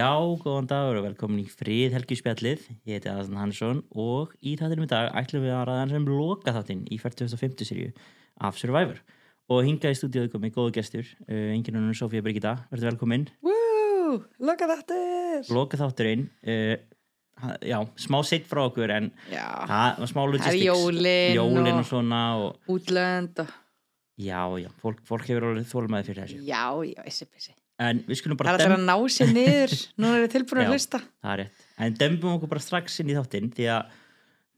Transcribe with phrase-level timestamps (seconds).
[0.00, 2.62] Já, góðan dagur og velkomin í frið helgispjallið.
[2.88, 6.06] Ég heiti Aðan Hansson og í þáttinum í dag ætlum við að ræða hans um
[6.08, 7.90] loka þáttinn í 4050 seríu
[8.40, 9.02] af Survivor.
[9.52, 13.28] Og hingað í stúdíóðu komið góðu gestur, uh, enginn unnum Sofía Birgitta, verður velkomin.
[13.44, 16.80] Woo, loka þáttir Loka þátturinn, uh,
[17.68, 20.64] já, smá sitt frá okkur en það var smá logistics.
[20.64, 23.52] jólin, Jólin og og svona og útlönd og
[24.16, 26.44] já, já, fólk, fólk hefur alveg þólmaði fyrir þessu.
[26.48, 29.74] já, já, þessi pissi En við skulum Það bara er alltaf að ná sér niður
[30.02, 30.66] Nú er það tilbúin Já.
[30.66, 31.62] að hlusta Það er rétt.
[31.80, 33.94] En dembum okkur bara strax inn í þáttinn því að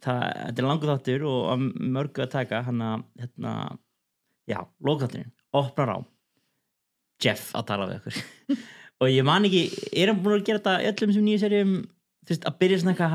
[0.02, 3.52] það, þetta er langur þáttur og mörgu að taka hann að, hérna,
[4.50, 5.98] já, lókþátturinn, opnar á
[7.22, 8.16] Jeff að tala við okkur.
[9.02, 9.60] og ég man ekki,
[10.02, 11.76] er hann búin að gera þetta öllum sem nýju serjum,
[12.26, 13.14] þú veist, að byrja svona eitthvað,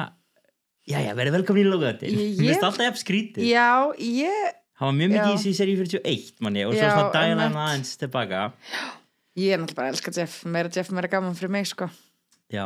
[0.87, 2.15] já, já, verið velkomin í lókþáttin.
[2.15, 3.49] Ég- Mér finnst alltaf skrítið.
[3.51, 3.67] Já,
[3.99, 5.49] ég, Hann var mjög mikið Já.
[5.49, 7.61] í serju 41, manni, og svo Já, svona dæla hann einmitt.
[7.65, 8.41] aðeins tilbaka.
[9.37, 10.37] Ég er náttúrulega bara að elska Jeff.
[10.49, 11.89] Meira Jeff, meira gaman fyrir mig, sko.
[12.53, 12.65] Já,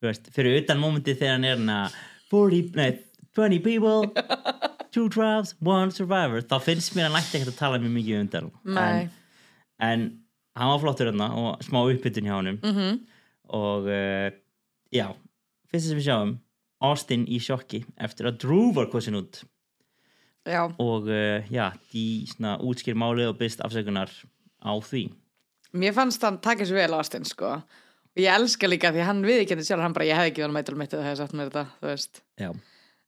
[0.00, 1.96] þú veist, fyrir utan mómentið þegar hann er hann að
[2.32, 2.90] 40, nei,
[3.36, 4.10] 20 people,
[4.94, 8.30] two tribes, one survivor, þá finnst mér hann ætti ekkert að tala mjög mikið um
[8.32, 8.62] þetta.
[8.76, 9.08] Nei,
[9.82, 10.04] En, en
[10.60, 12.60] hann var flottur hann og smá uppbytun hjá honum.
[12.62, 13.00] Mhm.
[13.52, 14.28] Og uh,
[14.94, 15.08] já,
[15.68, 16.36] fyrst sem við sjáum,
[16.82, 19.42] Austin í sjokki eftir að Drew var kosin út.
[20.48, 24.10] Já, og uh, já, því svona útskýr málið og byrst afsökunar
[24.62, 25.04] á því.
[25.72, 27.54] Mér fannst hann taka sér vel ástinn, sko.
[28.12, 30.56] Og ég elska líka því hann við ekki sjálf Hann bara, ég hef ekki verið
[30.58, 32.22] meitul mitt eða hefði sagt mér þetta, þú veist.
[32.40, 32.50] Já,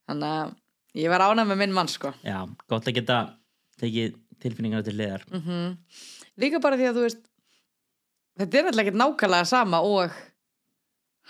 [0.08, 0.54] Þannig að
[1.02, 2.12] ég var ánægð með minn mann, sko.
[2.24, 2.38] Já,
[2.70, 3.18] gott að geta
[3.80, 5.24] tekið tilfinningarna til liðar.
[5.32, 5.76] mm
[6.40, 7.20] Líka bara því að þú veist
[8.34, 10.14] Þetta er alltaf ekkert nákvæmlega sama og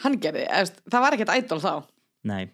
[0.04, 1.72] hann gerði, eða, það var ekkert ædol þá.
[2.30, 2.44] Nei,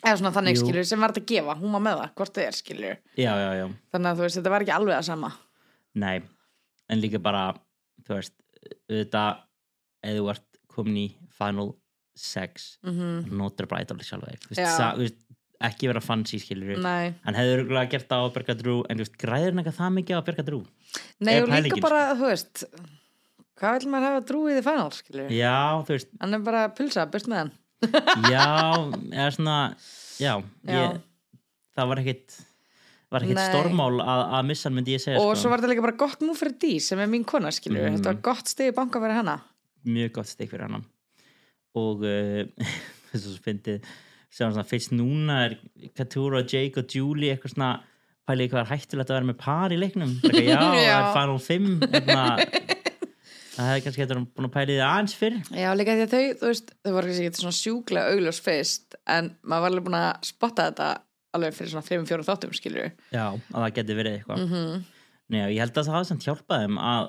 [0.00, 0.62] eða svona þannig Jú.
[0.64, 3.32] skilur sem var þetta að gefa, hún var með það hvort það er skilur, já,
[3.36, 3.66] já, já.
[3.92, 5.30] þannig að þú veist þetta var ekki alveg að sama.
[6.00, 6.14] Nei,
[6.88, 7.42] en líka bara
[8.10, 8.36] þú veist,
[8.90, 9.42] auðvitað
[10.10, 11.08] eða þú ert komin í
[11.40, 11.72] Final
[12.20, 14.28] 6 mm notur bara idol sjálf
[15.60, 19.18] ekki vera fancy skilur hann hefði örgulega gert það á Berga Drú en þú veist,
[19.20, 20.60] græður hann eitthvað það mikið á Berga Drú
[21.20, 22.64] Nei og líka pælingin, bara, þú veist
[23.60, 27.04] hvað vil maður hafa drúið í final skilur já, þú veist, hann er bara pulsa,
[27.12, 27.52] byrst með hann.
[28.32, 28.46] Já
[29.12, 29.58] eða svona,
[30.20, 30.76] já, Já.
[30.80, 30.96] Ég,
[31.76, 32.38] það var ekkit
[33.10, 33.42] var Nei.
[33.50, 35.40] stormál að, að missa myndi ég segja og sko.
[35.42, 37.98] svo var þetta líka bara gott mú fyrir Dí sem er mín kona skilur, Mhm.
[37.98, 39.40] þetta var gott stig í banka fyrir hana
[39.86, 40.84] mjög gott stik fyrir hann
[41.74, 42.44] og uh,
[43.12, 43.80] þess að
[44.30, 45.56] sem svona fyrst núna er
[45.98, 47.70] Katúra, Jake og Julie eitthvað svona
[48.30, 50.94] pælið hvað er hættulegt að vera með par í leiknum Bara, já, það Já.
[51.00, 52.26] er Final 5 hérna,
[53.56, 56.22] það hefði kannski hættur búin að pælið það aðeins fyrr Já, líka því að þau,
[56.44, 59.98] þú veist, þau voru kannski ekki svona sjúklega augljós fyrst en maður var alveg búin
[59.98, 60.90] að spotta þetta
[61.36, 64.38] alveg fyrir svona 3-4 þáttum skilur já, að það geti verið eitthvað.
[64.44, 64.82] Mm -hmm.
[65.30, 67.08] Nei, og ég held að það hafa samt hjálpað þeim að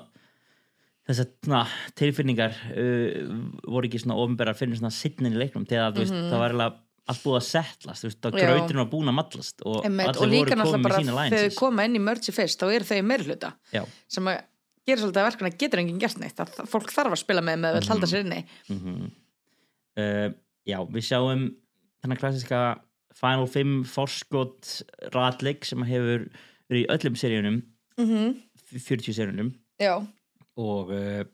[1.08, 1.62] þessar svona,
[1.98, 3.34] tilfinningar uh,
[3.66, 6.78] voru ekki svona ofinbæra fyrir svona sittnin í leiknum þegar þú veist, það var eiginlega
[7.10, 8.38] allt búið að settlast, og Mhm.
[8.38, 11.54] Grauturinn var búin að mallast og og allir líka voru bara með sína lines.
[11.54, 14.38] þau koma inn í mörgsi fyrst þá eru þau í meirhluta Já, sem að
[14.86, 17.58] gera svolítið að verkuna getur enginn gert neitt að það- fólk þarf að spila með
[17.58, 18.44] með að halda sér inni.
[18.70, 19.10] Mm
[19.98, 20.28] uh,
[20.66, 21.42] já, við sjáum
[22.02, 22.78] þennan klassiska
[23.14, 24.82] Final 5 forskot
[25.14, 26.28] ratleik sem hefur
[26.70, 27.62] verið í öllum seríunum
[27.98, 28.36] mm -hmm.
[28.72, 30.06] 40 seríunum Já,
[30.56, 31.24] og uh,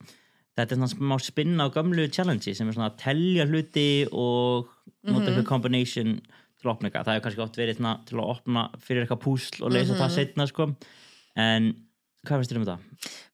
[0.56, 4.68] þetta er svona smá spinna á gamlu challenge sem er svona að telja hluti og
[5.04, 5.38] nota Mhm.
[5.38, 6.20] eitthvað combination
[6.60, 9.22] til að opna eitthvað, það hefur kannski oft verið svona til að opna fyrir eitthvað
[9.22, 10.00] púsl og leysa Mhm.
[10.00, 10.74] það setna sko
[11.36, 11.74] en
[12.26, 12.78] hvað finnst þér um þetta?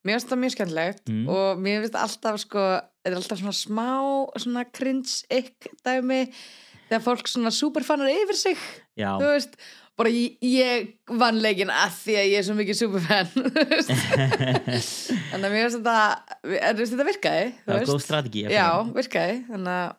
[0.05, 1.29] mér finnst það mjög skemmtilegt Mm.
[1.29, 2.59] og mér finnst alltaf sko
[3.05, 6.33] þetta er alltaf svona smá svona cringe ykk dæmi
[6.91, 8.61] þegar fólk svona superfannar yfir sig
[8.99, 9.57] Já, þú veist,
[9.99, 10.89] bara ég, ég
[11.21, 13.93] vann leikin að því að ég er svo mikið superfan þú veist.
[15.31, 15.99] þannig að mér finnst þetta
[16.45, 17.93] en þú veist, þetta virkaði það veist.
[17.93, 19.95] góð strategi já, virkaði þannig að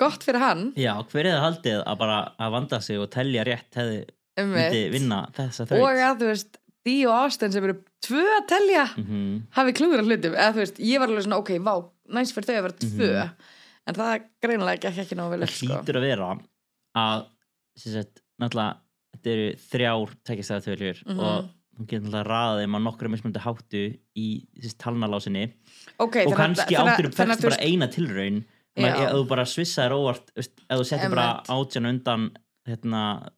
[0.00, 0.62] gott fyrir hann.
[0.80, 3.98] Já, hver er það haldið að bara að vanda sig og telja rétt hefði
[4.40, 6.56] myndi um vinna þessa og þraut að þú veist
[6.86, 10.32] Dí og Austin sem eru tvö að telja mm hafi klúður að hlutum.
[10.32, 11.74] Eða þú veist, ég var alveg svona, ok, vá
[12.16, 13.10] næst fyrir þau að vera tvö.
[13.10, 13.49] Mhm.
[13.88, 15.72] En það greinilega gekk ekki nógu vel Það upp, sko.
[15.80, 16.28] hlýtur að vera
[17.00, 17.24] að
[17.80, 18.76] sagt, náttúrulega
[19.14, 21.18] þetta eru þrjár tekjastæðatöljur Mhm.
[21.20, 21.48] og
[21.78, 23.82] hún getur náttúrulega raðið þeim á nokkru mismunandi háttu
[24.16, 24.26] í
[24.78, 25.44] talnalásinni
[25.98, 28.44] okay, og að- kannski að- áttur að fækst þú bara eina tilraun
[28.76, 32.30] ef þú bara svissaðir óvart ef þú settir bara átján undan
[32.68, 33.30] hérna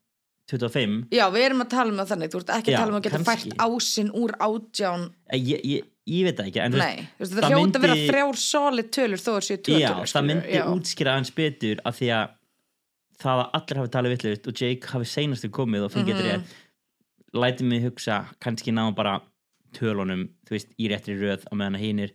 [0.50, 2.93] 25 Já, við erum að tala um það þannig, þú ert ekki Já, að tala
[2.93, 3.50] um að geta kannski.
[3.53, 7.84] fært ásinn úr átján ég, ég, ég veit það ekki Nei, veist, það hljóta að
[7.87, 10.64] vera þrjár solid tölur þó er séu tvö já, tölur það myndi Já.
[10.72, 12.32] útskýra hans betur af því að
[13.22, 16.58] það að allir hafi talið vitlega og Jake hafi seinastu komið og fengið mm -hmm.
[17.38, 19.20] lætið mig hugsa kannski náðum bara
[19.76, 22.12] tölunum þú veist, í réttri röð á meðan að hinir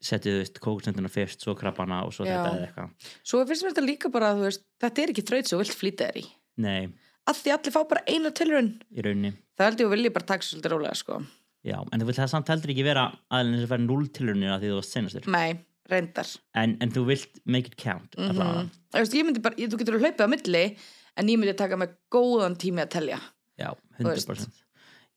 [0.00, 2.38] setja þú veist kókusnönduna fyrst, svo krabbana og svo Já.
[2.38, 2.88] þetta eða eitthvað
[3.22, 6.08] Svo finnst mér þetta líka bara, þú veist, þetta er ekki þraut þú vilt flýta
[6.08, 6.26] þér í.
[6.56, 6.88] nei,
[7.28, 8.70] Að því allir fá bara eina tilraun.
[8.90, 11.22] í rauninni Það held ég að vilja bara taka sér svolítið rólega, sko.
[11.66, 14.70] Já, en þú vilt það samt heldur ekki vera aðeins að 0 tilraunir að því
[14.72, 15.58] þú varst senastur Nei,
[15.90, 16.30] reyndar.
[16.54, 19.98] en, en þú vilt make it count mm Mm Þú veist, bara, ég, þú getur
[20.00, 20.62] hlaupið á milli,
[21.18, 23.18] en ég myndi taka mig góðan tími að telja.
[23.58, 24.28] já, veist.
[24.28, 24.62] 100%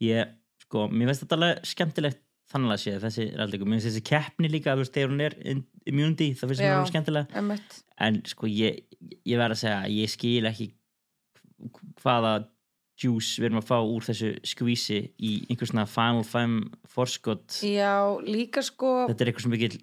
[0.01, 0.33] ég,
[0.65, 2.21] sko, mér finnst þetta alveg skemmtilegt
[2.51, 5.35] þannig að sé þessi ræðleikum, mér finnst þessi keppni líka þú veist, þegar hún er
[5.88, 7.77] immunity, það finnst mér alveg skemmtilega Emmett.
[8.01, 8.81] en sko ég,
[9.23, 10.67] ég verð að segja að ég skil ekki
[12.01, 12.33] hvaða
[13.01, 17.94] juice við erum að fá úr þessu skvísi í einhvers svona final femme forskot Já,
[18.25, 19.77] líka sko, þetta er eitthvað sem mikið,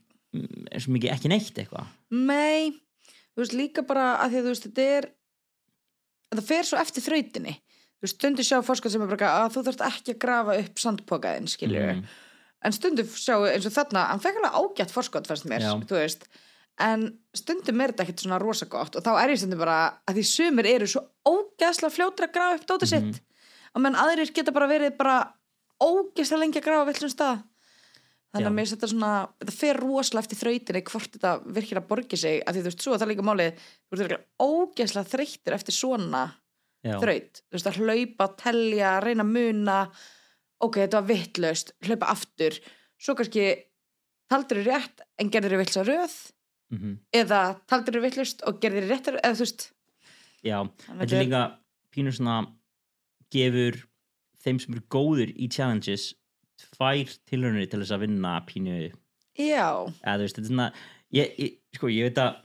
[0.84, 2.72] sem mikið ekki neitt eitthvað mei,
[3.34, 5.08] þú veist, líka bara að því að þú veist, þetta er,
[6.32, 7.54] þetta fer svo eftir þrautinni.
[7.98, 10.82] Þú veist, stundu sjá fórskot sem er bara að þú þarft ekki að grafa upp
[10.82, 11.92] sandpokaðin, skiljur.
[11.96, 12.16] Mhm.
[12.66, 15.72] En stundum sjá eins og þarna, hann fekk alveg ágætt fórskot fannst mér, Já.
[15.78, 16.24] þú veist.
[16.80, 20.14] En stundum er þetta ekkert svona rosa gott og þá er ég stundum bara að
[20.20, 23.12] því sumir eru svo ógeðslega fljótur að grafa upp dótið Mhm.
[23.12, 23.22] sitt.
[23.74, 25.16] Og menn aðrir geta bara verið bara
[25.82, 27.42] ógeðslega lengi að grafa villum stað.
[28.28, 28.50] Þannig Já.
[28.50, 29.10] að mér þetta svona,
[29.40, 32.42] þetta fer rosalega eftir þrautinni hvort þetta virkilega borgir sig.
[32.44, 33.52] Að því þú veist, svo er það líka málið,
[33.88, 36.22] þú veist, ógeðslega þreyttir eftir svona
[36.84, 36.98] Já.
[37.00, 37.40] þraut.
[37.48, 39.78] Þú veist, að hlaupa, telja, reyna að muna,
[40.60, 42.58] ok, þetta var vittlaust, hlaupa aftur.
[43.00, 43.64] Svo kannski
[44.30, 46.16] taldur þér rétt en gerður þér vittsa röð
[46.70, 46.98] Mhm.
[47.16, 49.70] eða taldur þér vittlaust og gerður þér réttar, eða þú veist.
[50.44, 51.42] Já, þetta er líka
[51.94, 52.38] pínur svona
[53.32, 53.82] gefur
[54.44, 56.12] þeim sem eru góður í challenges
[56.74, 58.78] tvær tilhörnir til þess að vinna pínu
[59.38, 60.72] Já, eða veist, svona
[61.14, 62.40] ég, ég, sko, ég veit að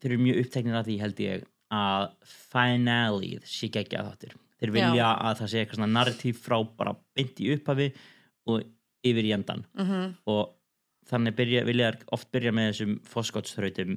[0.00, 2.06] þeir eru mjög uppteknir af því held ég að
[2.50, 7.52] finaleið sé geggja þáttir þeir vilja að það sé eitthvað svona narratív frá bara í
[7.54, 7.88] upphafi
[8.50, 8.64] og
[9.06, 10.56] yfir í endan mhm, og
[11.10, 13.96] þannig byrja, vilja þær oft byrja með þessum fóskottsþrautum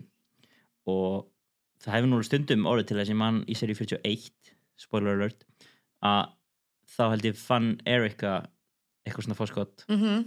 [0.91, 1.27] og
[1.83, 4.31] það hefur nú stundum orðið til þessi mann í seri 41
[4.83, 5.45] spoiler alert
[6.03, 6.33] að
[6.93, 8.33] þá held ég fann Erika
[9.05, 10.19] eitthvað svona fóskott mhm.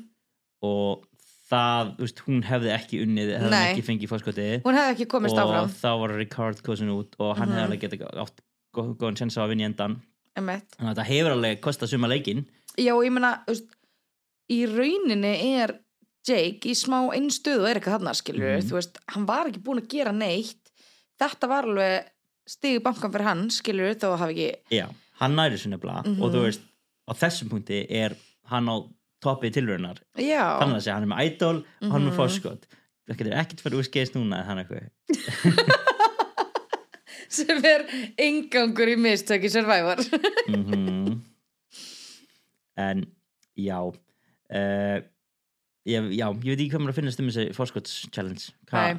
[0.67, 1.05] og
[1.51, 5.39] það, þú veist, hún hefði ekki unnið hefði ekki fengið fóskottið Hún hefði ekki komist
[5.39, 7.57] og áfram, þá var Ricard kosin út og hann Mhm.
[7.57, 8.41] hefði alveg getið átt
[8.75, 9.99] gó- góðan sens á að vinna í endan
[10.37, 12.45] þannig að þetta hefur alveg kostað suma leikin
[12.77, 13.71] Já, og ég meina, þú veist,
[14.53, 15.79] í rauninni er
[16.27, 18.67] Jake í smá einstöðu og er eitthvað þarna, skilur Mhm.
[18.69, 20.71] þú veist, hann var ekki búin að gera neitt.
[21.21, 22.09] Þetta var alveg
[22.47, 24.87] stigu bankan fyrir hann, skilur þó að hafa ekki já,
[25.21, 26.23] hann næri sinni blá Mhm.
[26.23, 26.61] og þú veist,
[27.09, 28.17] á þessum punkti er
[28.51, 28.77] hann á
[29.23, 32.21] toppið tilvörunar Já, þannig að segja, hann er með idol og hann er með Mhm.
[32.21, 32.63] fórskott
[33.09, 34.91] það getur ekkert fyrir úrskeiðist núna eða hann eitthvað.
[37.29, 37.83] Sem er
[38.19, 39.97] engangur í mistöki Survivor.
[40.49, 41.23] Mm
[42.77, 43.07] en
[43.59, 45.01] já uh,
[45.87, 48.53] já, já, ég veit ekki hvað mér að finnast um þessi fórskotts challenge.
[48.73, 48.99] Nei.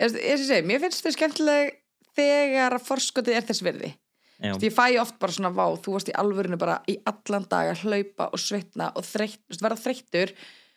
[0.00, 1.76] ég, ég sé, mér finnst þau skemmtileg
[2.16, 3.64] þegar að forskotið er þess
[4.36, 7.70] Því ég fæ oft bara svona vá, þú varst í alvörinu bara í allan dag
[7.70, 10.32] að hlaupa og svitna og þreytt, verða þreyttur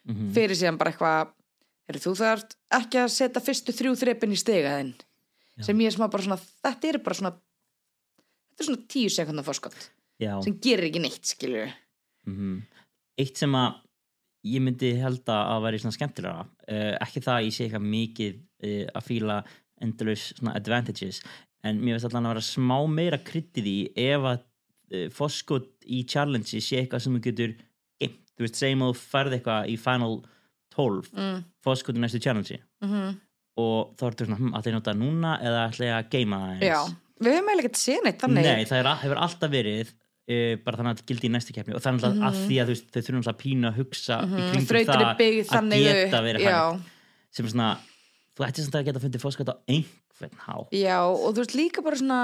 [0.07, 4.93] mhm, fyrir síðan bara eitthvað þú þarft ekki að setja fyrstu þrjú þrepin í stigaðinn
[4.95, 5.65] Já.
[5.67, 9.47] sem ég er smá bara svona, þetta er bara svona þetta er svona tíu sekundar
[9.49, 9.79] fórskott
[10.21, 10.31] já.
[10.45, 11.73] sem gerir ekki neitt, skilur
[12.29, 12.61] mhm.
[13.19, 13.81] eitt sem að
[14.47, 18.35] ég myndi held að væri svona skemmtilega uh, ekki það að ég sé eitthvað mikið
[18.40, 19.40] uh, að fíla
[19.83, 21.21] endalaus svona advantages
[21.66, 23.78] en mér finnst allan að vera smá meira kryddið í
[24.09, 27.56] ef að uh, fórskot í challenge sé eitthvað sem þú getur
[27.99, 30.21] geimt, þú veist, segjum að þú færð eitthvað í final
[30.75, 31.42] 12 mm.
[31.66, 32.61] fórskot í næstu challenge.
[32.85, 33.18] Mm
[33.59, 36.11] og þá ertu svona, hm, ætla ég að nota það núna eða ætla ég að
[36.13, 36.80] geima það eins já,
[37.19, 38.47] við höfum eiginlega ekki séð neitt þannig.
[38.47, 39.94] Nei, það er, hefur alltaf verið
[40.64, 42.90] bara þannig að þetta gildi í næstu keppni og þannig að, að því að veist,
[42.94, 44.68] þau þurfum að pínu að hugsa í kringum Mhm.
[44.69, 46.92] þrautir það byggð að geta verið hægt
[47.31, 47.69] sem er svona,
[48.38, 51.81] þú ætti samt að geta fundið fórskot á einhvern há já, og þú veist líka
[51.83, 52.19] bara svona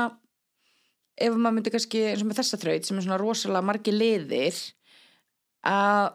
[1.17, 4.57] ef maður myndi kannski eins og með þessa þraut sem er svona rosalega margi liðir
[5.65, 6.13] að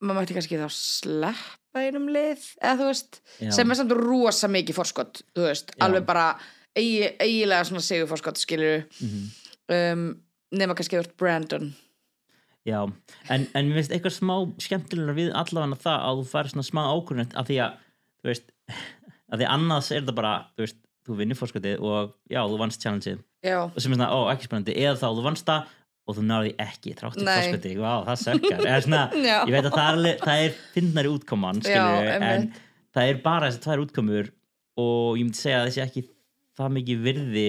[0.00, 3.50] maður mætti kannski þá sleppa einum lið eða þú veist, Já.
[3.58, 5.82] sem er samt rosa mikið fórskott, þú veist, Já.
[5.86, 6.28] alveg bara
[6.76, 9.30] eigi, eigilega svona sigur fórskott skilur Mhm.
[9.68, 10.22] um,
[10.54, 11.70] nema kannski að ert Brandon.
[12.68, 12.82] Já,
[13.32, 16.80] en, en mér finnst eitthvað smá skemmtilega við allavega það að þú færi svona smá
[16.90, 17.76] ákvörðun af því að,
[18.20, 18.50] þú veist
[19.30, 22.82] að því annars er þetta bara, þú veist þú vinnur fórskotið og já, þú vannst
[22.84, 23.22] challengeið.
[23.40, 25.76] Og sem er svona, ó, ekki spennandi eða þá þú vannst það
[26.10, 27.32] og þú náði ekki tráttur Nei.
[27.38, 28.62] fórskotið, vá, það sökkar.
[28.66, 29.02] Eða svona,
[29.48, 32.46] ég veit að það er, það er finnari útkoman, skilur Já, en
[32.96, 34.30] það er bara þessi tvær útkomur
[34.80, 36.04] og ég myndi segja að þessi ekki
[36.60, 37.48] það mikið virði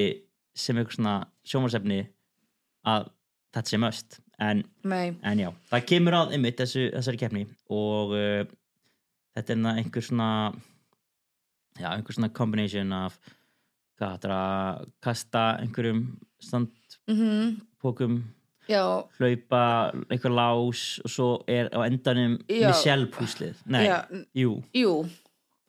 [0.62, 1.16] sem eitthvað svona
[1.48, 2.02] sjómarsefni
[2.88, 3.10] að
[3.52, 4.64] þetta sé möst en
[5.24, 8.44] En já, það kemur að þessu, þessari keppni og uh,
[9.36, 10.30] þetta er einhver svona
[11.80, 13.20] já, einhver svona combination af
[14.02, 16.06] að kasta einhverjum
[16.42, 18.22] standpókum
[18.66, 18.82] já,
[19.20, 19.64] hlaupa
[20.10, 22.40] einhver lás og svo er á endanum.
[22.50, 24.00] Michelle púslið nei, já,
[24.34, 24.96] jú, jú.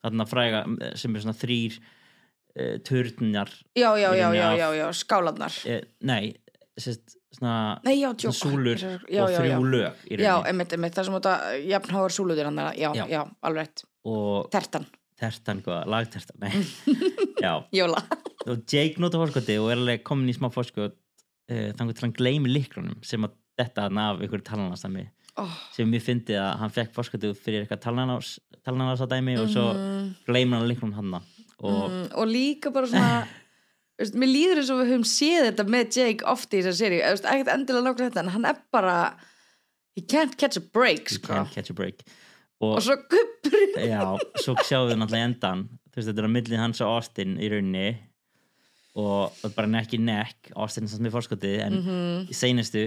[0.03, 0.63] Þarna fræga
[0.99, 6.33] sem er svona þrýr uh, turnar já, já, já, já, já, já, skálanar uh, nei,
[6.81, 9.39] sérst svona nei, já, djók súlur já, og já, já.
[9.39, 11.35] þrjú lög já, einmitt, einmitt, það sem þetta
[11.69, 13.23] jafnháar súlutir hann já, Já.
[13.43, 13.85] alveg rétt.
[14.09, 14.87] Og tertan,
[15.21, 16.47] tertan, hvað, lagtertan
[17.79, 18.03] jóla.
[18.49, 22.17] Og Jake nota fórskoti og er alveg komin í smá fórskot uh, þannig til hann
[22.17, 25.07] gleymi líkronum sem að þetta hann af einhverju talanastami
[25.41, 27.85] oh, sem mér fyndi að hann fekk fórskotið fyrir eitthvað
[28.65, 31.21] talanastadæmi og svo mm, gleymir hann líkronum hann
[31.63, 33.23] og mm, og líka bara svona
[34.03, 37.29] veist, mér líður eins og við höfum séð þetta með Jake oft í þessar veist,
[37.29, 38.97] ekkert endilega nákvæmlega þetta en hann er bara
[39.97, 41.33] he can't catch a break you sko.
[41.35, 42.05] can't catch a break.
[42.63, 44.03] Og og svo guppur já,
[44.45, 47.51] svo sjáum við náttúrulega endan þú veist, þetta er á millin hans og Austin í
[47.53, 47.91] rauninni.
[48.93, 52.87] Og er bara nekk í nekk Austin er samt með fórskotið en Mhm, í seinustu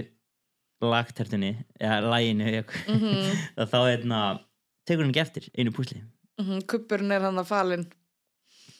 [0.84, 3.30] lagtertunni eða læginu mhm,
[3.72, 4.20] þá hérna,
[4.86, 6.02] tekur hann ekki eftir einu púsli.
[6.40, 7.86] Mhm, kuppurinn er hann að falin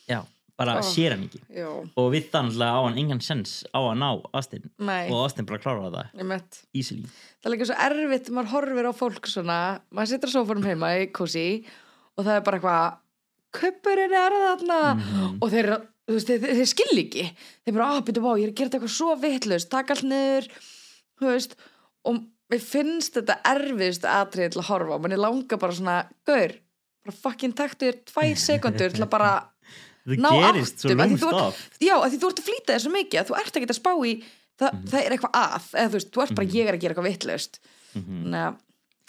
[0.06, 0.20] já,
[0.56, 0.82] bara Oh.
[0.82, 1.40] sér hann ekki.
[1.52, 4.70] já, og við þannig á hann engan sens á að ná Austin.
[4.78, 6.60] Nei, og Austin bara klára það.
[6.74, 7.04] Easily.
[7.42, 9.58] Það er líka svo erfitt maður horfir á fólk svona
[9.92, 11.64] maður situr á sófanum heima í kósi
[12.16, 12.96] og það er bara eitthvað
[13.56, 14.80] kuppurinn er þarna.
[14.96, 15.38] Mhm.
[15.42, 15.68] og þeir,
[16.08, 17.26] veist, þeir, þeir, þeir skil ekki.
[17.66, 20.04] Þeir bara, að byrja, vá, ég er að gera þetta eitthvað svo vitlaust taka allt
[20.08, 20.48] niður.
[21.20, 21.56] Veist,
[22.04, 22.20] og
[22.50, 26.52] mér finnst þetta erfiðst atrið til að horfa manni langar bara svona, gaur
[27.06, 29.30] bara fucking taktu þér tvær sekundur til að bara,
[30.06, 32.40] Ná gerist svo áttum, af því þú lúmst ert- of já, að því þú ert
[32.42, 34.12] að flýta svo mikið að þú ert ekki að spá í
[34.56, 34.86] það, Mhm.
[34.92, 37.10] það er eitthvað að, eða þú veist, þú ert bara, ég er að gera eitthvað
[37.10, 37.58] vitlaust.
[37.96, 38.22] Mhm.
[38.22, 38.56] þannig að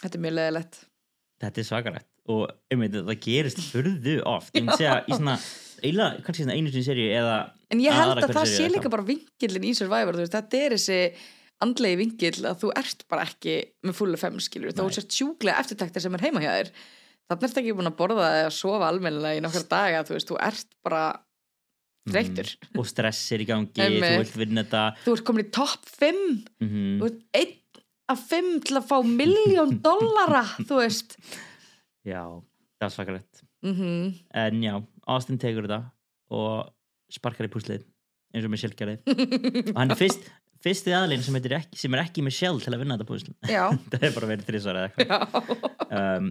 [0.02, 0.74] þetta er mjög leðilegt
[1.42, 2.06] þetta er svakalegt.
[2.28, 4.52] Og einmitt, það gerist furðu oft.
[4.52, 5.38] Ég myndi segja í svona,
[5.82, 7.36] eiginlega, kannski svona einu sinni seríu eða
[7.70, 10.60] En ég held að hverja það sé líka bara vingillin í Survivor, þú veist, þetta
[10.66, 11.14] er þessi
[11.60, 16.00] andlegi vingill að þú ert bara ekki með fullu fem skilur, þú sért sjúklega eftirtaktir
[16.04, 16.70] sem er heima hjá þér
[17.28, 20.38] þannig ert ekki búin að borða eða sofa almennilega í nokkar daga, þú veist, þú
[20.48, 21.02] ert bara
[22.08, 24.84] þreyttur, og stress er í gangi, þú vilt vinna þetta.
[25.04, 26.22] Þú ert komin í topp 5
[26.64, 31.18] mm þú ert einn af 5 til að fá miljón dollara, þú veist.
[32.08, 32.22] Já,
[32.80, 33.44] það er svakalegt.
[33.66, 34.74] Mm en já,
[35.10, 35.82] Austin tekur þetta
[36.32, 36.68] og
[37.12, 37.82] sparkar í púslið
[38.36, 39.00] eins og Michelle gerði
[39.72, 40.26] og hann er fyrst,
[40.62, 43.32] fyrsti aðlinn sem, heitir ekki, sem er ekki Michelle til að vinna þetta púsl.
[43.50, 45.56] Já, það er bara verið þrísvar eða eitthvað.
[45.88, 45.98] Já.
[45.98, 46.30] Um,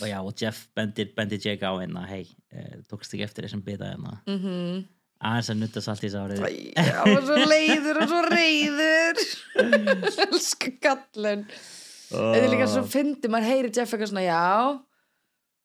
[0.00, 3.64] og já, og Jeff bendir, bendir Jake á hérna hei, eh, tókst ekki eftir þessum
[3.66, 4.18] bita hérna.
[4.26, 4.84] Mm
[5.24, 6.42] aðeins að nutta salt í þessu árið.
[6.44, 9.22] Æ, Já, og svo leiður og svo reyður
[10.26, 11.46] Elsku kallinn
[12.10, 14.42] Þetta er líka svo fyndi, maður heyri Jeff eitthvað svona, já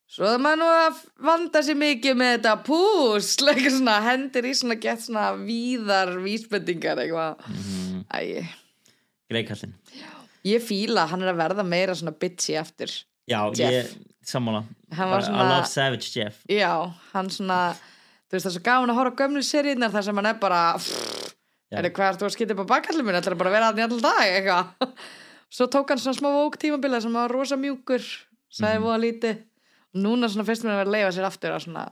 [0.09, 4.53] Svo er maður nú að vanda sér mikið með þetta púsl eitthvað svona, hendir í
[4.57, 7.43] svona gett svona víðar vísbendingar eitthvað.
[7.53, 8.47] Mm, Æ,
[9.29, 9.75] greikallin
[10.47, 12.93] ég fíla að hann er að verða meira svona bitchy eftir
[13.29, 13.71] já, Jeff.
[13.71, 13.85] ég
[14.25, 16.73] sammála svona- I love Savage Jeff Já,
[17.13, 17.75] hann svona
[18.29, 20.39] þú veist það er svo gaman að horfa á gömlu seríunar þar sem hann er
[20.41, 20.61] bara
[21.69, 21.77] Já.
[21.79, 23.65] er það hvað ert þú að skita upp á bakkallum minn ætlar bara að vera
[23.69, 24.93] hann í allan dag eitthvað
[25.49, 28.65] svo tók hann svona smá vók tímabila sem var rosa mjúkur Mhm.
[28.65, 28.81] mm.
[28.81, 29.35] voða lítið
[29.93, 31.87] og núna svona fyrst mér að vera að leifa sér aftur að svona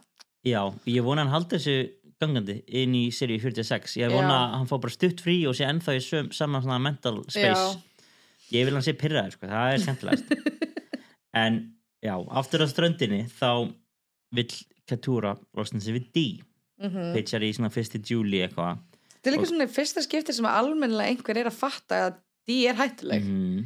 [0.46, 1.78] já, ég vona að hann haldi þessu
[2.22, 4.42] gangandi inn í seríu 46 ég vona Já.
[4.42, 7.78] að hann fá bara stutt frí og sé ennþá í söm, saman svona mental space
[8.52, 10.26] ég vil hann sé pyrraður, sko, það er skemmtilegast
[11.38, 11.62] en
[12.04, 13.74] já, aftur á ströndinni þá
[14.38, 14.52] vill
[14.88, 16.28] Katúra losna sig við D.
[16.82, 18.78] Mm pitchar í svona fyrsti júli eitthvað.
[19.18, 22.20] Þetta er líka Og- svona fyrsta skipti sem að almennilega einhver er að fatta að
[22.48, 23.26] því er hættuleg.
[23.26, 23.66] Mm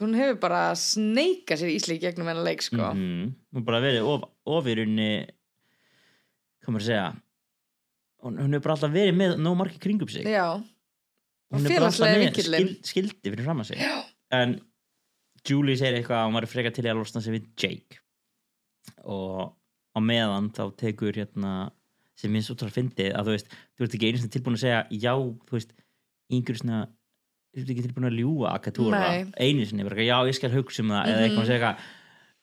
[0.00, 2.76] hún hefur bara sneika sér ísli í gegnum hennar leik sko.
[2.82, 3.32] -hmm.
[3.54, 5.26] hún bara verið of, ofirunni
[6.66, 7.08] maður að segja
[8.24, 10.24] hún, hún hefur bara alltaf verið með nóg margir kringum sig.
[10.24, 10.58] Já,
[11.52, 13.78] hún er bara alltaf með skildi fyrir fram að sig
[14.30, 14.60] en
[15.48, 17.98] Julie segir eitthvað að hún var frekar til í að losna sig við Jake
[19.04, 19.52] og
[19.94, 21.54] á meðan þá tekur hérna
[22.18, 24.56] sem minnst út frá að fyndi að þú veist þú ert ekki einu sinni tilbúin
[24.58, 25.72] að segja já þú veist
[26.32, 26.80] einhver svona
[27.54, 29.24] þú ert ekki tilbúin að ljúga að Katúra Nei.
[29.38, 31.24] einu sinni, bara, já ég skal hugsa um það eða Mhm.
[31.28, 31.84] eitthvað að segja eitthvað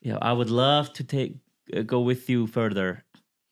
[0.02, 1.34] já, I would love to take,
[1.76, 3.04] uh, go with you further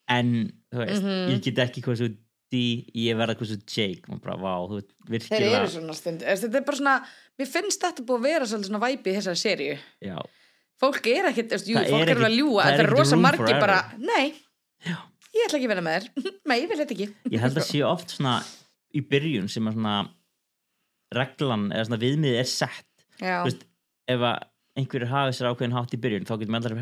[0.08, 1.30] en þú veist, Mhm.
[1.36, 2.10] ég get ekki hvað svo
[2.58, 4.10] ég verða svo Jake.
[4.10, 6.96] Og bara, vá, þú veist, þeir virkilega eru svona stund þetta er bara svona,
[7.40, 9.78] mér finnst þetta búið að vera svona væpi í þessari seríu.
[10.02, 10.18] Já,
[10.80, 12.90] fólk er ekkert, jú, Það er fólk er ekkert- að ljúga það er þetta er
[12.90, 13.60] ekkert rosa room margi forever.
[13.60, 14.34] bara, nei.
[14.88, 14.98] Já.
[15.36, 16.10] ég ætla ekki að vera með þér.
[16.50, 17.08] Nei, ég vil þetta ekki.
[17.32, 18.38] Ég held að sé oft svona
[18.96, 19.98] í byrjun sem að svona
[21.16, 22.88] reglan eða svona viðmið er sett.
[23.20, 23.66] Já, Þú veist,
[24.10, 24.40] ef að
[24.80, 26.74] einhverjir hafa sér ákveðin hátt í byrjun þá getum allir,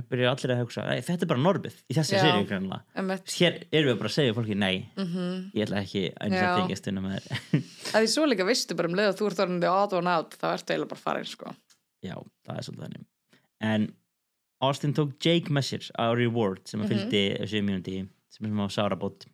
[0.54, 2.16] að hugsa "Æ, þetta er bara Norbið í þessi
[2.96, 3.34] Einmitt.
[3.40, 5.52] hér erum við bara að segja fólki nei Mhm.
[5.56, 6.46] ég ætla ekki eins Já.
[6.48, 7.28] að tengja stundum að
[7.98, 10.48] því svo líka veistu bara um leið að þú ert orðin odd one out þá
[10.54, 11.56] ertu eiginlega bara farin sko
[12.04, 13.06] já, það er svolítið þannig
[13.62, 13.94] en
[14.62, 16.92] Austin tók Jake með sér á Reward sem að Mhm.
[16.94, 17.98] fylgdi þessu mínúti
[18.30, 19.26] sem er sem á Sárabót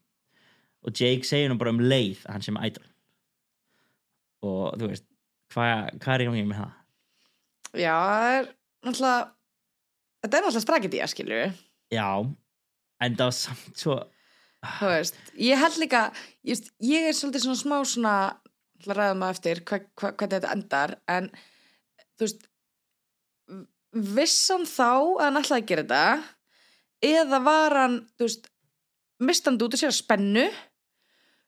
[0.83, 2.83] og Jake segir nú bara um leið að hann sem idol
[4.43, 5.05] og þú veist
[5.53, 6.71] hvað hva er í gangi með það?
[7.73, 8.49] Já, það er
[8.83, 9.19] náttúrulega
[10.23, 11.43] þetta er náttúrulega strategía skilju
[11.93, 12.07] já,
[13.03, 13.99] en það var samt svo
[14.79, 16.05] þú veist, ég held líka
[16.43, 18.15] ég, veist, ég er svolítið svona smá svona
[18.83, 21.29] ætla að eftir hva, hva, hvernig þetta endar en
[22.17, 22.47] þú veist
[23.93, 28.47] vissan þá að hann ætlaði að gera þetta eða var hann þú veist,
[29.23, 30.45] mistandi út og sér að spennu?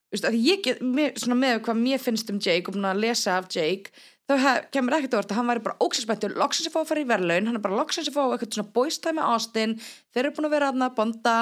[0.05, 2.89] Þú veist, að ég get mér, svona með hvað mér finnst um Jake og búin
[2.89, 6.69] að lesa af Jake þá hef, kemur ekkert orð að hann væri bara óksarspenntur loksins
[6.69, 9.29] að fá að fara í verðlaun, hann er bara loksins að fá eitthvað svona með
[9.29, 9.77] Austin.
[10.13, 11.35] Þeir eru búin að vera aðna að bonda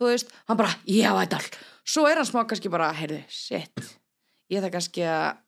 [0.00, 1.50] þú veist, hann bara, já, þetta all
[1.92, 3.84] svo er hann smá kannski bara, heyrðu, shit.
[4.52, 5.42] Ég það kannski að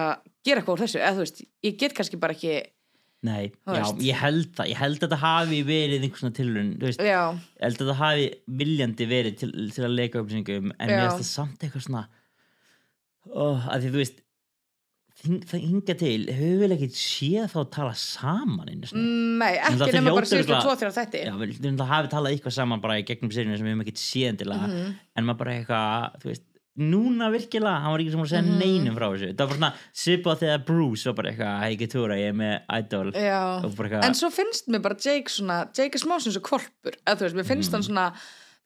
[0.00, 0.12] að
[0.46, 1.00] gera eitthvað úr þessu.
[1.00, 2.54] Eða þú veist, ég get kannski bara ekki
[3.26, 4.70] nei, já, ég held það.
[4.70, 8.26] Ég held að þetta hafi verið einhvers svona já, ég held að þetta hafi
[8.62, 10.94] viljandi verið til, til að leika upplýsingum en Já.
[10.94, 12.04] mér finnst það samt eitthvað svona
[13.28, 14.22] oh, að því þú veist
[15.20, 20.14] það hinga til, höfum við ekki séð þá að tala saman Mm, nei, ekki nema
[20.16, 23.30] bara síðustu örugglega- tvo þrjá þætti Já, við hafi talað eitthvað saman bara í gegnum
[23.30, 24.94] sérinu sem við höfum ekki séð endilega Mhm.
[25.16, 26.42] en maður bara eitthvað, þú veist
[26.80, 28.58] núna virkilega, hann var ekki sem að segja Mhm.
[28.60, 32.14] neinum frá þessu það var bara svona svipað þegar Bruce var bara eitthvað, hei Getura,
[32.16, 35.98] ég er með Idol bara eitthvað, En svo finnst mér bara Jake svona, Jake er
[36.00, 37.72] smá sem svo kvolpur, eða þú veist, mér finnst Mm.
[37.72, 38.12] hann svona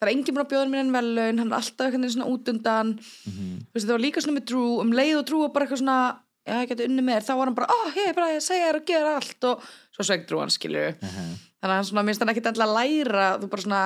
[0.01, 2.45] það er enginn búin að bjóða mér en velun hann er alltaf veginn svona út
[2.49, 2.95] undan
[3.27, 3.59] Mhm.
[3.73, 5.83] þú veist, það var líka svona með Drew um leið og Drew og bara eitthvað
[5.83, 7.27] svona, já, ég geti unni með þér.
[7.29, 9.47] Þá var hann bara, ó, hei, bara ég segja þér og gera allt.
[9.51, 11.19] Og svo Drew hann, skilju uh
[11.65, 13.83] þannig að hann svona, minnst hann ekkit endilega að læra þú bara svona,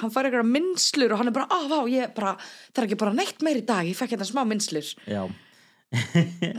[0.00, 2.98] hann fær eitthvað minnslur og hann er bara, á, vá, ég bara það er ekki
[2.98, 5.20] bara neitt meir í dag, ég fekk hérna smá minnslur já.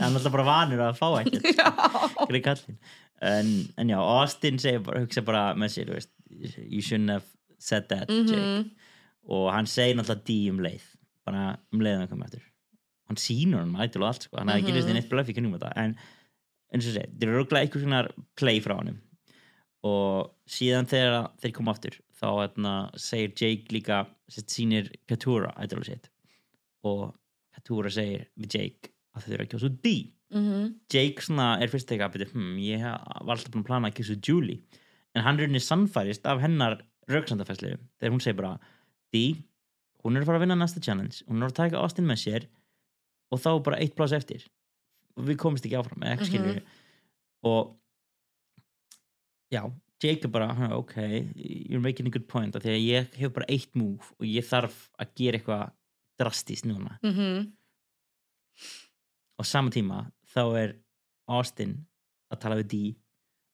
[0.00, 2.64] er alltaf bara vanur að fá ekkert.
[3.22, 6.10] En, en já, Austin bara, hugsa bara með sér, veist
[6.58, 7.28] you shouldn't have
[7.62, 8.34] said that, Jake.
[8.34, 8.70] Mhm.
[9.30, 10.88] og hann segir náttúrulega dí um leið
[11.24, 12.42] bara um leið hann kom eftir
[13.12, 14.78] hann sýnur hann ætl og allt sko, hann hafði ekki Mhm.
[14.80, 15.72] list í neitt blöf í kynum þetta.
[15.76, 15.96] En
[16.72, 18.02] eins og segir, þeir eru röglega eitthvað svona
[18.40, 19.00] play frá hann
[19.84, 25.52] og síðan þegar þeir koma aftur þá hérna, segir Jake líka sýnir Katura
[26.84, 27.14] og
[27.54, 29.94] Katura segir við Jake að þau eru að kjósa D.
[30.32, 30.74] Mhm.
[30.88, 34.16] Jake svona er fyrst ekki að hm, ég var alltaf búin að plana að kjósa
[34.26, 34.62] Julie.
[35.14, 38.58] En hann er henni sannfærist af hennar rauksandafæslu þegar hún segir bara
[39.12, 39.36] D,
[40.02, 41.22] hún er að fara að vinna næsta challenge.
[41.28, 42.46] Hún er að taka Austin með sér
[43.32, 44.44] og þá er bara eitt pláss eftir.
[45.16, 46.60] Og við komumst ekki áfram eða ekki skilur
[47.48, 47.72] og
[49.52, 49.62] já,
[50.02, 50.94] Jake er bara "Huh, ok,
[51.70, 52.54] you're making a good point.
[52.54, 55.72] Því að ég hef bara eitt move og ég þarf að gera eitthvað
[56.18, 56.98] drastist núna.
[57.02, 57.52] Mhm.
[59.38, 60.74] og sama tíma þá er
[61.28, 61.86] Austin
[62.32, 62.96] að tala við Dee.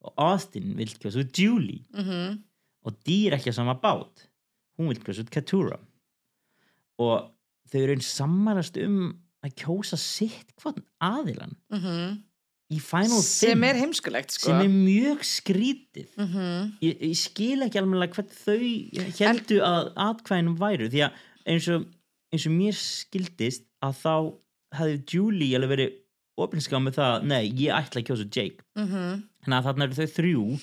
[0.04, 1.84] Og Austin vil kjósa út Julie.
[1.94, 2.42] Mhm.
[2.84, 4.26] og Dee er ekki á sama bát.
[4.78, 5.78] Hún vil kjósa út Katura.
[6.98, 7.30] Og
[7.70, 12.22] þau eru einn sammælast um að kjósa sitt hvað aðilan Mhm.
[12.72, 16.72] í Final sem 5 er heimskulegt sko sem er mjög skrítið Mhm.
[16.82, 21.12] ég, ég skil ekki alveg hvað þau heldu að atkvæðinum væru því að
[21.46, 21.86] eins og,
[22.32, 24.34] eins og mér skildist að þá
[24.74, 25.92] hefði Julie alveg verið
[26.38, 29.22] opinskáð með það, nei, ég ætla að kjósa Jake Mhm.
[29.44, 30.60] þannig að þarna eru þau þrjú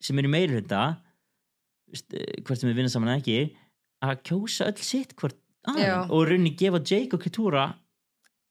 [0.00, 0.96] sem eru meiri hluta
[2.44, 3.50] hvort sem við vinna saman ekki
[4.02, 5.36] að kjósa öll sitt hvort
[5.68, 7.74] aðeins og rauninni gefa Jake og Ketura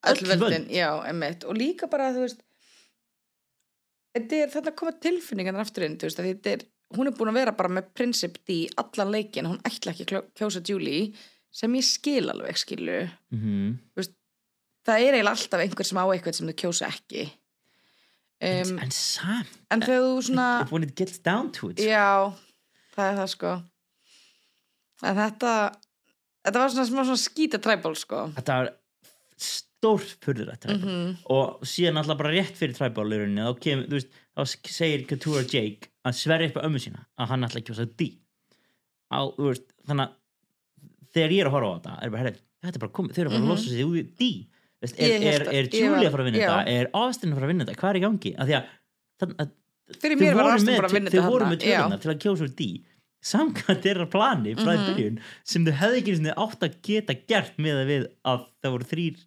[0.09, 0.71] öll völdin, völd.
[0.73, 2.45] já, emmitt og líka bara, þú veist
[4.17, 6.65] þetta er, koma tilfinningan aftur inn, þú veist, er
[6.97, 10.63] hún er búin að vera bara með prinsip í allan leikin hún ætla ekki kjósa
[10.67, 11.11] Julie
[11.51, 14.07] sem ég skil alveg, skilu mm -hmm.
[14.85, 17.23] það er eiginlega alltaf einhver sem á eitthvað sem þau kjósa ekki
[18.41, 21.87] um, en samt en þegar þú svona when it gets down to it sko.
[21.87, 22.33] já,
[22.95, 23.51] það er það sko
[25.03, 25.53] en þetta
[26.45, 28.73] þetta var svona svona skýta træból sko þetta var
[29.81, 31.17] stórt furðurætt mm Mhm.
[31.33, 36.13] og síðan alltaf bara rétt fyrir træbálurinn þá, kem, veist, þá segir Katura Jake að
[36.21, 38.17] sverja upp á ömmu sína að hann að kjósa D.
[39.11, 40.13] Á, þú veist, þannig að
[41.13, 43.21] þegar ég er að horfa á þetta er bara, herri, þetta er bara komið, þau
[43.21, 43.49] eru bara að Mhm.
[43.49, 44.47] losa sig úr D.
[44.81, 46.67] Veist, er, er, að- er Julia að fara að vinna þetta?
[46.67, 48.31] Er Austin að fara að vinna þetta, hvað er í gangi?
[48.37, 48.65] Af því að,
[49.21, 49.49] að að
[51.11, 52.83] þau voru með tölunar til að kjósa úr D.
[53.21, 54.85] Samkvæmt þeirra plani frá Mhm.
[54.95, 58.87] byrjun sem þau hefði ekki átt að geta gert með að við að það voru
[58.89, 59.17] þrýr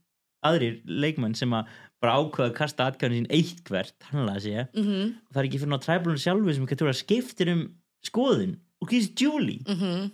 [0.44, 1.70] aðrir leikmenn sem að
[2.02, 4.66] bara ákveða að kasta atkvæðinu sín eitt hvert hann laði sé.
[4.74, 5.14] Mm -hmm.
[5.24, 7.64] og það er ekki fyrir ná træbúlunum sjálfu sem Katúra skiptir um
[8.04, 9.64] skoðun og kýrst Julie.
[9.64, 10.12] Mm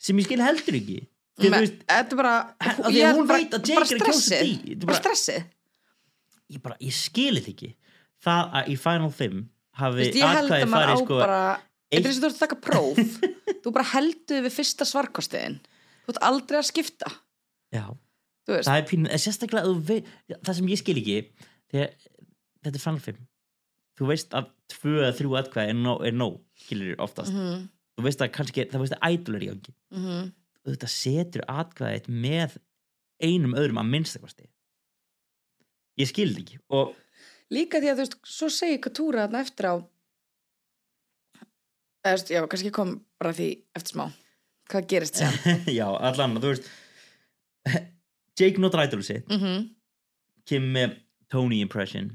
[0.00, 0.98] sem ég skil heldur ekki.
[1.40, 4.76] Að Þetta er bara að hún veit að Jake er að kjósa því.
[4.84, 5.48] Bara stressið.
[6.50, 7.70] Ég bara, ég skil þetta ekki.
[8.20, 9.42] Það að í Final 5
[9.80, 11.42] hafi atkvæði að farið sko bara
[11.90, 13.14] Þetta er sem þú ert að taka próf.
[13.64, 15.56] Þú bara heldur við fyrsta svarkostiðin
[16.04, 17.10] Þú ert aldrei að skipta.
[17.74, 17.84] Já,
[18.66, 19.98] það er pínu, sérstaklega vei,
[20.36, 21.18] það sem ég skil ekki
[21.72, 21.92] þegar,
[22.64, 23.20] þetta er 5
[24.00, 27.34] þú veist að tvö eða þrjú atkvæði er nóg, er nóg skilur oftast.
[27.34, 27.66] Mhm,
[27.98, 29.74] þú veist að kannski, það veist að idol er í gangi.
[29.90, 30.32] Mhm.
[30.60, 32.56] og þetta setur atkvæðið með
[33.20, 34.48] einum öðrum að minnstakosti
[36.00, 36.96] ég skil ekki og
[37.50, 39.74] Líka því að þú veist, svo segir Katúra þarna eftir á
[42.04, 44.04] eða, þú veist, já, kannski kom bara því eftir smá.
[44.70, 45.34] Hvað gerist sér
[45.80, 46.70] já, allan, þú veist
[48.38, 49.64] Jake notar idol sitt mm -hmm.
[50.48, 50.96] kemur með
[51.30, 52.12] Tony impression.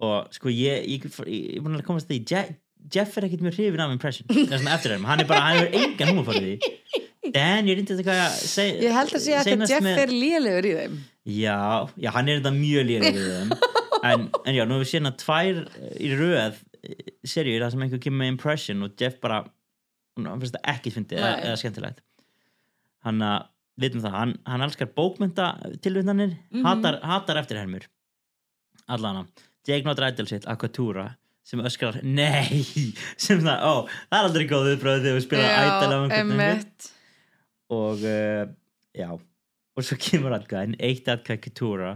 [0.00, 2.24] Og sko ég ég, er búin að komast að því.
[2.30, 2.56] Je
[2.92, 4.28] Jeff er ekkert mjög hrifin af impression.
[4.28, 7.32] Er eftir þeim, hann er bara, hann hefur engan húma fyrir því.
[7.32, 10.12] Dan, ég reyndi þetta hvað að seg, Ég held að segja að Jeff með- er
[10.12, 10.98] lélegur í þeim.
[11.24, 13.56] Já, já, hann er þetta mjög lýrið við þeim.
[14.04, 16.56] En, en já, nú hefur við séð að tvær eh, í röð
[17.24, 19.38] serjur það sem einhver kemur með impression og Jeff bara
[20.18, 22.02] hún hann finnst það ekki fyndið eða skemmtilegt.
[23.06, 23.46] Hann að,
[23.80, 25.48] vitum það, hann, hann elskar bókmynda
[25.82, 26.64] tilvitnanir, Mhm.
[26.66, 27.86] hatar, hatar eftirhermur
[28.88, 29.26] allana,
[29.66, 32.62] Jake idol sitt Aquatura sem öskrar nei,
[33.16, 33.74] sem það, ó,
[34.10, 36.90] það er aldrei góð viðbröð þegar við spila idol af einhvern veginn.
[37.74, 38.44] og uh,
[38.94, 39.10] já.
[39.74, 41.94] Og svo kemur atkvæðin eitt atkvæð Couture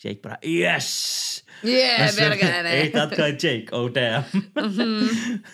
[0.00, 1.44] Jake bara yes!
[1.62, 4.24] Ekki eitt atkvæð Jake oh damn.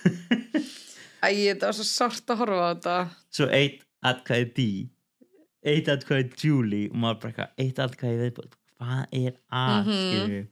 [1.26, 2.96] Æ, þetta var svo sárt að horfa á þetta.
[3.34, 4.66] Svo eitt atkvæð D
[5.66, 9.96] eitt atkvæð Julie og maður bara eitthvað eitt atkvæð viðbúð hvað er að Mhm.
[10.02, 10.46] skilurðu?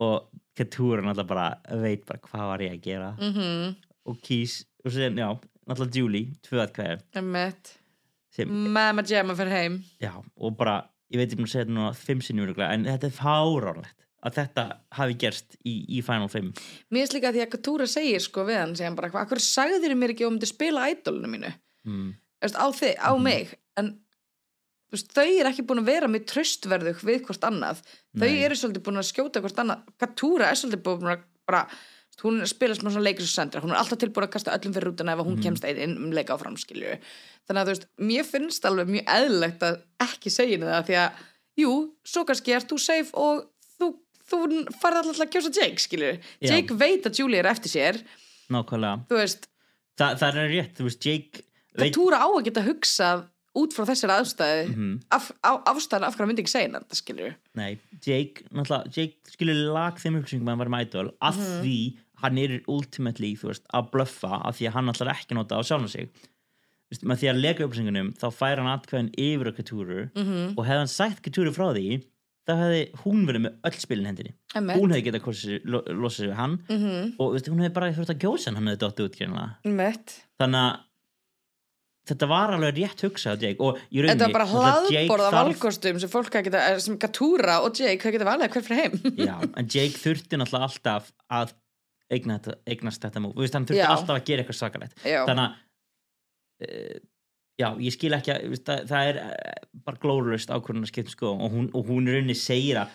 [0.00, 1.46] og Couture náttúrulega bara
[1.82, 3.74] veit bara hvað var ég að gera mm -hmm.
[4.06, 6.66] og kýs og svo já, náttúrulega Julie tvö
[8.36, 11.76] sem Mamma Gemma fyrir heim já, og bara, ég veit ekki mér að segja þetta
[11.76, 16.52] núna fimm sinni en þetta er fáránlegt að þetta hafi gerst í, í Final 5
[16.90, 19.94] Mér finnst líka því að Katúra segir sko við hann segja hann bara, hvað sagðir
[19.96, 21.52] mér ekki um að spila ædolinu mínu
[21.86, 22.14] mm.
[22.42, 23.22] Eftir, á, þig, á Mhm.
[23.22, 23.98] mig en
[24.92, 27.82] veist, þau eru ekki búin að vera með tröstverðug við hvort annað.
[28.16, 28.42] Þau Nei.
[28.46, 29.82] eru svolítið búin að skjóta hvort annað.
[29.98, 31.66] Katúra er svolítið búin að bara
[32.22, 34.86] hún spila sem svona leikur sem sendra hún er alltaf tilbúin að kasta öllum fyrir
[34.88, 35.42] rútuna ef hún Mhm.
[35.44, 36.94] kemst einn inn um leika á framskilju
[37.44, 41.12] þannig að þú veist, mér finnst alveg mjög eðlilegt að ekki segja það því að
[41.60, 41.72] jú,
[42.04, 43.44] svo kannski ert þú safe og
[43.78, 43.90] þú,
[44.30, 44.38] þú
[44.80, 46.48] farið alltaf að kjósa Jake skilju, Já.
[46.56, 48.00] Jake veit að Julie er eftir sér.
[48.48, 49.04] Nákvæmlega,
[49.96, 51.42] Þa, það er rétt veist, Jake
[51.76, 54.92] veit Katúra á að geta hugsað út frá þessari aðstæði Mhm.
[55.16, 58.44] af, á, afstæðan af hverju hann myndi ekki segja þetta skilur nei, Jake,
[58.92, 61.62] Jake skilur lag þeim upplýsingum að hann var með idol af Mhm.
[61.64, 61.78] því
[62.22, 65.62] hann er ultimately veist, að bluffa af því að hann ætlar ekki að nota á
[65.62, 66.08] sjálfum sig
[66.90, 70.54] veist, með því að leka upplýsingunum þá fær hann atkvæðin yfir á Couture mm -hmm.
[70.56, 72.02] og hefði hann sagt Couture frá því
[72.46, 76.34] þá hefði hún verið með öll spilin hendinni hún hefði getað lo, losað sig við
[76.40, 77.14] hann mm -hmm.
[77.18, 79.18] og veist, hún hefði bara þurft að gjósa hann hann hefði dottið út
[80.38, 80.80] þannig að
[82.06, 86.00] þetta var alveg rétt hugsað á Jake og í rauninni Þetta var bara hlaðborða valkostum
[86.02, 88.98] sem fólk að geta, eh, sem Katúra og Jake það geta valið hver fyrir heim.
[89.28, 91.54] Já, en Jake þurfti náttúrulega alltaf að
[92.12, 93.90] eigna þetta, eignast þetta múf hann þurfti Já.
[93.90, 97.00] alltaf að gera eitthvað sakalegt Já, þannig að uh,
[97.56, 101.32] já, ég skil ekki að það, það er uh, bara glórulust ákvörðun að skipta sko
[101.34, 102.94] og hún, og hún rauninni segir að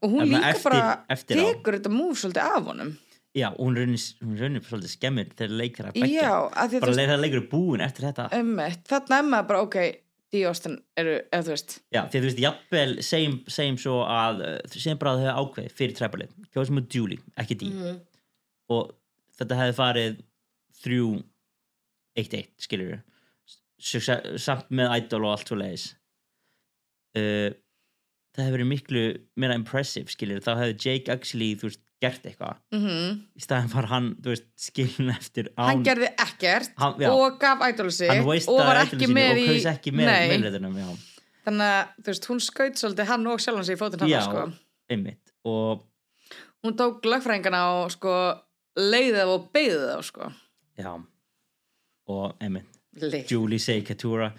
[0.00, 2.94] og hún líka eftir, bara eftir á, tekur þetta múf svolítið af honum
[3.36, 3.96] já, og hún í
[4.40, 8.08] rauninni svolítið skemmir þegar leikar að Já, að að bara veist, þegar leikur búin eftir
[8.08, 8.28] þetta.
[8.90, 9.80] Þarna er maður bara, ok,
[10.30, 11.76] Díostin eru, eða þú veist.
[11.90, 15.26] Já, því að þú veist, jafnvel segjum, segjum svo að uh, segjum bara að þau
[15.30, 17.74] hafa ákveð fyrir træparlið, kjóðum með Julie, ekki Dee.
[17.74, 18.00] Mhm.
[18.70, 18.92] og
[19.40, 20.20] þetta hefði farið
[20.80, 21.08] þrjú
[22.20, 23.06] eitt eitt, skilur við
[23.80, 25.86] samt með idol og allt svo leiðis
[27.16, 27.50] uh,
[28.34, 29.04] það hefði verið miklu
[29.40, 32.58] meira impressive, skilur þá hefði Jake actually, þú veist, gert eitthvað.
[32.74, 37.10] Mm í staðan var hann, þú veist, skilin eftir án, Hann gerði ekkert hann, já,
[37.12, 37.80] og gaf hann
[38.48, 40.88] og var ekki með og í kaus ekki með já,
[41.46, 44.20] þannig að, þú veist, hún skaut svolítið hann og sjálfan sig í fótinn hann, Já.
[44.26, 44.46] sko.
[44.90, 45.86] einmitt og
[46.64, 48.16] hún tók lögfræðingana og sko
[48.80, 50.32] leiðið og beigðið þá, sko.
[50.80, 50.92] Já
[52.10, 52.66] og einmitt.
[53.00, 53.28] Leið.
[53.30, 54.32] Julie segi Katura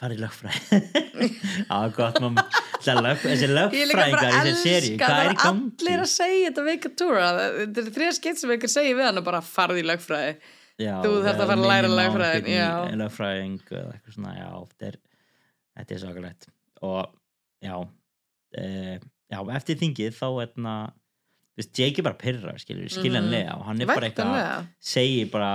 [0.00, 0.78] farið lögfræði.
[1.74, 2.46] Á gott mamma
[2.88, 5.72] þessi Ég bara lögfræðingar í þessi elska hvað er í gangi?
[5.78, 7.26] allir að segja þetta við Katúra
[7.58, 10.32] þetta er þrjá skipt sem einhver segir við hann bara farði í lögfræði.
[10.78, 14.50] Já, þú þarft að fara að læra lögfræðin, lögfræðing eða eitthvað svona já
[14.88, 14.98] er,
[15.78, 16.48] þetta er svakalegt.
[16.86, 17.00] Og
[17.66, 17.74] já
[18.54, 18.66] e,
[19.32, 20.74] já, eftir þingið þá etna,
[21.58, 25.52] veist, Jake er bara pyrra skiljanlega og hann er bara eitthvað segir bara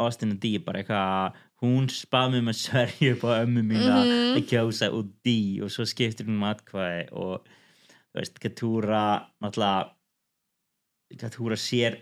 [0.00, 4.36] Austin og Dee bara eitthvað hún spað mér með sverju upp á ömmu mína Mhm.
[4.38, 7.46] að kjósa út Dee og svo skiptir hún matkvæði og
[8.12, 9.04] þú veist, Katúra
[9.42, 9.90] náttúrulega
[11.18, 12.00] Katúra sér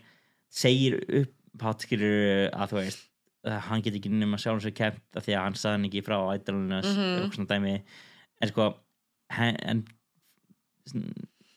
[0.50, 3.08] segir upp pátskilur að þú veist
[3.44, 6.16] hann get ekki nema sjálf sér kempt af því að hann saði hann ekki frá
[6.36, 7.02] ædalunus mm.
[7.02, 7.82] -hmm.
[8.40, 8.74] en sko
[9.30, 9.84] hen, en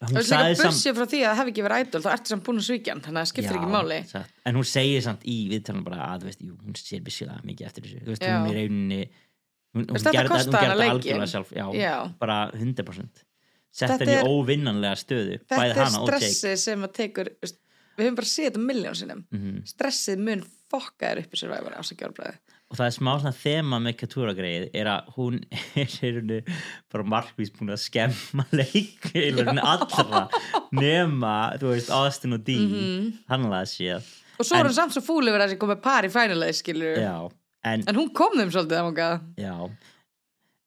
[0.10, 2.34] Þú veist líka sagði samt frá því að það hefði ekki verið ædol þá ertu
[2.34, 4.00] samt búin að svíkja hann, þannig að það skiptir ekki máli.
[4.12, 4.34] satt.
[4.46, 7.88] en hún segir samt í viðtalum bara að veist, jú, hún sér byrsilega mikið eftir
[7.88, 8.02] þessu.
[8.10, 9.00] Veist, hún er rauninni
[9.76, 11.96] hún, hún gerði þetta algjörlega sjálf já, Já.
[12.22, 13.24] bara 100%
[13.76, 17.32] sett henni í óvinnanlega stöðu Þetta er stressið sem að tekur
[17.96, 19.24] við höfum bara séð þetta miljón sinnum.
[19.32, 19.62] Mhm.
[19.72, 22.38] stressið mun fokka þér upp í Survivor ásakjálfræði
[22.72, 25.36] og það er smá svona þema með Katúra greið er að hún
[25.78, 26.40] er í rauninni
[26.92, 29.12] bara markvís búin að skemma leik
[29.62, 30.24] allra
[30.74, 33.12] nema, þú veist, Austin og Dee Mhm.
[33.30, 36.04] hann laði séð og svo er hún samt svo fúli verið að þessi komið par
[36.08, 37.16] í fænuleið skilur já,
[37.64, 39.22] en en hún kom þeim svolítið þangað.
[39.40, 39.54] Já,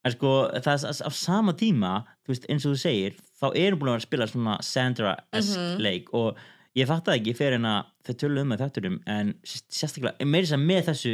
[0.05, 1.91] en sko það er á sama tíma,
[2.25, 5.59] þú veist, eins og þú segir þá erum búin að vera að spila svona Sandra-esk
[5.59, 5.83] Mhm.
[5.85, 6.39] leik og
[6.79, 10.65] ég fatt það ekki fyrir en að þau töluðum með þetturum en sérstaklega, meiri sem
[10.67, 11.13] með þessu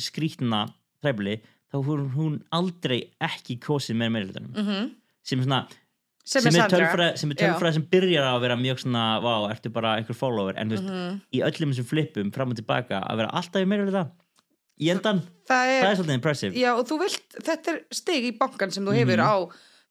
[0.00, 0.66] skrítna
[1.02, 1.40] træfli
[1.72, 4.92] þá hún, hún aldrei ekki kosið með meirilutunum mm
[5.24, 5.58] sem er svona
[6.24, 7.72] sem, sem er tölfræð sem, Já.
[7.72, 10.54] sem byrjar að vera mjög svona vá, ertu bara einhver follower?
[10.56, 11.20] En þú veist, Mhm.
[11.32, 14.10] í öllum þessum flippum fram og tilbaka að vera alltaf í meiriluta
[14.80, 16.52] í endan, það er, það er svolítið impressive.
[16.60, 19.24] Já og þú vilt þetta er stig í bankan sem þú hefur Mhm.
[19.24, 19.36] á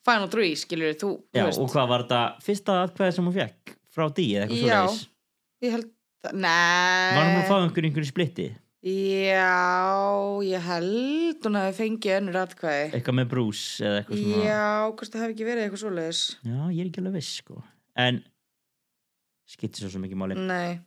[0.06, 1.60] Final 3 skilur þú, þú Já, veist.
[1.60, 4.86] og hvað var þetta fyrsta atkvæði sem hún fekk frá því eða eitthvað Já.
[4.88, 5.08] svoleiðis?
[5.64, 5.90] Ég held
[6.34, 7.16] nei.
[7.16, 12.88] Var hún að fá einhver einhverju splitti já, ég held hún hafi fengið önnur atkvæði.
[12.98, 14.44] Eitthvað með Bruce eða eitthvað svona.
[14.50, 16.24] Já, hvort það hafi ekki verið eitthvað svoleiðis.
[16.44, 17.60] Já, ég er ekki alveg viss sko.
[18.04, 18.20] En
[19.54, 20.36] skiptir svo ekki máli.
[20.40, 20.80] Nei,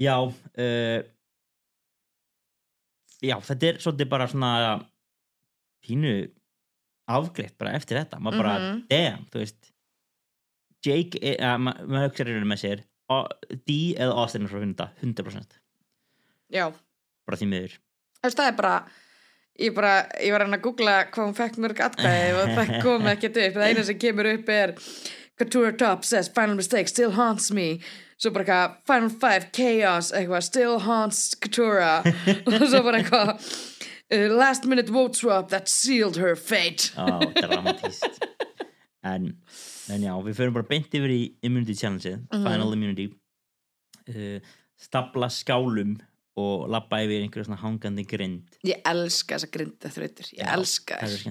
[0.00, 1.02] Já uh,
[3.22, 4.52] Já, þetta er svolítið bara svona
[5.84, 6.14] pínu
[7.12, 8.18] afgreitt bara eftir þetta.
[8.18, 8.80] Maður bara, Mhm.
[8.90, 9.68] damn, þú veist
[10.82, 12.82] Jake, uh, maður hugsa reyður með sér
[13.68, 15.58] D eða Austin er frá hunda 100%
[16.52, 16.66] já.
[17.28, 17.78] Bara því miður.
[18.20, 18.74] Þú veist, það er bara
[19.62, 23.10] ég, bara, ég var hann að googla hvað hún fekk mörg atkvæði og það kom
[23.12, 23.56] ekkert upp.
[23.58, 24.76] Það eina sem kemur upp er
[25.40, 27.80] Couture Top says final mistake still haunts me.
[28.20, 31.94] Svo bara eitthvað final five chaos eitthvað still haunts Coutura
[32.46, 33.32] og svo bara eitthvað
[34.12, 36.92] uh, last minute vote swap that sealed her fate.
[36.94, 38.20] Á, dramatíst
[39.02, 39.24] en,
[39.90, 42.44] en já, við förum bara beint yfir í Immunity Challenge Mhm.
[42.46, 43.08] Final Immunity.
[44.06, 44.38] Uh,
[44.78, 45.96] stapla skálum
[46.36, 48.54] og labba yfir einhverja svona hangandi grind.
[48.64, 51.26] Ég elska þessa grinda þrautur ég Já, elska er þess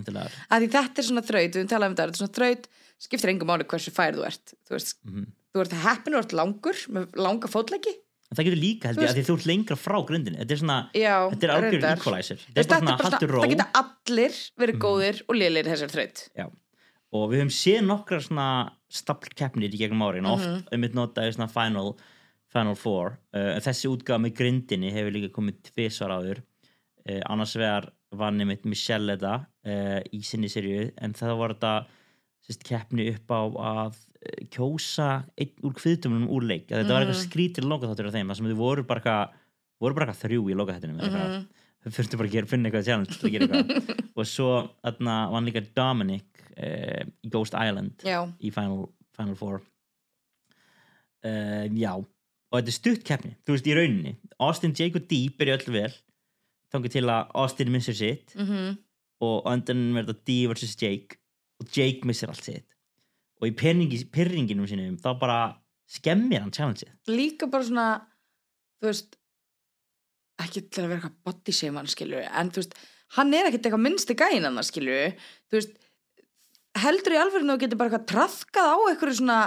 [0.62, 2.68] því þetta er svona þraut, við höfum talað um þetta þetta er svona þraut,
[3.02, 4.54] skiptir engum máli hversu fær þú ert.
[4.68, 7.92] Þú veist, mm þú ert heppin og ert langur með langa fótleggi.
[8.32, 10.38] Það getur líka held ég að því þú ert lengra frá grindinni.
[10.40, 11.98] Þetta er svona, Já, þetta er reyndar.
[12.00, 12.38] equalizer.
[12.38, 13.42] Þetta er bara svona haldur ró.
[13.44, 14.82] það geta allir verið Mhm.
[14.86, 16.30] góðir og lélir þessar þraut.
[16.38, 16.46] Já.
[17.12, 20.32] og við höfum séð nokkra svona staplkeppnir í gegnum árin Mhm.
[20.32, 21.98] oft um eitt notaði svona final
[22.52, 23.14] Final Four.
[23.34, 26.42] Uh, þessi útgáð með grindinni hefur líka komið tvisvar áður.
[27.08, 29.36] Uh, annars vegar vann einmitt Michelle þetta
[29.66, 31.74] uh, í sinni serju en það var þetta
[32.68, 34.00] keppni upp á að
[34.54, 35.06] kjósa
[35.40, 36.68] einn úr kviðdömunum úr leik.
[36.70, 37.30] Þetta var eitthvað Mhm.
[37.30, 39.02] skrítir lokaþáttur af þeim þar sem þau voru bara
[39.82, 41.48] voru bara þrjú í lokaþáttunum mm Mhm.
[41.82, 42.86] þau þurftu bara að gera, finna eitthvað
[43.32, 44.12] gera eitthvað.
[44.18, 44.50] Og svo
[44.84, 46.44] þarna vann líka Dominic
[47.24, 49.62] í Ghost Island Já, í Final, Final Four.
[51.24, 51.94] Já
[52.52, 55.76] og þetta er stutt keppni, þú veist í rauninni Austin, Jake og Dee byrja öll
[55.76, 55.92] vel
[56.72, 58.36] þannig til að Austin missir sitt.
[58.36, 58.80] Mm
[59.22, 60.76] og andan verða Dee vs.
[60.82, 61.20] Jake
[61.62, 62.68] og Jake missir allt sitt.
[63.42, 65.40] Og í pyrringi, pyrringinum sínum þá bara
[65.90, 66.94] skemmir hann challenge-ið.
[67.12, 67.88] Líka bara svona
[68.82, 69.18] þú veist
[70.42, 72.78] ekki til að vera eitthvað body shame hann skilur en þú veist,
[73.18, 75.18] hann er ekkert eitthvað minnsti gæin hann skilur,
[75.52, 75.76] þú veist
[76.82, 79.40] heldur í alveg að þú getur bara eitthvað trafkað á eitthvað svona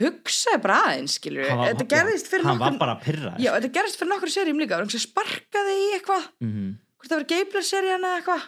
[0.00, 3.72] hugsaði bara aðeins skilur var- þetta gerðist fyrir hann var nokkur bara pyrra já, þetta
[3.76, 6.24] gerðist fyrir nokkur serjum líka, einhver sparkaði í eitthvað?
[6.40, 6.72] Mm -hmm.
[6.96, 8.42] hvort það var Gabler serían eða eitthvað?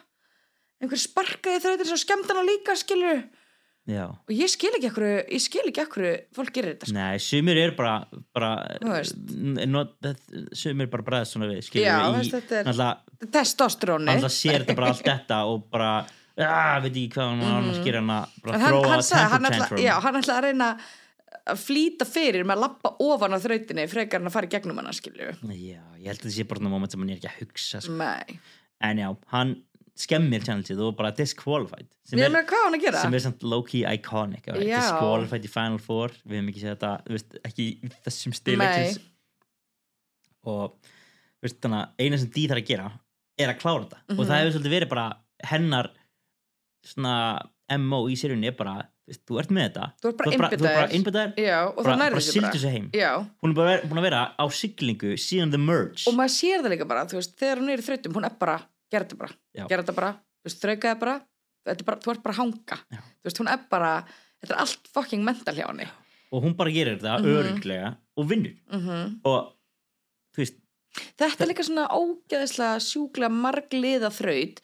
[0.83, 3.23] Einhver sparkaði þrautir svo skemmt hann líka skilur
[3.87, 4.05] já.
[4.07, 6.95] Og ég skil ekki ekkur ég skil ekki ekkur fólk gerir þetta sko.
[6.95, 8.79] Nei, sumir er bara, bara
[9.67, 9.93] not,
[10.55, 14.59] sumir bara bregðast svona við skilur Já, við, veist, þetta er- náttúrulega testosteróni náttúrulega sér
[14.65, 15.91] þetta bara allt þetta og bara,
[16.39, 17.71] já, veit ekki hvað hann var Mhm.
[17.71, 19.85] að skýra hann að hann, þróa hann sagði, hann temper ætla, tantrum.
[19.85, 20.69] já, hann ætla að reyna
[21.53, 24.79] að flýta fyrir með að lappa ofan á þrautinni frekar en að fara í gegnum
[24.81, 27.31] hana skilju já, ég held að þetta sé bara svona moment sem hann er ekki
[27.33, 27.97] að hugsa sko.
[27.99, 28.39] Nei,
[28.89, 29.55] en já, hann
[30.03, 34.65] skemmir channelsið og bara disqualified sem er, hann sem er samt low-key iconic right?
[34.65, 38.39] Disqualified í Final Four við hefum ekki séð þetta, veist, ekki í þessum Nei.
[38.41, 39.01] stileiksins
[40.49, 40.79] og
[41.43, 42.89] veist, þannig að eina sem Dee þarf að gera
[43.43, 44.27] er að klára þetta og Mhm.
[44.31, 45.07] það hefur svolítið verið bara
[45.53, 45.91] hennar
[46.85, 47.15] svona
[47.79, 49.87] MO í sérjunni er bara, þú ert með þetta.
[50.03, 50.31] Þú ert bara
[51.43, 52.59] Já, og það nærður sildu bara
[53.43, 56.05] hún er bara búin að vera á siglingu síðan The Merge.
[56.07, 58.37] Og maður sér það líka bara þú veist, þegar hún er í þrautum, hún er
[58.39, 58.57] bara
[58.93, 59.35] gera þetta bara,
[59.69, 61.17] gera þetta bara þú veist, þrauka það bara,
[61.69, 62.79] þetta bara, þú ert bara að hanga.
[63.27, 63.93] Veist, hún er bara
[64.43, 65.89] þetta er allt fucking mental hjá henni.
[66.33, 67.35] Og hún bara gerir þetta Mhm.
[67.43, 68.55] öruglega og vinnur.
[68.71, 69.53] Mm og
[70.37, 70.57] þú veist,
[71.19, 74.63] þetta er líka svona ógeðislega sjúklega margliða þraut.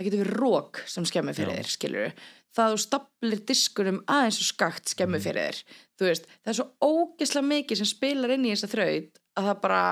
[0.00, 1.60] Það getur verið rók sem skemmir fyrir Já.
[1.60, 2.12] þér skilur
[2.56, 5.24] það þú staplir diskunum aðeins og skakt skemmir Mhm.
[5.24, 5.62] fyrir þér.
[6.00, 9.60] Þú veist, það er svo ógeðslega mikið sem spilar inn í þessa þraut að það
[9.62, 9.82] bara,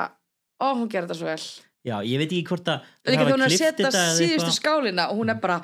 [0.61, 1.47] ó hún gerir þetta svo vel.
[1.87, 4.53] Já, ég veit ekki hvort að Líka hafa þegar hún er að setja þetta síðustu
[4.59, 5.63] skálina og hún er bara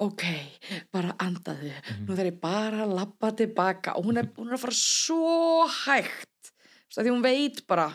[0.00, 0.22] ok,
[0.92, 1.72] bara andaðu.
[1.72, 2.06] Mhm.
[2.06, 3.96] nú þarf ég bara að labba tilbaka.
[3.96, 6.52] Og hún er, hún er að fara svo hægt.
[6.94, 7.88] Því hún veit bara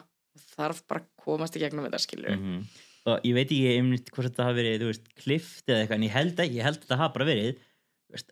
[0.58, 2.64] þarf bara að komast í gegnum þetta skilur Mhm.
[3.06, 6.04] og ég veit ekki einmitt hvort þetta hafi verið þú veist, klift eða eitthvað en
[6.08, 7.58] ég held ekki, ég held að þetta hafi bara verið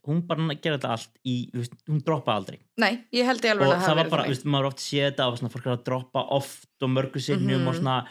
[0.08, 2.60] hún bara gerði þetta allt í veist, hún droppa aldrei.
[2.78, 5.52] Nei, ég held ég alveg að það verið bara, veist, maður oft séð þetta og
[5.56, 7.68] fólk er að droppa oft og mörgu sinnum Mhm.
[7.68, 8.08] og svona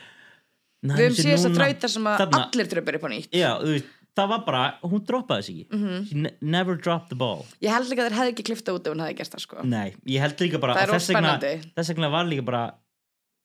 [0.85, 3.31] við höfum þessi séð þess að þrauta sem að þarna- allir dröpur upp á nýtt.
[3.33, 3.85] Já, veist,
[4.17, 5.79] það var bara, hún droppaði sig ekki.
[5.79, 6.09] Mhm.
[6.09, 7.47] she ne never dropped the ball.
[7.63, 9.65] Ég held líka að þeir hefði ekki klifta út ef hún hefði gert það sko.
[9.65, 11.39] Nei, ég held líka bara er þess vegna,
[11.77, 12.75] þess vegna var líka bara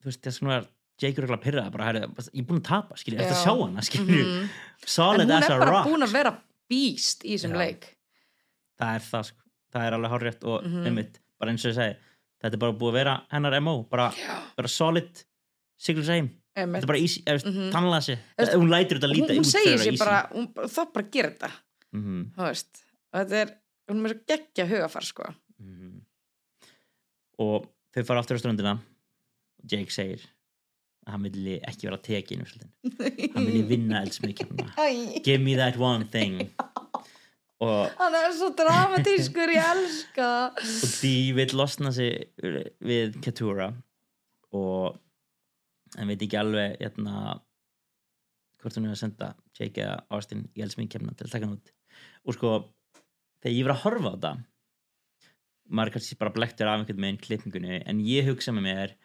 [0.04, 0.66] þess vegna var
[0.98, 3.44] Jake Rögla pyrraða bara, herri, ég er búin að tapa, skilji, eftir að Já.
[3.44, 4.42] sjá hana skilji, Mhm.
[4.42, 4.50] en
[4.86, 5.86] solid hún as er a bara rock.
[5.88, 6.38] búin að vera
[6.70, 7.84] býst í þessum leik
[8.80, 10.86] það er það sko, það er alveg hárrétt og Mhm.
[10.86, 11.96] einmitt, bara eins og ég segi
[12.42, 14.12] þetta er bara búið að vera hennar MO bara,
[14.56, 15.24] bara solid,
[15.78, 17.48] sigla sig heim þetta er bara easy, Mhm.
[17.48, 17.72] mm -hmm.
[17.72, 19.98] tannlega sig Veist, hún lætur þetta hún út segir fyrir sér easy.
[20.04, 21.50] bara, hún, það bara gera þetta.
[21.92, 23.50] Mm þú veist og þetta er,
[23.90, 25.22] hún er svo geggja hugafar sko.
[25.62, 26.00] -hmm.
[27.38, 28.72] og þau fara aftur á ströndina.
[29.62, 30.20] Og Jake segir
[31.06, 32.40] að hann vilji ekki vera tekin
[33.34, 36.50] hann vilji vinna eldsmykjumna Æ, give me that one thing
[37.96, 40.58] hann er svo dramatískur, ég elska það.
[40.60, 42.28] og Dee vil losna sig
[42.84, 43.70] við Ketura
[44.56, 44.98] og
[45.96, 47.38] hann veit ekki alveg hérna,
[48.60, 51.72] hvort hún er að senda Jake eða Austin í eldsmykjumna til að taka hann út
[52.26, 52.52] og sko
[53.40, 54.32] þegar ég var að horfa á þetta
[55.76, 58.96] maður kannski bara blektur af einhvern meginn klippingunni en ég hugsa með mér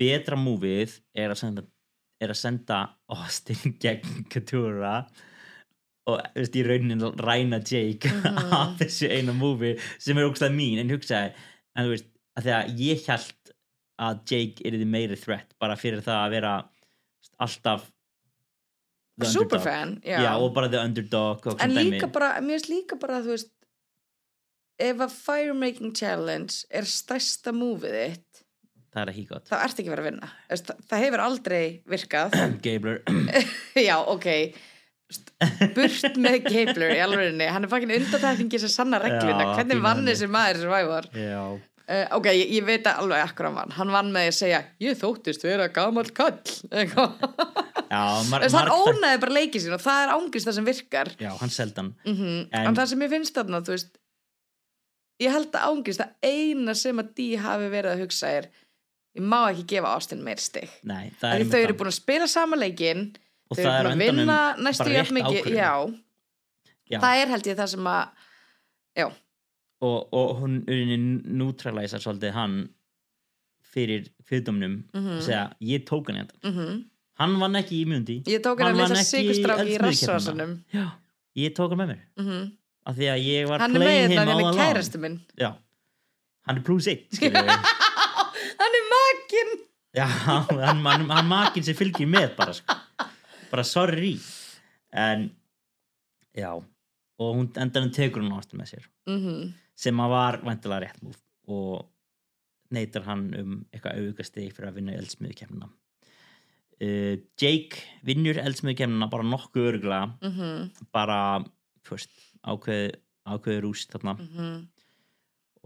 [0.00, 1.66] betra múfið er að senda
[2.20, 2.80] er að senda
[3.12, 5.26] Austin gegn Ketura og
[6.08, 8.52] þú veist, í raunin ræna Jake Mhm.
[8.56, 11.32] af þessu eina múfi sem er ógstað mín en hugsaði
[11.76, 13.54] en þú veist, að því að ég held
[14.00, 16.52] að Jake er þið meiri threat bara fyrir það að vera
[17.40, 17.88] alltaf
[19.20, 19.98] superfan,
[20.40, 23.50] og bara the underdog og en líka bara, mér finnst líka bara þú veist
[24.80, 28.40] ef að firemaking challenge er stærsta múfið þitt
[28.90, 29.44] það er ekki gott.
[29.50, 30.28] þá ert ekki verið að vinna.
[30.48, 32.38] Það, það hefur aldrei virkað.
[32.64, 33.02] Gabler
[33.90, 34.28] já, ok
[35.76, 39.48] burt með Gabler í alvegni hann er fakkin undatækningi sem sanna regluna.
[39.48, 41.40] Já, hvernig vann þessi maður já,
[41.90, 43.74] uh, ok, ég, ég veit að alveg akkur hann vann.
[43.78, 46.36] Hann vann með að segja, ég þóttist vera gamall kall
[46.76, 47.16] eitthvað.
[47.90, 51.12] Já mar, Þess, hann ónaði bara leikið sín og það er ángist það sem virkar.
[51.18, 52.20] Já, hann seldan mm
[52.52, 53.96] En- en, það sem ég finnst þarna þú veist
[55.20, 58.46] ég held að ángist að eina sem að Dee hafi verið að hugsa er
[59.18, 63.10] ég má ekki gefa Austin meir er þau eru búin að spila sama leikin
[63.50, 65.70] og þau það eru er að vinna næstu jafn mikið já,
[66.90, 66.98] Já.
[67.02, 68.04] það er held ég það sem að
[69.80, 70.58] og, og hún
[71.40, 72.56] nútrælæsar svolítið hann
[73.70, 75.16] fyrir fyrrdómnum Mhm.
[75.16, 76.36] og segja, ég tók hann þetta.
[76.44, 76.84] Mm
[77.20, 79.44] hann vann ekki í mjöndi ég tók hann að lesa ekki í
[80.72, 80.86] já,
[81.36, 82.00] ég tók hann með mér.
[82.16, 82.52] Mm
[82.86, 85.20] af því að ég var hann er með þetta hann er kærastu minn.
[85.38, 85.50] Já,
[86.48, 87.50] hann er plus 1 skilur við
[88.60, 89.52] hann er makinn.
[89.94, 92.74] Já, hann, hann makinn sem fylgir með bara sko.
[93.50, 94.16] Bara sorry.
[94.92, 95.30] En
[96.36, 96.52] já
[97.20, 98.86] og hún endanum tekur hún ástum með sér.
[99.10, 101.86] Mm sem að var vantilega rétt múf og
[102.74, 105.70] neytar hann um eitthvað aukasti fyrir að vinna eldsmiðukemna
[106.84, 110.68] uh, Jake vinnur eldsmiðukemna bara nokkuð örgla -hmm.
[110.92, 111.44] bara
[111.86, 112.12] fyrst
[112.44, 112.92] ákveð,
[113.24, 114.18] ákveði rúst þarna.
[114.20, 114.68] Mm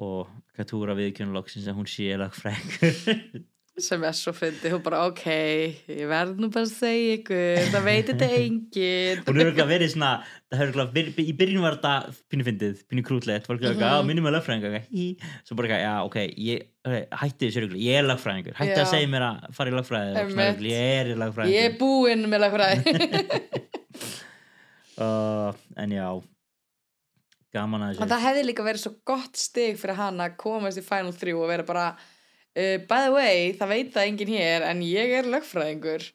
[0.03, 0.27] og
[0.57, 3.45] Katúra viðkjörnuloksins að hún sé lagfræðingur
[3.83, 7.87] sem er svo fyndi, hún bara ok ég verð nú bara að segja ykkur það
[7.89, 9.23] veit þetta enginn.
[9.27, 10.11] Hún hefur ekki verið svona
[10.55, 15.33] ekki, í byrjun var þetta pínu fyndið, pínu krútlegt, ekki minnum að lagfræðingur eitthvað, hí,
[15.43, 16.69] svo bara eitthvað, já, ok ég,
[17.25, 20.21] hætti þessu rugli, ég er lagfræðingur hætti að segja mér að fara í lagfræði og
[20.21, 20.61] svona Einmitt.
[20.61, 22.95] rugl, ég er í ég er lagfræðingur búinn með lagfræði
[25.03, 25.51] uh,
[25.83, 26.09] en já.
[27.55, 28.07] Gaman að þessu.
[28.11, 31.51] Það hefði líka verið svo gott stig fyrir hann að komast í Final 3 og
[31.51, 31.85] vera bara
[32.59, 36.09] uh, by the way, það veit það enginn hér en ég er lögfræðingur.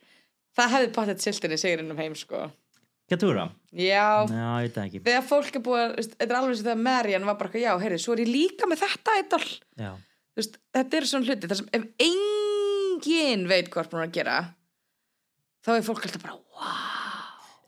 [0.60, 2.48] Það hefði pottet siltinni sigurinn um heim sko.
[3.10, 3.56] Getur það?
[3.74, 5.02] Já, já, ég veit það ekki.
[5.08, 7.84] Þegar fólk er búið að, þetta er alveg sem þegar Marian var bara, eitthvað, já,
[7.84, 9.42] heyrðu, svo er ég líka með þetta
[10.40, 14.38] veist, þetta er svona hluti þar sem ef enginn veit hvað er búin að gera
[15.66, 16.86] þá er fólk alltaf bara wow.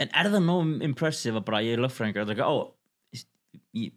[0.01, 2.55] En er það nóg impressive að bara ég er lögfræðingur og það er ekki, ó
[3.17, 3.25] ég,
[3.81, 3.93] ég,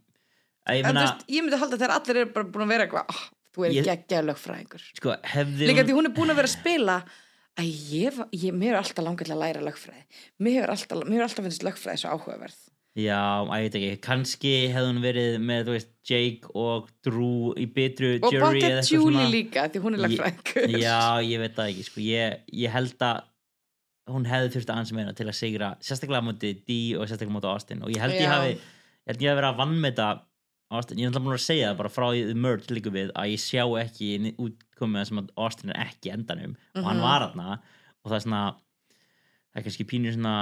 [0.69, 3.23] að meina, veist, ég myndi halda þegar allir eru bara búin að vera eitthvað oh,
[3.55, 4.83] þú er Ég- geggjað lögfræðingur.
[4.99, 6.97] Sko, líka hún- því hún er búin að vera að spila
[7.57, 10.05] að ég, ég mér er alltaf langið til að læra lögfræði.
[10.43, 12.57] Mér hefur alltaf, alltaf finnst lögfræði svo áhugaverð.
[12.95, 17.53] Já, að ég veit ekki, kannski hefði hún verið með, þú veist, Jake og Drew
[17.59, 19.33] í bitru og jury bátt eða eitthvað Julie svona.
[19.35, 20.79] líka því hún er Ég- lögfræðingur.
[20.79, 23.23] Já, ég veit það ekki, sko, ég, ég held að
[24.15, 27.51] hún hefði þurft að ansið meira til að sigra, sérstaklega móti Dee og sérstaklega móti
[27.51, 27.83] Austin.
[27.83, 28.31] Og ég held ég Já.
[28.31, 30.09] hafi, ég held ég hafi verið að vannmeta
[30.75, 33.31] Austin, ég er náttúrulega búin að segja það bara frá The Merge líka við að
[33.33, 34.11] ég sjá ekki
[34.45, 36.55] útkomið sem að Austin er ekki endanum.
[36.75, 37.07] Og hann Mhm.
[37.07, 37.49] var þarna
[38.05, 38.43] og það er svona
[39.55, 40.37] það er kannski pínur svona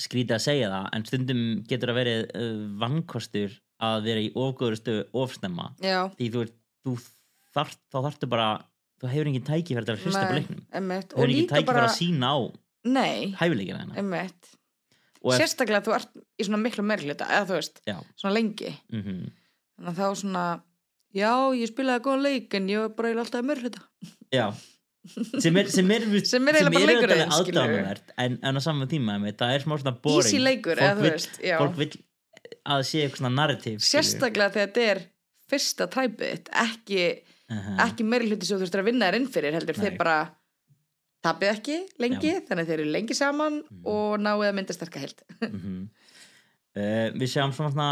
[0.00, 4.78] skrítið að segja það en stundum getur að verið uh, vannkostur að vera í ofgóður
[4.78, 6.44] stöðu ofsnemma já, því þú,
[6.86, 6.94] þú
[7.52, 8.46] þarft, þá þarftu bara
[9.02, 10.62] þú hefur engin tækifæri til að hlusta på leiknum.
[10.70, 12.38] þú hefur engin líka tækifæri bara, að sína á
[13.42, 13.98] hæfileikina hennar
[15.38, 18.72] sérstaklega þú ert í svona miklu meirhluta eða þú veist, já, svona lengi.
[18.92, 19.30] Mm
[19.82, 20.42] þannig að þá svona
[21.16, 23.80] já, ég spilaði góðan leik en ég var bara eiginlega alltaf í meirhluta
[24.32, 24.46] já.
[25.42, 27.62] Sem er sem er, Sem er leikurinn, skilurðu.
[27.64, 30.22] aðdánuvert en, en á saman tíma einmitt, það er smá svona boring.
[30.28, 31.56] Easy leikur, Fólk eða þú vill- veist já.
[31.58, 31.90] fólk vil
[32.62, 35.00] að sé eitthvað svona narrativ sérstaklega þegar þetta er
[35.50, 37.02] fyrsta træpið ekki,
[37.88, 40.16] ekki meiri hluti sem þú þurftir að vinna þér inn fyrir heldur þeir bara
[41.22, 43.82] tapið ekki lengi, þannig þeir eru lengi saman Mhm.
[43.86, 45.88] og náið að mynda sterka held mm
[46.76, 47.90] uh, við sjáum svona, svona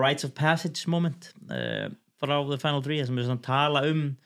[0.00, 1.88] rites of passage moment uh,
[2.20, 4.16] frá The Final 3 sem við svona tala um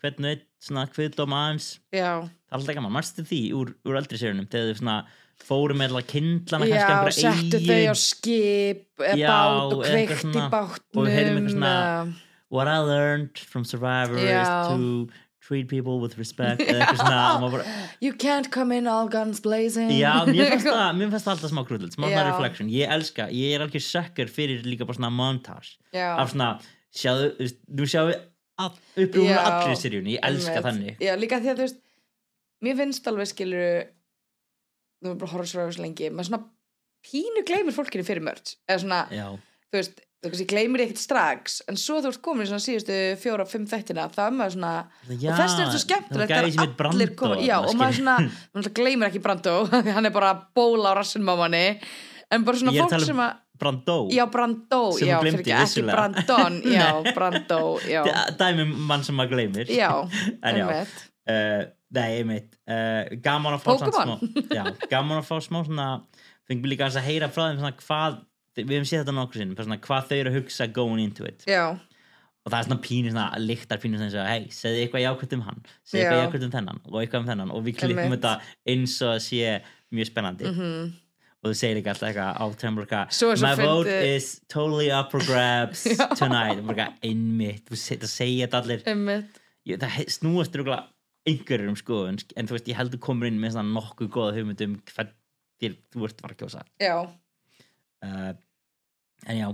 [0.00, 1.66] hvernig svona kviðdóm aðeins.
[1.92, 4.94] Já, er alltaf gaman, marstu því úr, úr eldri sérunum þegar þau svona
[5.40, 10.24] fóru með alltaf kindlana já kannski settu þau á skip eða Já, bát og kveikt
[10.36, 12.14] í bátnum og heyrðum eitthvað svona-
[12.50, 14.44] what I learned from Survivor Já.
[14.68, 15.08] to
[15.50, 17.68] treat people with respect eða eitthvað svona bara,
[18.04, 19.90] you can't come in all guns blazing.
[19.98, 22.70] Já, mér fannst það það alltaf smá krúllið, smá svona reflection.
[22.72, 25.76] Ég elska, ég er alveg sökkur fyrir líka bara svona montage.
[25.90, 26.52] Já, af svona,
[26.94, 28.18] sjáðu, þú sjáðu
[28.60, 28.74] all,
[29.04, 30.68] upp úr Já, allri seríunni, ég elska einmitt.
[30.68, 31.02] þannig.
[31.02, 31.82] Já, líka því að þú veist
[32.64, 33.66] mér finnst alveg skilur
[35.00, 36.42] þú erum bara horfa svo svo lengi maður svona
[37.08, 39.26] pínu gleymir fólkinu fyrir mörd eða svona, já,
[39.70, 43.46] þú veist kannski gleymir ekkert strax en svo þú ert komin í svona síðustu fjóra,
[43.48, 44.72] fimm þættina þá er maður svona,
[45.08, 48.16] já og þess er þetta skemmtilegt það heit allir komin, já, og maður svona,
[48.52, 51.64] maður gleymir ekki Brando því hann er bara bóla á rassinum á manni
[52.30, 55.40] en bara svona Ég er fólk um sem að Brando já, Brando, Sem já, fyrir
[55.42, 55.82] ekki, ekki.
[55.88, 56.86] Brandon já.
[57.16, 58.02] Brando, já
[58.40, 59.90] dæmi um mann sem maður gleymir já,
[60.44, 60.70] en já,
[61.32, 61.62] uh,
[61.96, 64.20] nei, einmitt uh, gaman að fá Pokémon.
[64.20, 65.88] smá, já, gaman að fá smá svona
[66.48, 68.20] fengum við líka að heyra frá þeim svona hvað,
[68.56, 71.44] við hefum séð þetta nokkur sinn svona hvað þau eru að hugsa going into it.
[71.48, 71.64] Já,
[72.40, 75.60] og það er svona pínu svona lyktar pínu svona hei, segðu eitthvað jákvæmt um hann
[75.84, 76.24] segðu eitthvað Já.
[76.24, 77.50] jákvæmt um þennan og eitthvað um þennan.
[77.54, 78.32] Og við klippum þetta
[78.74, 79.52] eins og það sé
[79.92, 80.48] mjög spennandi.
[80.50, 80.92] Mhm.
[81.40, 82.44] Og þú segir líka alltaf eitthvað á
[83.16, 85.84] svo my vote fyndið- is totally up for grabs
[86.20, 86.60] tonight.
[87.02, 88.82] Einmitt, þú það segja þetta allir.
[89.68, 90.84] Ég, það snúast rúglega
[91.28, 94.78] einhverjum um skoðun en þú veist, ég heldur komur inn með svona nokkuð góða hugmyndum
[94.88, 95.10] hvern
[95.60, 96.62] þér þú ert var að kjósa.
[96.80, 96.94] Já,
[98.06, 98.32] uh,
[99.26, 99.48] en já,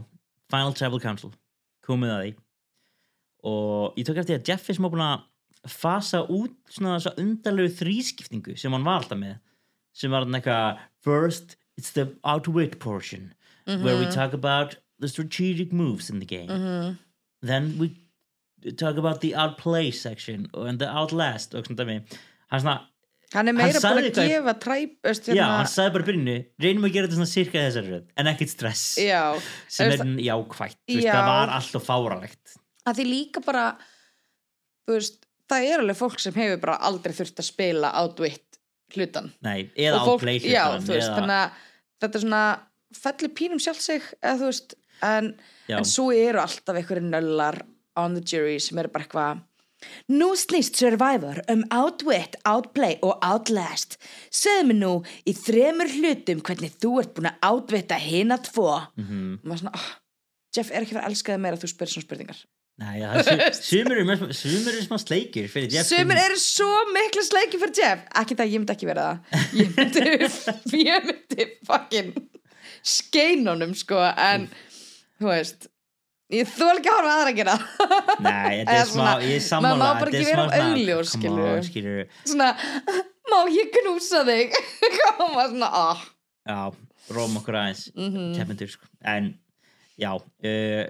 [0.53, 1.32] Final Tribal Council
[1.86, 2.34] komið að því.
[3.47, 5.24] Og ég tók eftir að Jeff er smá búin að
[5.70, 9.36] fasa út svona þessa undarlegu þrískiptingu sem hann var alltaf með
[9.97, 13.32] sem var hann eitthvað first, it's the outwit portion
[13.66, 16.49] where we talk about the strategic moves in the game.
[16.49, 16.99] Mhm.
[17.42, 17.97] Then we
[18.76, 22.01] talk about the outplay section and the outlast og svona dæmi.
[22.51, 22.80] Hann svona,
[23.34, 26.86] hann er meira búin að gefa træp öst, já, hann sagði bara í byrjunu reynum
[26.86, 29.20] að gera þetta svona cirka þessari röð en ekkert stress já,
[29.72, 31.12] sem er Þú veist, Já.
[31.12, 32.56] það var alltaf fáralegt
[32.86, 33.64] að því líka bara
[34.90, 35.18] veist,
[35.50, 38.60] það er alveg fólk sem hefur bara aldrei þurft að spila outwit
[38.94, 41.40] hlutan Nei, eða Og já, hlutann, þú veist, eða,
[42.02, 42.44] þetta er svona
[42.96, 45.32] fellir pínum sjálf sig eða veist, en,
[45.66, 47.60] já, en svo eru alltaf einhverju nöllar
[47.98, 49.44] on the jury sem eru bara eitthvað
[50.08, 53.98] Nú snýst Survivor um outwit, outplay og outlast.
[54.32, 54.92] Segðu mér nú
[55.28, 58.70] í þremur hlutum hvernig þú ert búin að outvita hina tvo.
[58.96, 59.40] mhm.
[59.42, 59.88] Og maður svona, oh,
[60.56, 62.44] Jeff er ekki fyrir að elska það meira að þú spyrir svona spurningar.
[62.76, 66.66] Nei, já, það er su- sumir eru eru smá sleikir fyrir Jeff Sumir eru svo
[66.92, 68.02] miklu sleiki fyrir Jeff.
[68.20, 69.46] Ekki það, ég myndi ekki vera það.
[69.56, 72.10] Ég myndi, ég myndi fucking
[72.86, 74.48] skeinunum sko en
[75.20, 75.68] þú veist
[76.34, 77.54] ég þú ekki að horfa aðra að gera
[78.26, 81.14] Nei, þetta er smá, ég er maður sammála má bara er ekki vera svona, augljós,
[81.70, 82.04] skilurðu.
[82.26, 82.48] svona,
[83.32, 84.56] má ég knúsa þig
[85.18, 86.04] koma svona, ah
[86.46, 86.58] Já,
[87.16, 88.34] róm okkur aðeins Mhm.
[88.38, 88.86] keppendur sko.
[89.02, 89.32] en
[89.98, 90.84] já uh,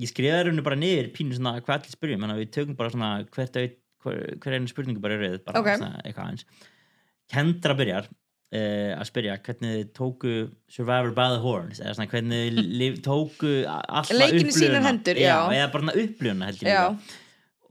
[0.00, 2.90] ég skrifaði rauninu bara niður pínu svona hvað allir spyrjum, þannig að við tökum bara
[2.94, 3.58] svona hvert
[4.04, 5.68] hver, hver einu spurningu bara í rauð bara Ok.
[5.78, 6.46] svona eitthvað aðeins
[7.32, 8.08] Kendra byrjar
[8.54, 10.36] uh, að spyrja hvernig þið tóku
[10.70, 15.36] Survivor by the Horns eða svona hvernig þið tóku alltaf Leikinn í sínar hendur, já.
[15.50, 16.84] eða bara svona upplifuna held ég já,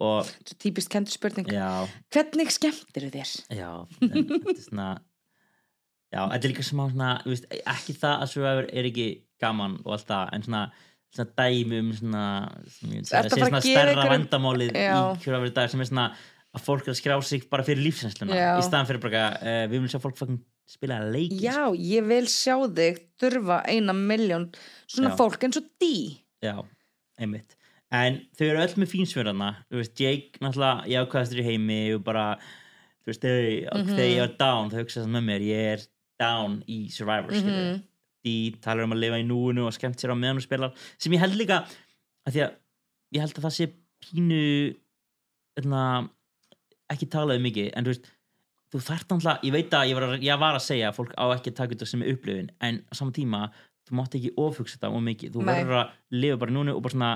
[0.03, 0.31] og
[0.61, 1.67] típist kendur spurning já,
[2.13, 3.35] hvernig skemmtir þér?
[3.49, 4.89] já þetta er svona
[6.13, 9.11] já, þetta er líka smá svona veist, ekki það að Survivor er ekki
[9.43, 10.65] gaman og allt það, en svona
[11.13, 12.27] svona dæmi um svona,
[12.73, 15.13] svona gera stærra vandamálið Já.
[15.13, 16.07] í Survivor dag sem er svona
[16.53, 18.49] að fólk er að skrá sig bara fyrir lífsensluna Já.
[18.57, 22.25] í staðan fyrir bara, uh, við viljum sjá fólk fucking spila leiki já, ég vil
[22.31, 24.49] sjá þig þurfa eina miljón
[24.87, 25.17] svona Já.
[25.19, 26.57] fólk eins og dí Já,
[27.19, 27.57] einmitt
[27.93, 32.23] En þau eru öll með fínsvörðana Þú veist, Jake náttúrulega jákvæðastur í heimi og bara,
[33.03, 33.91] þú veist, þegar, Mhm.
[33.93, 35.83] þegar ég var down þá hugsa það með mér, ég er
[36.19, 37.83] down í Survivor, mm Mhm.
[38.23, 41.11] Því talar um að lifa í núinu og skemmt sér á meðan og spilar sem
[41.11, 41.67] ég held líka
[42.25, 42.51] að því að
[43.13, 43.67] ég held að það sé
[44.01, 44.75] pínu
[45.59, 46.09] öðna,
[46.89, 48.05] ekki talað um mikið en þú veist,
[48.73, 51.13] þú þarft náttúrulega ég veit að ég var að, ég var að segja að fólk
[51.13, 53.43] á ekki að taka þetta sem er upplifin en á sama tíma
[53.83, 55.35] þú mátt ekki ofhugsa þetta of mikið.
[55.35, 55.53] Þú Nei.
[55.53, 55.93] verður að
[56.23, 57.11] lifa bara núna og bara svona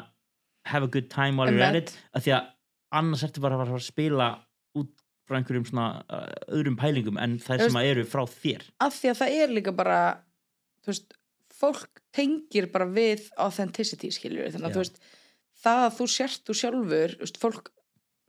[0.68, 2.50] have a good time while you're at it af því að
[3.00, 4.28] annars ertu bara að fara að spila
[4.78, 4.92] út
[5.28, 8.68] frá einhverjum svona uh, öðrum pælingum en þær sem að eru frá þér.
[8.84, 10.02] Af því að það er líka bara
[10.84, 11.18] þú veist,
[11.58, 15.02] fólk tengir bara við authenticity skilur þannig að þú veist,
[15.64, 17.72] það að þú sért þú sjálfur, þú veist, fólk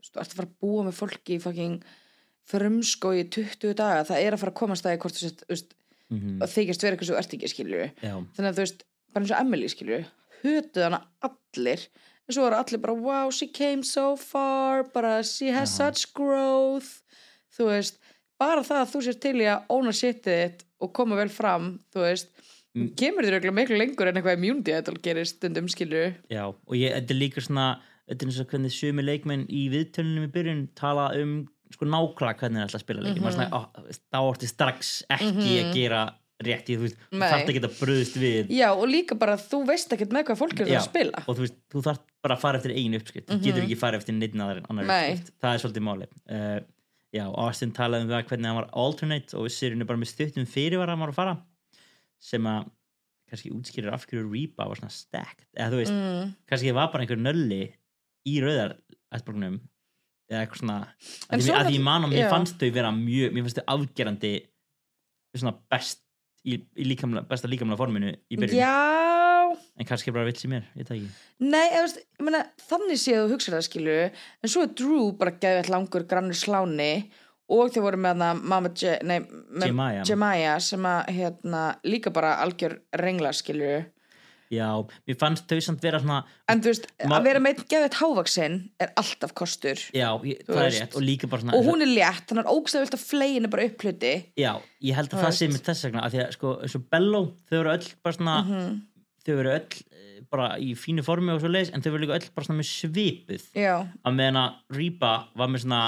[0.08, 1.80] þú ert að fara að búa með fólki í fucking
[2.48, 5.48] frumskó í 20 daga það er að fara að komast það í hvort þú þú
[5.52, 5.74] veist,
[6.08, 6.36] mm -hmm.
[6.42, 9.34] og þykist vera eitthvað svo ert ekki skilur Já, þannig að þú veist, bara eins
[9.34, 10.04] og Emily skilur
[10.42, 11.80] hötuð hana allir
[12.28, 15.90] en svo eru allir bara, wow, she came so far bara, she has Já.
[15.92, 17.02] such growth
[17.56, 17.98] þú veist,
[18.38, 21.80] bara það að þú sér til í að óna shitið þitt og koma vel fram,
[21.92, 22.28] þú veist
[22.78, 22.90] Mm.
[23.00, 26.92] kemur þér örugglega miklu lengur en eitthvað immunity idol gerir stundum skilur Já, og ég,
[26.92, 27.68] þetta er líka svona
[28.08, 31.32] þetta er eins og hvernig sumi leikmenn í viðtölunum í byrjun tala um
[31.74, 33.40] sko nákvæmlega hvernig það ætla að spila leiki mm Mhm.
[33.40, 33.52] -hmm.
[33.52, 33.60] ó,
[34.12, 36.02] þá orti strax ekki að gera
[36.38, 37.28] rétt í þú veist, þú Nei.
[37.32, 40.60] þarft ekki að bröðust við já, og líka bara þú veist ekkert með hvað fólk
[40.60, 40.78] er Já.
[40.78, 43.62] að spila og þú veist, þú þarft bara að fara eftir einu uppskrift þú getur
[43.64, 44.86] ekki að fara eftir neitt annar, annar Mhm.
[44.86, 45.12] Nei.
[45.14, 46.60] uppskrift það er svolítið máli uh,
[47.10, 50.76] Já, Austin talaði um það hvernig hann var alternate og henni bara með stuttum fyrir
[50.78, 51.36] var hann var að fara
[52.20, 52.68] sem að
[53.30, 56.34] kannski útskýrir af hverju Reba var svona stacked eða þú veist, mm.
[56.46, 57.72] kannski var bara einhver nölli
[58.28, 58.76] í rauðar
[59.12, 59.58] ættborgnum
[60.28, 63.46] eða eitthvað svona að, svo að ég man og mér fannst þau vera mjög mér
[63.46, 64.32] fannst þau afgerandi
[65.38, 66.04] svona best
[66.46, 68.58] í, í líkamla, besta líkamlega forminu í byrjun.
[68.60, 71.08] Já, en kannski bara vill sem mér, ég ekki.
[71.44, 75.08] Nei, ég veist, ég meina, þannig séu þú hugsa það skilu en svo er Drew
[75.18, 76.92] bara geðvægt langur grannur sláni
[77.48, 78.24] og þau voru með
[80.08, 80.58] Jemaya.
[80.62, 83.78] Sem að hérna líka bara algjör rengla skilu
[84.50, 84.68] já,
[85.06, 88.92] mér fannst þau samt vera svona en þú veist, að vera með geðvægt hávaksinn er
[88.96, 89.76] alltaf kostur.
[89.92, 90.80] Já, ég, það er veist.
[90.84, 93.50] rétt og líka bara svona og hún er létt, þannig að ógstæð vilt að fleginu
[93.52, 94.14] bara upp hluti.
[94.40, 94.52] Já,
[94.88, 96.88] ég held að Þú það sé mér þess vegna að því að sko, eins og
[96.90, 98.74] Bello, þau eru öll bara svona Mhm.
[99.28, 102.16] þau eru öll eh, bara í fínu formi og svo leiðis en þau eru líka
[102.18, 103.44] öll bara svona með svipuð.
[103.54, 103.74] Já,
[104.04, 105.82] að meðan að Reba var með svona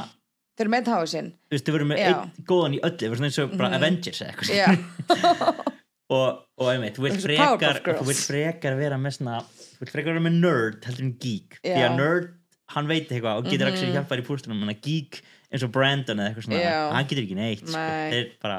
[0.56, 2.00] þau eru með hávaksinn þú veist, þau voru með
[2.44, 3.76] góðan í öllu, eins og bara Mhm.
[3.80, 5.66] Avengers eða eitthvað
[6.10, 10.14] og, og einmitt, þú vilt frekar þú vilt frekar vera með svona þú vilt frekar
[10.16, 11.84] vera með nerd heldur en geek því Já.
[11.88, 12.30] að nerd,
[12.74, 13.76] hann veit eitthvað og getur Mhm.
[13.76, 16.74] ekki hjálpað í pústunum en að geek eins og Brandon eða eitthvað svona Já.
[16.94, 17.76] hann getur ekki neitt, sko.
[17.78, 18.10] Nei.
[18.14, 18.58] þeir bara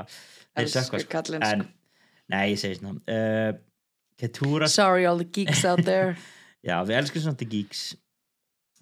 [0.58, 1.22] þeir sökva, sko.
[1.41, 1.68] en, sko.
[2.32, 3.52] nei, ég segi svona uh,
[4.22, 6.16] Ketura, sorry all the geeks out there
[6.68, 7.84] já, við elskum svona til geeks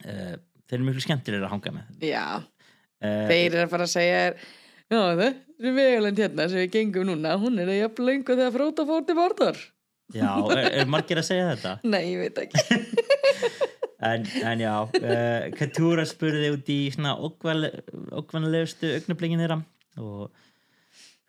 [0.05, 0.36] uh,
[0.70, 4.17] þeir eru miklu skemmtilegir að hanga með já, uh, þeir eru að fara að segja
[4.30, 4.41] er,
[4.89, 7.35] já þessi vegalend hérna sem við gengum núna.
[7.41, 9.59] Hún er að jafn lengu þegar fróta fór til borðar
[10.15, 11.73] já, er, er margir að segja þetta?
[11.93, 12.59] Nei, ég veit ekki.
[13.99, 19.57] En, en já, uh, Katúra spurði út í svona okkvanlegustu augnablingin þeirra
[19.99, 20.29] og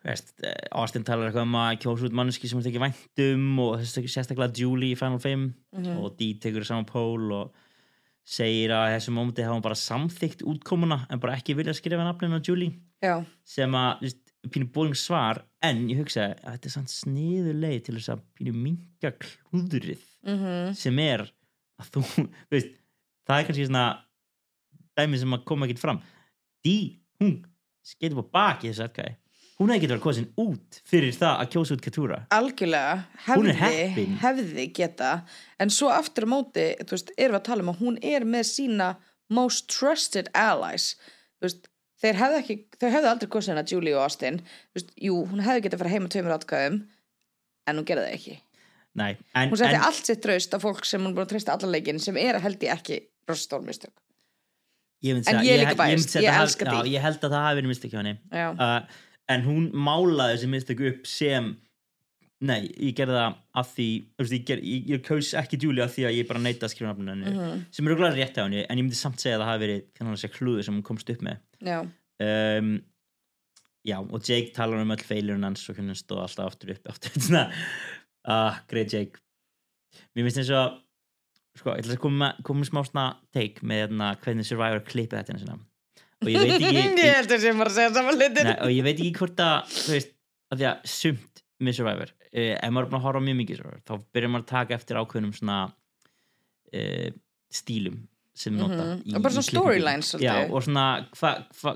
[0.07, 3.73] veist, eh, Austin talar eitthvað um að kjósa út manneski sem er ekki væntum og
[3.75, 5.43] að sérstaklega Julie í Final 5
[5.75, 5.97] Mhm.
[5.99, 7.51] og Dee tekur saman pól og
[8.23, 12.39] segir að þessu mómenti hafa hún bara samþygt útkomuna en bara ekki vilja skrifa nafninu
[12.39, 12.71] á Julie
[13.03, 13.15] já,
[13.47, 14.13] sem að,
[14.51, 18.23] pínu bóling svar en ég hugsa að þetta er samt sniður leið til þess að
[18.37, 20.73] pínu minga klúðrið mhm.
[20.77, 21.25] sem er
[21.81, 22.73] að þú, veist,
[23.27, 23.87] það er kannski svona
[24.97, 26.01] dæmi sem að koma ekkert fram.
[26.65, 26.75] Dí,
[27.21, 27.39] hún
[27.85, 29.17] skeitir på baki þessu atkvæði
[29.61, 32.93] hún hefði getið verið kosin út fyrir það að kjósa út Katúra algjörlega.
[33.61, 35.11] Hefði, hefði geta
[35.61, 38.47] en svo aftur á móti veist, erum við að tala um að hún er með
[38.49, 38.89] sína
[39.31, 40.95] most trusted allies.
[41.41, 41.69] Veist,
[42.01, 44.39] þeir hefði ekki þau hefði aldrei kosið hana Julie og Austin.
[44.71, 46.79] Þú veist, jú, hún hefði getað að fara heim með tveimur atkvæðum
[47.67, 48.37] en hún gerði það ekki.
[49.01, 51.53] Nei, en, hún setti en allt sitt traust á fólk sem hún búin að treysta
[51.55, 52.97] allan leikin sem er held ég ekki
[53.29, 53.93] roststórmistök
[55.05, 56.91] ég, en segja- ég er líka biased, segja ég að- elska því.
[56.91, 58.17] Ég held að það hafi verið mistök hjá henni.
[58.35, 58.81] Uh,
[59.31, 61.47] en hún málaði þessi mistök upp sem
[62.41, 63.87] nei, ég gerði það af því
[64.21, 66.73] veist, ég, ger, ég, ég kaus ekki Julia af því að ég bara neita að
[66.73, 67.65] skrifa nafninu henni Mhm.
[67.71, 69.81] sem er glæður rétt á henni en ég myndi samt segja að það hafi verið
[70.29, 71.37] að klúður sem hún komst upp með.
[71.61, 71.79] Já,
[72.25, 72.71] um,
[73.85, 77.11] já, og Jake talar um öll feilurinn hans og hann stóð alltaf aftur upp aftur,
[77.27, 77.43] svona,
[78.25, 79.19] ah, great Jake.
[80.15, 80.79] Mér finnst eins og
[81.59, 85.35] sko, ég ætla að koma, koma smá svona take með hérna, hvernig Survivor klippið þetta
[85.37, 85.59] hérna
[86.21, 88.45] og ég veit ekki ég ég, held að sem bara að segja saman hlutin.
[88.45, 90.11] Nei, og ég veit ekki hvort að þú veist,
[90.53, 91.17] að að
[91.61, 94.75] með Survivor, ef maður er búin að horfa mjög mikið þá byrjar maður að taka
[94.77, 95.57] eftir ákveðnum svona
[96.73, 97.09] uh,
[97.51, 97.97] stílum
[98.33, 99.01] sem nota Mhm.
[99.05, 100.85] í, Og bara svona storylines já, og svona
[101.19, 101.73] hva, hva,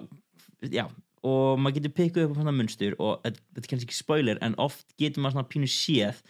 [0.63, 0.85] já,
[1.25, 4.55] og maður getur pikkuð upp á svona munstur og þetta er kannski ekki spoiler en
[4.57, 6.21] oft getur maður svona pínu séð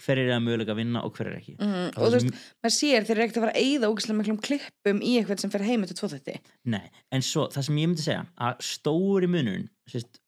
[0.00, 1.54] hver er að mögulega að vinna og hver er ekki.
[1.60, 3.90] Mhm, Og og þú það veist, maður sér þeir eru ekkert að fara að eyða
[3.90, 7.64] ógislega miklum klippum í eitthvað sem fer heim eftir tvo þetta Nei, en svo það
[7.66, 10.20] sem ég myndi segja að stóri munurinn sérst,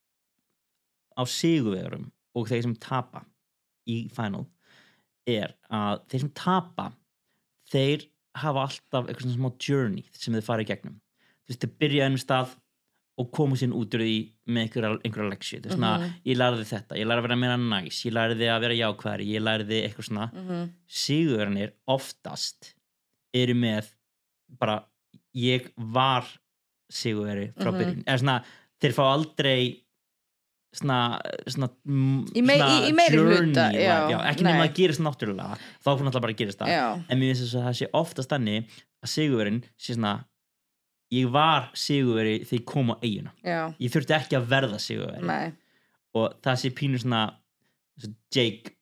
[1.16, 3.24] á sigurvegurum og þeir sem tapa
[3.88, 4.46] í final
[5.26, 6.92] er að þeir sem tapa
[7.72, 8.08] þeir
[8.42, 10.98] hafa alltaf eitthvað smá journey sem þeir fara í gegnum
[11.46, 12.56] þú veist, þeir byrja ennum stað
[13.20, 14.14] og koma sín út úr því
[14.48, 16.12] með einhverja, einhverja leksju það er svona, Mhm.
[16.26, 19.42] ég lærði þetta, ég lærði að vera meira næs ég lærði að vera jákvæðari, ég
[19.42, 20.70] lærði eitthvað svona mm -hmm.
[20.88, 22.74] sigurverðinir oftast
[23.34, 23.90] eru með
[24.58, 24.84] bara
[25.36, 26.24] ég var
[26.90, 27.78] sigurveri frá Mhm.
[27.78, 28.44] byrjun eða svona
[28.80, 29.82] þeir fá aldrei
[30.72, 33.66] svona, svona, mm, Í mei- í- í meiri hluta,
[34.32, 37.32] ekki nema að gerist náttúrulega þá fyrir náttúrulega bara að gerist það já, en mér
[37.34, 38.64] finnst þess að það sé oftast þannig
[39.04, 40.24] að sigurverin sé svona
[41.12, 45.26] ég var sigurveri þegar ég kom á eiguna já, ég þurfti ekki að verða sigurveri.
[45.26, 45.52] Nei.
[46.14, 47.34] Og það sé pínu svona
[48.00, 48.72] svo Jake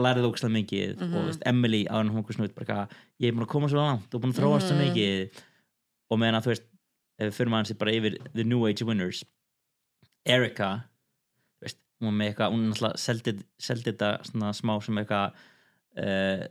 [0.00, 1.14] lærið ógslag mikið Mhm.
[1.14, 2.22] og veist, Emily á hann hún
[2.54, 2.88] bara eitthvað,
[3.20, 4.94] ég er búin að koma svo langt og búin að þróast svo Mhm.
[4.94, 5.30] mikið.
[6.10, 6.62] Og meðan að þú veist
[7.36, 9.24] fyrir maður sér bara yfir The New Age Winners
[10.26, 10.84] Erika
[12.00, 15.32] hún með eitthvað hún náttúrulega seldi, seldi þetta svona smá sem eitthvað
[15.98, 16.46] uh,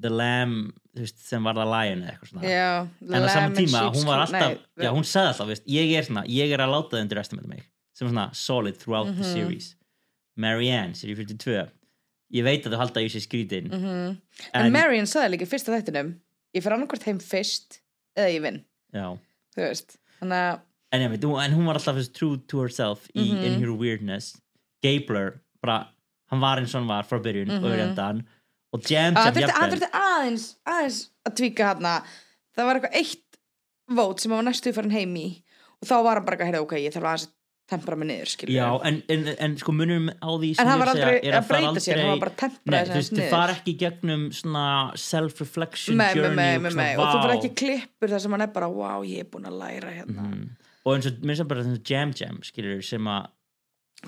[0.00, 2.42] The Lamb þú veist, sem var það Lion eða eitthvað svona.
[2.48, 2.68] Já,
[3.16, 6.06] en á saman tíma, hún var alltaf nei, já, hún sagði alltaf, veist, ég er
[6.08, 7.64] svona ég er að láta þau undir estimate mig
[7.96, 9.32] sem svona solid throughout the Mhm.
[9.32, 9.74] series.
[10.36, 11.70] Marianne, serie 42
[12.36, 14.16] ég veit að þau halda í sér skrítin Mhm.
[14.52, 16.14] en, Marion sagði líka í fyrsta þættinum
[16.54, 17.80] ég fer annarkvort heim fyrst
[18.16, 19.18] eða ég vinn, þú
[19.56, 20.60] veist þannig að,
[20.92, 23.44] en, en hún var alltaf true to herself í Mhm.
[23.44, 24.36] In Her Weirdness
[24.86, 25.78] Gabler, bara
[26.32, 27.68] hann var eins og hann var frá byrjun og Mhm.
[27.70, 28.24] yfir endan
[28.74, 31.86] og Jam að Jam þurfti, hann jafnvel þurfti aðeins aðeins að tvíka hann
[32.56, 33.40] það var eitthvað eitt
[33.96, 35.28] vót sem hann var næstu farin heim í.
[35.82, 37.32] Og þá var hann bara að heyrða ok, ég þarf aðeins að
[37.66, 40.86] tempra mig niður skilur já, en, en, en sko munum á því sem hann ég
[40.86, 42.70] að aldrei segja er að að það er breyta sér, hann var bara að tempra
[42.76, 44.66] Nei, þú veist, þið fara ekki gegnum svona
[45.02, 47.38] self-reflection journey með, og með, svona, með, og þú fyrir vá.
[47.40, 50.26] ekki klippur þar sem hann er bara wow, ég er búin að læra hérna.
[50.30, 50.44] Mhm.
[50.86, 53.26] og eins og mér sem bara þessi Jam Jam skilur sem að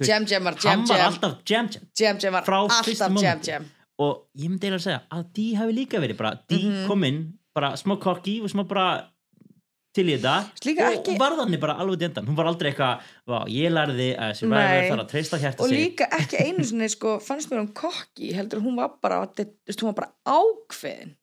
[0.01, 2.85] Jam Jam var Jam hann var Jam alltaf Jam Jam Jam Jam var frá alltaf
[2.87, 3.51] fyrsta Jam mómenti.
[3.51, 3.65] Jam
[3.99, 6.87] og ég myndi eiginlega að segja að Dee hafi líka verið bara Dee Mhm.
[6.87, 7.23] kom inn,
[7.55, 9.09] bara smá kokki og smá bara
[9.95, 10.35] til í þetta.
[10.65, 14.17] Líka og ekki- var þannig bara alveg dendan hún var aldrei eitthvað, vá, ég lærði
[14.17, 14.91] að Survivor Nei.
[14.91, 15.79] þarf að treysta hjarta og sig.
[15.97, 19.93] líka ekki einu sinni sko, fannst mér hún kokki heldur hún var bara veist, hún
[19.93, 21.17] var bara ákveðin.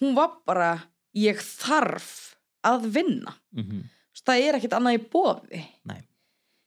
[0.00, 0.82] Hún var bara
[1.14, 3.34] ég þarf að vinna.
[3.54, 3.82] Mm Þú
[4.14, 6.00] veist, það er ekkert annað í bóði Nei.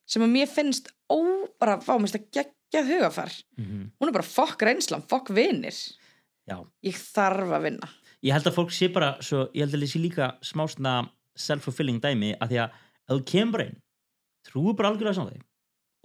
[0.08, 1.20] Sem að mér finnst ó,
[1.60, 3.90] bara, fá, mér finnst að geggjað hugafar -hmm.
[4.00, 5.76] hún er bara fokk reynslan, fokk vinir.
[6.48, 7.90] Já, ég þarf að vinna.
[8.24, 10.94] Ég held að fólk sé bara svo, ég held að það sé líka smá svona
[11.36, 12.70] self-fulfilling dæmi að því að
[13.08, 13.78] ef þú kemur bara inn
[14.48, 15.44] trúi bara algjörlega saman þig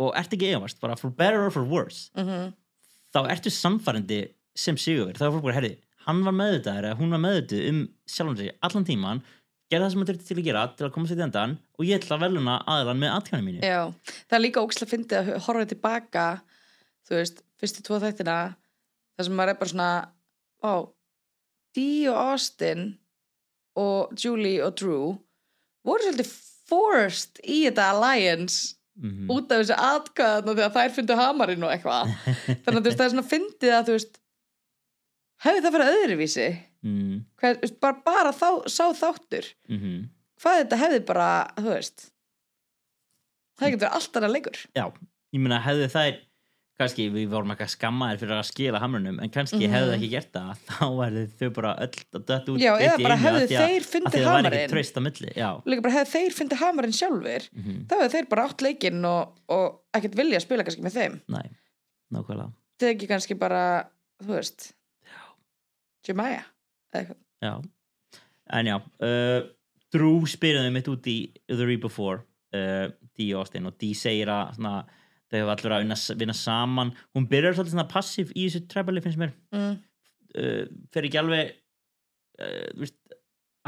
[0.03, 2.53] og ert ekki efast, bara for better or for worse mm
[3.13, 4.23] þá ertu samfærandi
[4.57, 5.73] sem sigurver, þá er fólk bara, herri
[6.07, 9.21] hann var meðvitaður eða hún var meðvitað um sjálfum sig allan tíman,
[9.73, 11.87] gerði það sem hann þurfti til að gera til að koma sér til endan og
[11.89, 13.63] ég ætla að veluna aðlan með atkvæðinu mínu.
[13.65, 13.81] Já,
[14.29, 16.27] það er líka ókslega fyndið að horfa tilbaka
[17.09, 18.37] þú veist, fyrstu tvo þættina
[19.17, 19.91] þar sem maður er bara svona
[20.63, 20.75] ó,
[21.73, 22.87] Dee og Austin
[23.81, 25.13] og Julie og Drew
[25.87, 26.33] voru svolítið
[26.69, 32.11] forced í þetta alliance mm út af þessu atkvæðan þegar þær fyndu hamarinn og eitthvað.
[32.63, 34.19] Þannig að þú veist, það er svona fyndið að þú veist
[35.47, 36.49] hefði það fyrir öðruvísi
[36.83, 39.47] mm veist, bara, bara þá, sá þáttur.
[39.69, 40.09] -hmm.
[40.43, 42.09] hvað þetta hefði bara, þú veist
[43.61, 44.61] það getur allt annað leikur.
[44.75, 44.85] Já,
[45.33, 46.21] ég meina hefðu þær
[46.81, 49.73] kannski við vorum ekki að skamma þær fyrir að skila hamrunum en kannski Mhm.
[49.75, 53.03] hefðu þær ekki gert það þá verðu þau bara öll að dött út já, eða
[53.05, 54.71] bara hefðu að- þeir að það ekki hamarinn.
[55.93, 60.17] hefðu þeir fundið hamarinn sjálfur mhm, þá hefðu þeir bara átt leikinn og, og ekkert
[60.17, 61.21] vilja að spila kannski með þeim.
[61.29, 61.41] Næ,
[62.17, 62.53] nákvæmlega.
[62.83, 63.63] Er ekki kannski bara,
[64.25, 64.73] þú veist
[66.09, 66.52] Jemaya eitthvað
[67.43, 67.55] Já,
[68.59, 69.41] en já uh,
[69.93, 71.17] Drew þau mitt út í
[71.51, 72.23] The Reap Before
[72.57, 72.89] uh,
[73.19, 74.75] Dee Austin og Dee segir að svona,
[75.29, 76.93] þau hefur allir að vinna, vinna saman.
[77.17, 79.33] Hún byrjar svolítið svona passív í þessu trebali finnst mér.
[79.53, 79.79] Mm.
[80.39, 80.65] uh,
[80.95, 81.53] fer ekki alveg
[82.41, 82.99] uh, þú veist,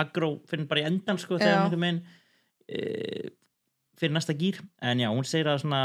[0.00, 3.32] agró fyrir bara í endan sko þegar einhvern veginn uh,
[4.00, 5.82] fyrir næsta gýr en já, hún segir að svona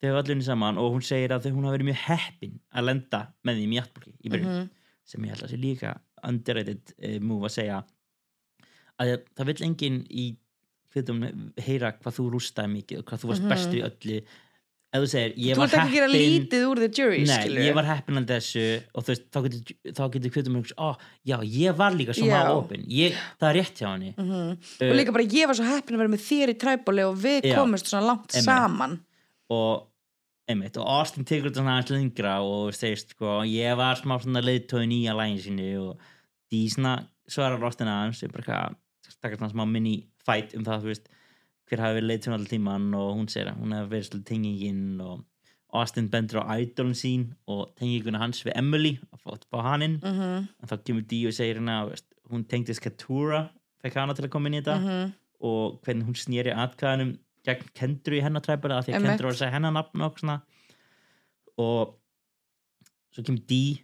[0.00, 2.54] þau hefur allir unni saman og hún segir að þau, hún hafi verið mjög heppin
[2.72, 4.70] að lenda með því í mjáttbólki í byrjun Mhm.
[5.10, 5.92] sem ég held að sé líka
[6.28, 7.80] underrated uh, move að segja
[9.00, 10.28] að það vill enginn í
[10.92, 11.20] hvitum
[11.62, 13.52] heyra hvað þú rústaði mikið og hvað þú varst Mhm.
[13.54, 14.22] bestur í öllu
[14.90, 18.26] ef þú segir, ég var heppin lítið úr the jury Nei, ég var heppin að
[18.32, 20.88] þessu og þú veist, þá getur, þá getur hvitum ó,
[21.22, 22.50] já, ég var líka Já.
[22.50, 25.64] opin ég, það er rétt hjá henni mm Uh, og líka bara ég var svo
[25.70, 27.54] heppin að vera með þér í træbóli og við Já.
[27.60, 28.44] komumst svona langt Einmitt.
[28.50, 28.98] saman
[29.50, 29.86] og
[30.50, 34.84] einmitt, og Austin tekur þetta aðeins lengra og segist sko, ég var smá svona leiðtói
[34.90, 35.96] nýja lægin sinni og
[36.50, 36.94] því svona
[37.30, 38.76] svarar Austin aðeins sem bara eitthvað,
[39.22, 39.96] takkar svona smá mini
[40.26, 41.08] fight um það, þú veist,
[41.70, 45.00] hver hafi verið leiðtói allir tíman og hún segir að hún hefði verið svolítið tengingin
[45.06, 45.26] og
[45.80, 50.00] Austin bendur á idolin sín og tenginguna hans við Emily að fá, fá hann inn
[50.02, 50.48] mm -hmm.
[50.62, 53.50] en þá kemur Dee og segir hérna veist, hún tengdist Katura
[53.82, 55.12] fekk hana til að koma inn í þetta Mhm.
[55.40, 59.06] og hvernig hún snýri atkvæðanum gegn Kendru í hennar træpari af því að.
[59.08, 60.40] Kendru var að segja hennar nafn og svona.
[61.60, 61.94] Og
[63.14, 63.78] svo kemur Dee.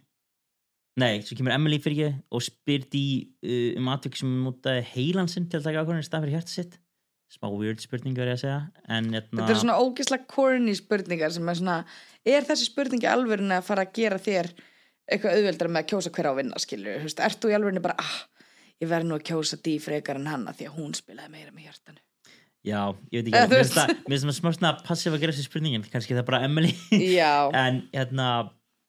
[0.97, 5.49] Nei, svo kemur Emily fyrir ekki og spyr Dee uh, um atvik sem mútaði heilansinn
[5.49, 6.79] til að taka ákvörðin í stað fyrir hjarta sitt.
[7.27, 8.59] Smá weird spurning verið að segja.
[8.87, 11.77] En hérna þetta er svona ógislega corny spurningar sem er svona
[12.23, 14.51] er þessi spurningi alvörinni að fara að gera þér
[15.07, 17.83] eitthvað auðveldar með að kjósa hver á vinna skilur, þú veist, ert þú í alvörinni
[17.83, 18.17] bara ah,
[18.81, 21.69] ég verð nú að kjósa dí frekar en hanna því að hún spilaði meira með
[21.69, 22.06] hjartanu
[22.67, 22.81] já,
[23.15, 26.23] ég veit ekki, mér finnst það smá svona passíf að gera þessi spurningin kannski það
[26.25, 26.73] er bara Emily
[27.63, 28.29] en hérna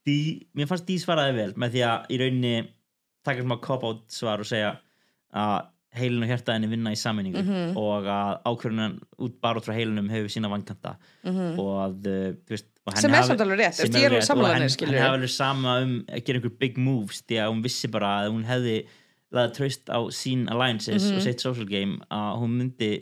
[0.08, 2.54] Dee, mér fannst Dee svaraði vel með því að í rauninni
[3.26, 4.70] taka smá cop-out svar og segja
[5.36, 5.58] að
[5.98, 7.76] heilin og hjartaðinni vinna í sammenningu Mhm.
[7.80, 11.58] og að ákvörðunan út bara út frá heilinum hefur sína vankanta mhm.
[11.58, 14.82] og að uh, þú veist, og sem er samt alveg rétt, ég er alveg rétt,
[14.84, 18.12] og henni alveg sama um að gera einhver big moves því að hún vissi bara
[18.22, 18.76] að hún hefði
[19.34, 21.16] laðið tröst á sín alliances Mhm.
[21.16, 22.92] og sitt social game að hún myndi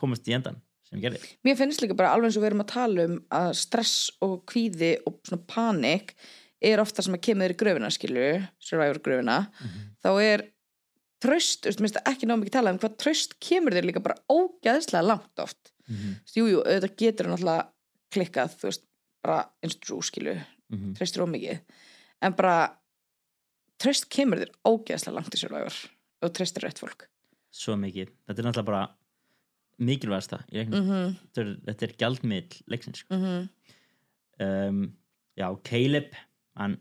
[0.00, 1.20] komast í endan sem gerði.
[1.46, 4.38] Mér finnst líka bara alveg eins og við erum að tala um að stress og
[4.50, 6.14] kvíði og svona panik
[6.60, 9.36] er ofta sem að kemur í gröfina skilur, survivor gröfina.
[10.04, 10.46] Þá er
[11.20, 15.06] tröst, þú veist, ekki ná mikið talað um hvað tröst kemur þér líka bara ógæðslega
[15.06, 15.72] langt oft.
[15.90, 17.70] Mhm, Þú veist, jú, jú, auðvitað getur hann alltaf
[18.10, 18.84] klikkað, þú veist,
[19.22, 20.36] bara eins og trú skilu,
[20.72, 20.94] mhm.
[20.96, 21.60] treystir ómikið
[22.20, 22.56] en bara
[23.80, 25.76] tröst kemur þér ógæðslega langt í survivor
[26.20, 27.06] og treystir rétt fólk.
[27.50, 28.82] Svo mikið, þetta er náttúrulega bara
[29.80, 33.48] mikilvægasta mm -hmm, þetta er, er gjaldmiðl leiksins mm
[34.40, 34.80] um,
[35.38, 36.14] já, Caleb
[36.56, 36.78] hann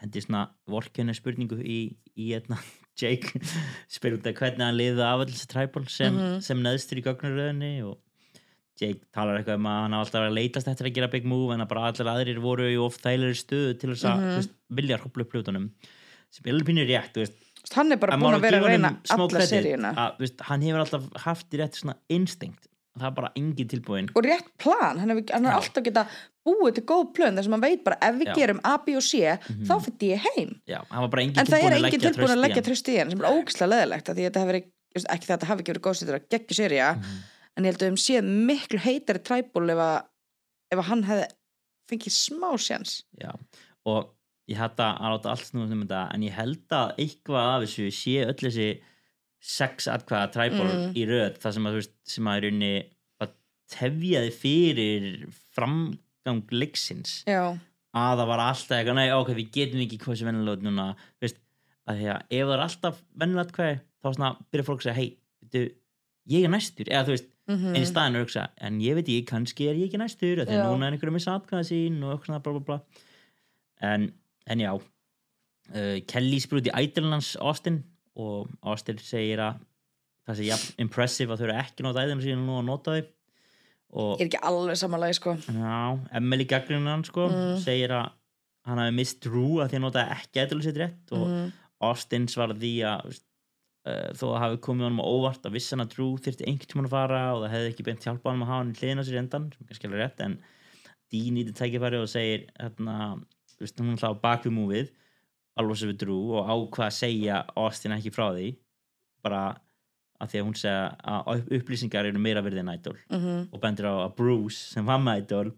[0.00, 1.78] hendi svona vorkenni spurningu í,
[2.18, 2.58] í etna,
[3.00, 3.40] Jake
[3.90, 6.40] spyr út að hvernig hann liði af alls træból sem, Mhm.
[6.42, 7.98] sem neðstur í gagnaröðinni og
[8.78, 11.52] Jake talar eitthvað um að hann alltaf verið að leitast eftir að gera big move
[11.54, 14.24] en að bara allir aðrir voru í of þægilegri stöðu til þess að Mhm.
[14.28, 14.50] mm -hmm.
[14.70, 15.70] vilja hrópla upp hlutunum
[16.30, 17.38] sem er alveg pínur rétt þú veist,
[17.76, 19.92] hann er bara En búin að vera að reyna alla seríuna
[20.48, 22.66] hann hefur alltaf haft í rétt svona instinct
[22.98, 25.58] það er bara engin tilbúin og rétt plan, hann hefur hann er Já.
[25.60, 26.06] alltaf geta
[26.48, 28.34] búið til góð plön þar sem hann veit bara ef við Já.
[28.34, 29.64] gerum A, B og C Mhm.
[29.68, 33.10] þá fyrir ég heim já, en það er engin tilbúin að leggja tröst í hann
[33.10, 34.08] sem er ógislega leðilegt
[34.98, 37.18] ekki þetta hafi ekki verið góð sér að geggjur serja Mhm.
[37.56, 40.02] en ég held að um séð miklu heitari træból ef að,
[40.72, 41.26] ef að hann hefði
[41.90, 43.30] fengið smá sjans Já,
[43.86, 44.10] og
[44.48, 47.88] ég hætta að láta allt snúið um þetta en ég held að eitthvað af þessu
[47.92, 48.68] sé öll þessi
[49.40, 50.92] sex atkvæða træból Mm.
[50.98, 52.70] í röð það sem að, þú veist, sem að unni
[53.22, 53.34] að
[53.70, 55.08] tefjaði fyrir
[55.54, 57.22] framgang leiksins.
[57.98, 60.88] Að það var alltaf eitthvað, nei ok, við getum ekki hvað sem vennilega núna,
[61.22, 61.38] veist
[61.88, 64.98] að því að ef það er alltaf vennilega atkvæði þá svona byrja fólk að segja,
[64.98, 65.08] hei,
[65.42, 65.62] veitu
[66.28, 69.06] ég er næstur, eða þú veist mm en í staðinu að hugsa, en ég veit
[69.08, 70.66] ekki, kannski er ég ekki næstur, af því að Já.
[70.68, 72.76] núna er einhverjum að missa atkvæða sín og eitthvað svona bla bla bla.
[73.88, 74.04] En,
[74.48, 77.82] en já uh, Kelly spyr út í ædilnans Austin
[78.18, 79.60] og Austin segir að
[80.28, 83.06] það sé jafn impressive að þau eru ekki nota ædilnans sín nú að nota þau
[84.18, 85.76] ég er ekki alveg samanlega sko já,
[86.18, 87.54] Emily Gaglinan sko, Mm.
[87.64, 88.10] segir að
[88.68, 91.46] hann hafi mist Drew að því að nota ekki ædilnans sitt rétt og mm.
[91.88, 93.16] Austin því að,
[93.88, 96.90] uh, þó að hafi komið honum á óvart að vissan að Drew þyrfti einhvern tímann
[96.90, 99.06] að fara og það hefði ekki beint hjálpa honum að hafa hann í hliðina á
[99.08, 100.36] sér í endan sem kannski alveg rétt en
[101.08, 102.96] Dean nýtið tækifæri og segir hérna,
[103.60, 104.90] veist, hún hlá bak við múfið
[105.58, 108.52] alveg sem við Drew og ákvað að segja Austin ekki frá því
[109.26, 109.40] bara
[110.18, 112.96] að því að hún segja að upplýsingar eru meira verið en Idol.
[113.10, 115.52] Mhm, og bendur á að Bruce sem var með Idol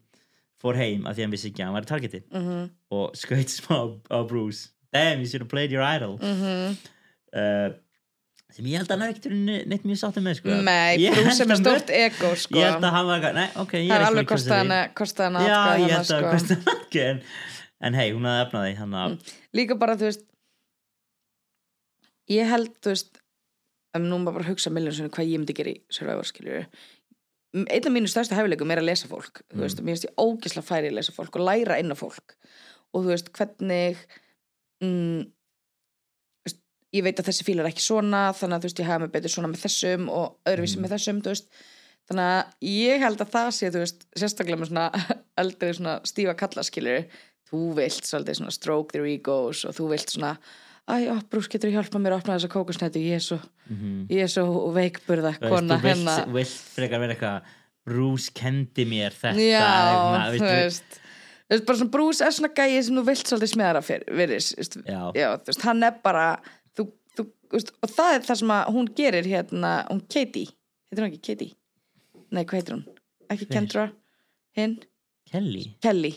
[0.60, 3.14] fór heim að því að hann vissi ekki að hann var í targeti mhm, og
[3.16, 3.78] skaut smá
[4.12, 4.68] á Bruce.
[4.92, 6.18] Damn, you should have played your idol.
[6.18, 6.76] Mhm.
[7.30, 7.70] Uh,
[8.50, 10.56] sem ég held að hann hafi ekkert neitt mjög sáttum með sko.
[10.66, 12.58] Nei, held sem er að mörg- ego sko.
[12.58, 14.56] Ég held að hann var nei, ok, ég Það er ekki alveg að því.
[14.58, 16.32] hana kostað hana já, atkvæði ég held að sko.
[16.34, 17.06] kostað hann ekki
[17.80, 20.26] en, hei, hún hafði efnaði þannig að Líka bara, þú veist
[22.30, 23.20] Ég held, þú veist
[23.98, 26.66] um nú maður bara hugsa miljón svona hvað ég myndi gera í Survivor skiljur
[27.58, 29.62] einn af mínu stærstu hæfileikum er að lesa fólk þú Mm.
[29.64, 32.36] veist, mér finnst ég ógislega færi að lesa fólk og læra inn á fólk.
[32.94, 33.98] Og þú veist, hvernig
[34.84, 36.60] mm, þú veist,
[36.94, 39.10] ég veit að þessi fíl er ekki svona þannig að þú veist, ég hafa mig
[39.16, 40.82] betur svona með þessum og öðruvísi Mm.
[40.86, 41.50] með þessum, þú veist.
[42.10, 44.86] Þannig að ég held að það sé, þú veist sérstaklega með svona
[45.42, 47.02] eldri svona stífa kallaskilur
[47.50, 50.34] þú vilt svolítið svona stroke their egos og þú vilt svona
[50.90, 53.00] Æ, ó, Brús, getur þú hjálpað mér að opna þessa kókusnættu?
[53.04, 53.36] Ég er svo,
[53.68, 53.98] mhm.
[54.10, 57.52] ég er svo veikburða veist, kona þú vilt, frekar vera eitthvað
[57.90, 60.98] Bruce kendi mér þetta Já, eitthvað, þú veistu, veist.
[61.50, 64.34] Þú veist, bara svona Brús er svona gæi sem þú vilt svolítið smeðara fyrir,
[64.86, 65.02] Já.
[65.14, 66.26] já, þú veist, hann er bara,
[66.78, 66.86] þú,
[67.18, 70.54] þú, veist, og það er það sem að hún gerir hérna, hún Katie,
[70.90, 71.54] heitir hún ekki Katie?
[72.30, 72.84] Nei, hvað heitir hún?
[73.30, 73.50] Ekki?
[73.50, 73.86] Kendra,
[74.58, 74.80] hinn,
[75.30, 76.16] Kelly Kelly.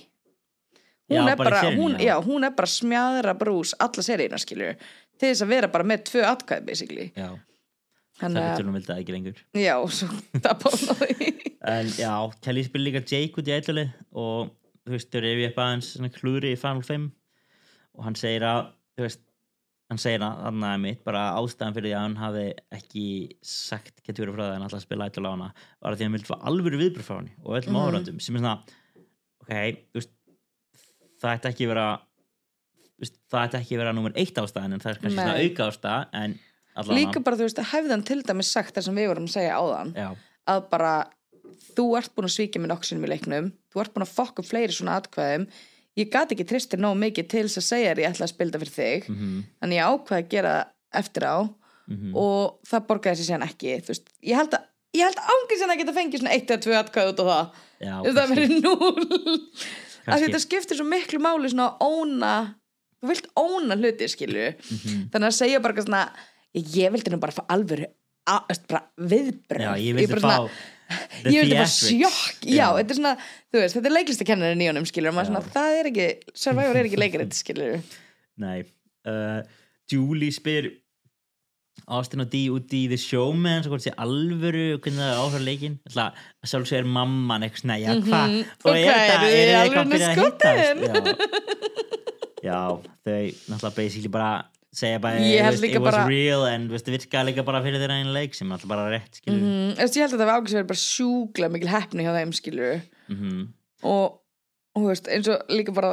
[1.14, 2.05] Já, Hún er bara bara, seríunni, hún, já.
[2.09, 4.76] já, hún er bara smjaðra Brús alla seríuna, skilur,
[5.20, 7.07] til þess að vera bara með tvö atkvæði, basically.
[7.16, 10.07] já, það Þannig betur að, hún vildi það ekki lengur já, svo
[10.45, 11.30] það bána því.
[11.74, 12.14] en já,
[12.45, 14.51] Kelly spil líka Jake út í ætlali og
[14.84, 17.05] þú veist, þau reyfi upp aðeins svona klúri í Final 5
[17.93, 18.66] og hann segir að
[18.97, 19.22] þú veist,
[19.91, 22.45] hann segir að hann að mitt bara ástæðan fyrir því að hann hafi
[22.78, 23.03] ekki
[23.45, 26.03] sagt getur verið frá það en alltaf að spila ætlali á hana var að því
[26.03, 27.82] að hann vildi fá alvöru viðbröð frá henni og öllum Mhm.
[27.84, 28.55] áhöröndum sem er svona
[29.43, 29.53] ok,
[29.93, 30.14] þú veist
[31.24, 31.88] það ætti ekki vera
[33.32, 35.49] það ætti ekki vera nummer eitt ástæðan en það er kannski svona Nei.
[35.49, 35.97] auka ástæða
[36.74, 39.36] allavega Líka bara, þú veist, hefði hann til dæmis sagt það sem við vorum að
[39.36, 40.07] segja áðan já,
[40.53, 40.93] að bara
[41.74, 44.76] þú ert búin að svíkja mig nokksinum í leiknum þú ert búin að fokka fleiri
[44.76, 45.47] svona atkvæðum
[45.99, 48.61] ég gat ekki tristir nóg mikið til þess að segja þér ég ætla að spilda
[48.63, 50.53] fyrir þig mhm, þannig ég ákvaði að gera
[51.03, 52.13] eftir á mhm.
[52.17, 55.74] og það borgaði sér síðan ekki þú veist, ég held að ég held ángið sem
[55.74, 57.61] að geta fengið svona eitt eða tvö atkvæð út á það.
[57.84, 59.07] Já, það verið núl
[60.08, 62.34] að þetta skiptir svo miklu máli svona óna
[63.04, 65.10] þú vilt óna hluti skilju Mhm.
[65.12, 66.04] þannig að segja bara svona
[66.56, 67.43] ég, vildi nú bara fá
[68.70, 70.49] bara viðbröð ég vildi fá
[71.26, 71.80] ég vildi bara theatrics.
[71.89, 72.45] sjokk.
[72.45, 73.14] Já, þetta er svona,
[73.51, 76.86] þú veist, þetta er leiklistakennari nýjónum skilur, og maður svona, það er ekki Survivor er
[76.89, 77.82] ekki leikaritt skilur
[78.38, 78.64] Nei.
[79.06, 79.41] Uh,
[79.91, 80.70] Julie spyr
[81.88, 85.19] Austin og Dee út í The Showman svo hvort sé alvöru og hvernig það er
[85.24, 86.13] áhverja leikin alltaf
[86.43, 88.39] að sjálf sér mamman eitthvað svona, já hvað Mhm.
[88.63, 90.93] og Og er er alveg eitthvað að byrja að hittast já.
[92.43, 92.59] já,
[93.03, 94.32] þau náttúrulega basically bara
[94.74, 98.13] segja bara, veist, it was bara- real en það virkaði líka bara fyrir þeirra einn
[98.15, 100.55] leik sem er alltaf bara rétt skilur mm mm, ég held að það var ákveðs
[100.57, 103.47] verið bara sjúkla mikil heppni hjá þeim skilur -hmm.
[103.84, 104.19] og
[104.74, 105.91] og þú veist, eins og líka bara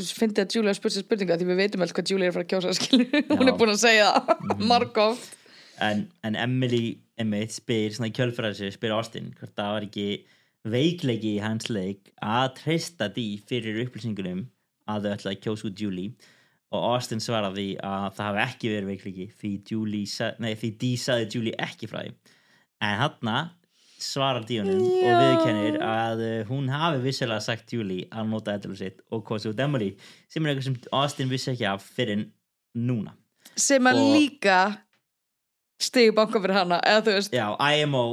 [0.00, 2.46] fyndi að Julia spurt sér spurninga því við veitum alltaf hvað Julia er að fara
[2.46, 4.66] að kjósa skilur hún er búin að segja Mhm.
[4.70, 5.34] margóft
[5.82, 10.06] en, en Emily Emmett spyr svona í kjölfræðis spyr Austin hvort það var ekki
[10.72, 14.44] veikleiki í hans leik að treysta því fyrir upplýsingunum
[14.88, 16.12] að þau ætlaði að kjósa út Julie
[16.72, 20.96] og Austin svaraði að það hafi ekki verið veikleiki því, Julie, sa- nei, því Dee
[21.02, 22.14] saði Julie ekki frá því.
[22.80, 23.50] En hann
[24.02, 25.16] svarar Díunum og Já.
[25.22, 29.60] viðkennir að uh, hún hafi vissilega sagt Julie að nota eitthvað sitt og kosi út
[29.64, 29.92] Emily
[30.28, 32.26] sem er eitthvað sem Austin vissi ekki af fyrir
[32.76, 33.14] núna.
[33.56, 34.58] Sem að Og- líka
[35.82, 37.48] stegi banka fyrir hana eða þú veist, Já,
[37.82, 38.04] IMO,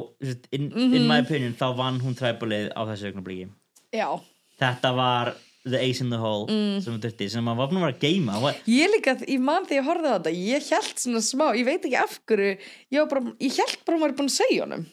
[0.52, 0.96] in, Mhm.
[0.96, 3.50] in my opinion þá vann hún træbúlið á þessu augnablíki
[3.94, 4.20] já.
[4.60, 5.36] Þetta var
[5.66, 6.82] the ace in the hole Mm.
[6.82, 9.84] sem þurfti, sem maður var búin að vera að geima Ég líka, ég man þegar
[9.84, 12.58] ég horfði á þetta ég held svona smá, ég veit ekki af hverju
[12.92, 14.86] ég, bara, ég held bara að maður er búin að segja honum.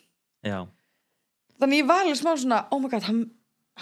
[0.44, 0.68] Já,
[1.60, 3.22] þannig ég var alveg smá svona, oh my god hann,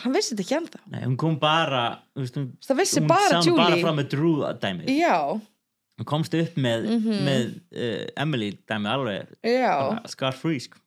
[0.03, 1.83] hann vissi þetta ekki ennþá nei, hún kom bara
[2.19, 5.17] veist, hún, það vissi hún bara sá bara Julie fram með Drew dæmið já,
[6.01, 7.19] hún komst upp með, Mhm.
[7.29, 7.45] með
[7.75, 10.79] uh, Emily dæmið alveg free sko.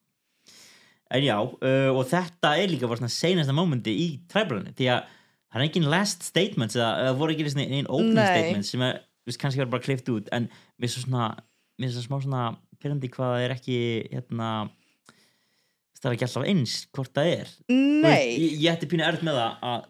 [1.11, 5.03] en já, uh, og þetta er líka bara svona seinasta momenti í træbúlinu því að
[5.47, 8.25] það er engin last statements eða eða voru ekki einn opening Nei.
[8.33, 11.29] statements sem er, veist, kannski verður bara klift út en mér er svo svona
[11.79, 13.77] mér er svo smá svona pyrrandi hvað það er ekki
[14.11, 14.49] hérna
[16.07, 17.49] það er ekki alltaf eins hvort það er.
[17.67, 19.89] Nei veist, ég, ætti pínu erð með það að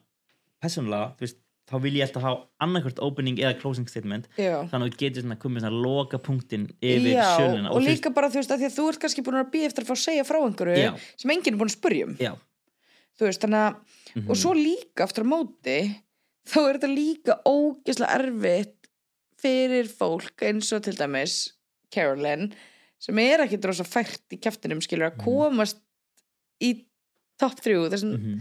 [0.63, 1.37] persónulega, þú veist,
[1.67, 4.53] þá vil ég alltaf hafa annarkvört opening eða closing statement já.
[4.71, 8.11] þannig að þú getur svona komið svona loka punktin yfir Já, söluna og þú líka
[8.15, 9.95] bara þú veist að því að þú ert kannski búin að býja eftir að fá
[9.97, 10.91] að segja frá einhverju Já.
[11.19, 12.13] sem enginn er búin að spurja um.
[12.15, 12.31] Veist, já,
[13.19, 15.77] þú veist, þannig að mhm, og svo líka aftur á móti
[16.47, 18.89] þá er þetta líka ógeðslega erfitt
[19.43, 21.35] fyrir fólk eins og til dæmis
[21.93, 22.47] Carolyn
[23.03, 25.27] sem er ekki drosa fært í kjaftinum skilur að Mhm.
[25.27, 25.83] komast
[26.63, 26.71] í
[27.39, 28.39] top 3 þessum, mhm,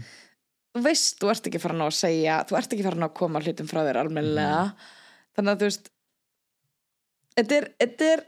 [0.77, 3.17] þú veist, þú ert ekki farin á að segja þú ert ekki farin á að
[3.19, 4.73] koma hlutum frá þér almennilega Mhm.
[5.37, 5.89] þannig að þú veist
[7.37, 8.25] þetta er, þetta er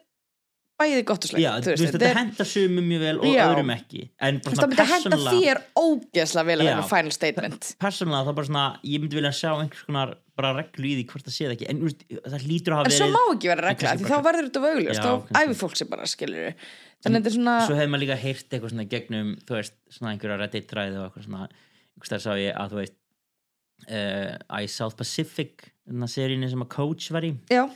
[0.80, 3.42] bæði gott og slæmt já, veist, þetta þetta er henda sumum mjög vel og Já.
[3.46, 7.70] öðrum ekki en bara svona myndi henda persónulega þér ógeðslega vel að vera final statement.
[7.84, 11.28] Persónulega þá bara svona, ég myndi vilja sjá einhvers konar bara reglu í því hvort
[11.28, 13.52] það sé það ekki en veist, það lítur að en hafa svo verið má ekki
[13.52, 15.42] vera regla því þá verður þetta vöglust Já, þá kannski.
[15.42, 16.48] æfi fólk sér bara skilur
[17.00, 19.76] þannig að þetta er svona svo hefur maður líka heyrt eitthvað svona gegnum þú veist,
[19.92, 21.50] svona einhverja reddit ræði og eitthvað svona,
[21.98, 22.96] einhvers þar sá ég að þú veist
[23.90, 27.68] uh, í South Pacific sem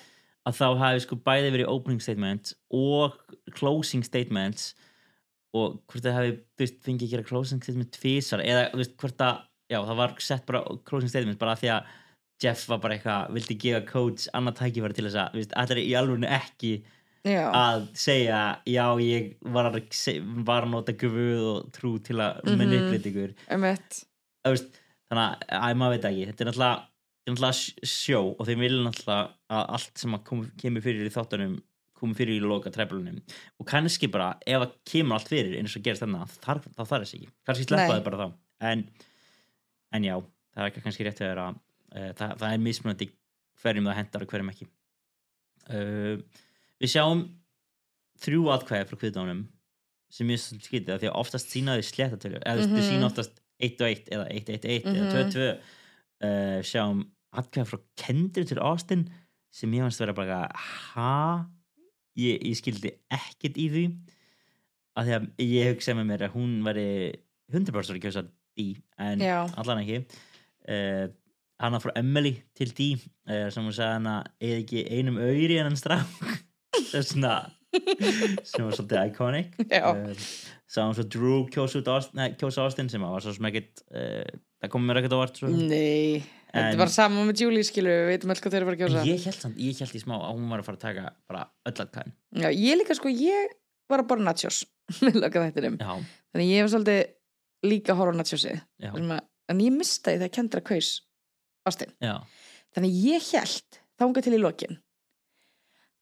[0.50, 3.18] að þá hafi sko bæði verið opening statements og
[3.56, 4.74] closing statements
[5.54, 8.96] og hvort það hafi þú veist, fengið að gera closing statement tvísar eða þú veist,
[9.00, 11.92] hvort að, já, það var sett bara closing statements bara því að
[12.44, 15.76] Jeff var bara eitthvað, vildi gefa coach annað tækifæri til þess að, þú veist, þetta
[15.78, 16.72] er í alveg ekki
[17.24, 19.78] já, að segja já, ég var að,
[20.50, 22.58] var að nota gufuð og trú til að Mhm.
[22.60, 23.36] manipulate ykkur.
[24.44, 24.74] Þannig
[25.14, 26.26] að, að maður veit ekki.
[26.32, 26.82] Þetta er náttúrulega,
[27.26, 31.08] er náttúrulega sj- sjó og þeim vilja náttúrulega að allt sem að kom, kemur fyrir
[31.08, 31.54] í þáttunum
[32.04, 33.22] komur fyrir í loka træflunum
[33.60, 37.04] og kannski bara, ef það kemur allt fyrir eins og gerist þarna, þar, þá þarf
[37.06, 37.68] þess ekki kannski Nei.
[37.70, 38.34] sleppa þau bara þá
[38.72, 38.84] en,
[39.94, 40.16] en já,
[40.56, 43.08] það er kannski rétt að vera uh, það, það er mismunandi
[43.64, 44.68] hverjum það hendar og hverjum ekki
[45.70, 46.18] uh,
[46.84, 47.24] við sjáum
[48.24, 49.46] þrjú atkvæði frá kviðdánum
[50.14, 52.76] sem er svolítið skytið því að oftast sína þau sléttatölu eða mm Mhm.
[52.78, 52.90] -hmm.
[52.90, 54.96] sína oftast 1 og 1 eða 1 1 1 Mhm.
[55.00, 55.48] eða 2 2
[56.24, 57.04] uh, sjáum
[57.34, 59.08] atkvæði frá Kendri til Austin
[59.54, 61.46] sem ég fannst vera bara ha?
[62.18, 63.84] Ég, ég skildi ekkert í því.
[64.98, 66.88] Að því að ég hugsa með mér að hún veri
[67.54, 68.68] 100% að kjósa D
[69.02, 69.40] en Já.
[69.58, 70.04] allan ekki.
[70.70, 71.10] Uh,
[71.62, 75.72] hana frá Emily til D uh, sem hún sagði hana eða ekki einum auðri en
[75.72, 76.24] hann strák?
[76.94, 77.36] Það svona
[77.74, 79.56] sem var svolítið iconic.
[79.74, 80.14] Uh,
[80.70, 81.82] sá hún svo Drew kjósa,
[82.66, 85.50] Austin, sem var svo uh, það kom mér ekkert á vart svo.
[85.52, 88.70] nei, þetta En- er bara sama með Julie skilur við veitum alltaf hvað þeir eru
[88.72, 90.78] að að kjósa ég held samt, ég held í smá að hún var að fara
[90.78, 93.54] að taka bara öll að kæn já, ég líka sko, ég
[93.92, 94.62] var að borða nachos
[95.04, 97.04] með loka þættinum þannig ég hef svolítið
[97.68, 98.20] líka að horfa á
[99.20, 100.90] að- en ég mista því þegar Kendra kaus
[101.68, 102.16] Ástin já,
[102.76, 104.80] þannig ég held þangað til í lokin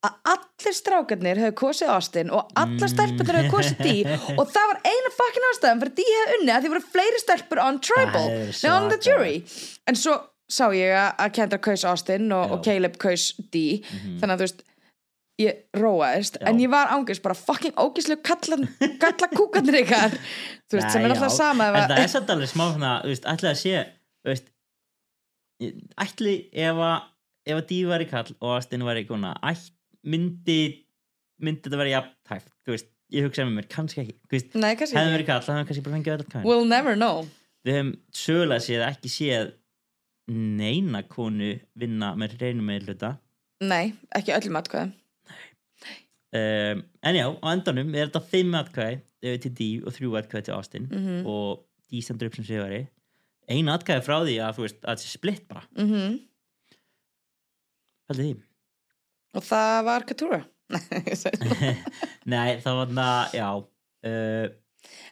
[0.02, 3.95] að allir strákarnir hefur kosið Ástin og allar stelpunir hefur kosið Dí
[4.39, 7.64] og það var eina fucking ástæðan fyrir Dí hefði unni að því voru fleiri stelpur
[7.64, 9.38] on tribal Nei, on the jury.
[9.89, 10.18] En svo
[10.52, 14.41] sá ég að að Kendra kaus Ástin og, og Caleb kaus Dí mhm, þannig að
[14.41, 14.66] þú veist
[15.41, 16.45] ég róaðist, Já.
[16.52, 17.74] en ég var ángist bara fucking
[19.02, 20.14] kalla kúkandir ykkar.
[20.70, 22.66] Þú veist, sem er alltaf sama en að- það er samt alveg smá
[23.06, 23.74] þú veist, ætli að sé
[24.30, 24.52] veist
[26.02, 26.97] ætli ef að
[27.45, 29.72] ef að Dí var í kall og Austin var í kona ætt,
[30.08, 30.60] myndi
[31.41, 34.54] myndi þetta vera jafn tæft, þú veist ég hugsa með mér, kannski ekki, þú veist
[34.56, 35.18] Nei, kannski hefðum ekki.
[35.18, 37.26] verið kall, það hefðum kannski bara fengið öll kæn We'll never know.
[37.68, 37.91] Við hefum
[38.22, 39.52] sögulega séð ekki séð
[40.32, 43.16] neina konu vinna með reynum með hluta
[43.62, 44.95] Nei, ekki öllum atkvæðum.
[46.32, 50.47] Um, en já, á endanum er þetta fimm atkvæði eh, til D og þrjú atkvæði
[50.47, 52.86] til Austin mm og D stendur upp sem sigari.
[53.52, 56.16] Einu atkvæði frá því að þú veist að þetta sé splitt bara, -hmm.
[58.08, 58.32] heldur því
[59.38, 60.41] Og það var Katura
[62.32, 64.49] nei, það var það, já uh,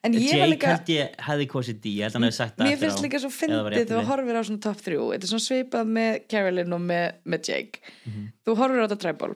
[0.03, 2.55] En ég var Jake líka held ég hefði kosið D, ég held hann hefði sagt
[2.57, 5.31] það Mér finnst líka svo fyndið þegar þú horfir á svona top 3 Þetta er
[5.33, 7.83] svona svipað með Carolyn og með, með Jake.
[8.09, 9.31] Mhm, Þú horfir á þetta tribal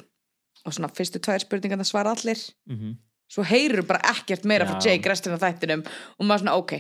[0.64, 2.40] og svona fyrstu tvær spurningarna svara allir.
[2.72, 2.94] Mhm.
[3.34, 4.92] svo heyrur bara ekkert meira frá Já.
[4.94, 6.74] Jake restina af þættinum og maður svona ok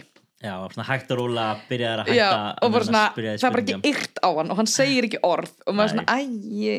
[0.43, 3.55] já, svona hægt að rúla byrjaðar að hætta Já, og bara að svona, það er
[3.55, 6.73] bara ekki ykt á hann og hann segir ekki orð og maður svona, æj,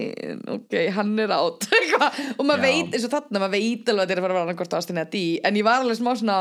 [0.56, 1.70] ok, hann er átt
[2.38, 4.42] og maður veit, eins og þarna maður veit alveg að þetta er að fara að
[4.42, 6.38] vera annað ástin eða dí en ég var alveg smá svona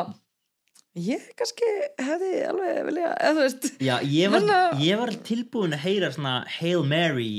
[0.94, 1.70] ég kannski
[2.06, 3.70] hefði alveg vilja, eða þú veist.
[3.82, 4.50] Já, ég var,
[4.84, 7.32] ég var tilbúin að heyra svona Hail Mary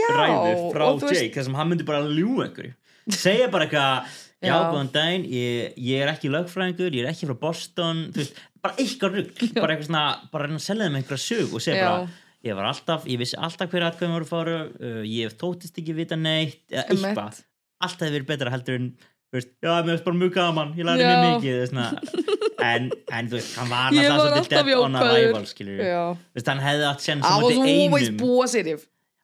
[0.00, 2.74] já, ræðu frá Jake þar sem hann myndi bara ljú einhverju.
[3.14, 7.38] Segja bara eitthvað já, góðan daginn, ég, ég er ekki lögfræðingur, ég er ekki frá
[7.46, 10.04] Boston þú veist, bara eitthvað rugg bara eitthvað svona,
[10.34, 12.06] bara reyna að selja þeim einhverja sög og segja bara,
[12.46, 16.18] ég var alltaf ég vissi alltaf hverja atkvæðum voru fáru uh, ég þóttist ekki vita
[16.20, 17.40] neitt eða eitthvað,
[17.86, 18.90] allt hefði verið betra heldur en
[19.34, 22.12] veist, já, mér finnst bara mjög gaman ég læri mjög mikið veist,
[22.66, 22.86] en,
[23.18, 27.32] en þú veist, hann var alltaf dead on arrival skilur veist, hann hefði sens I
[27.34, 28.22] sem mútið always einum.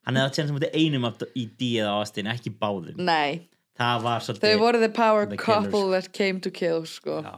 [0.05, 2.99] hann hefði átt sens sem mútið einum af- í D eða Austin, ekki báðum.
[2.99, 3.47] Nei,
[3.79, 7.21] það var svolítið voru the power The couple that came to kill sko.
[7.23, 7.37] já.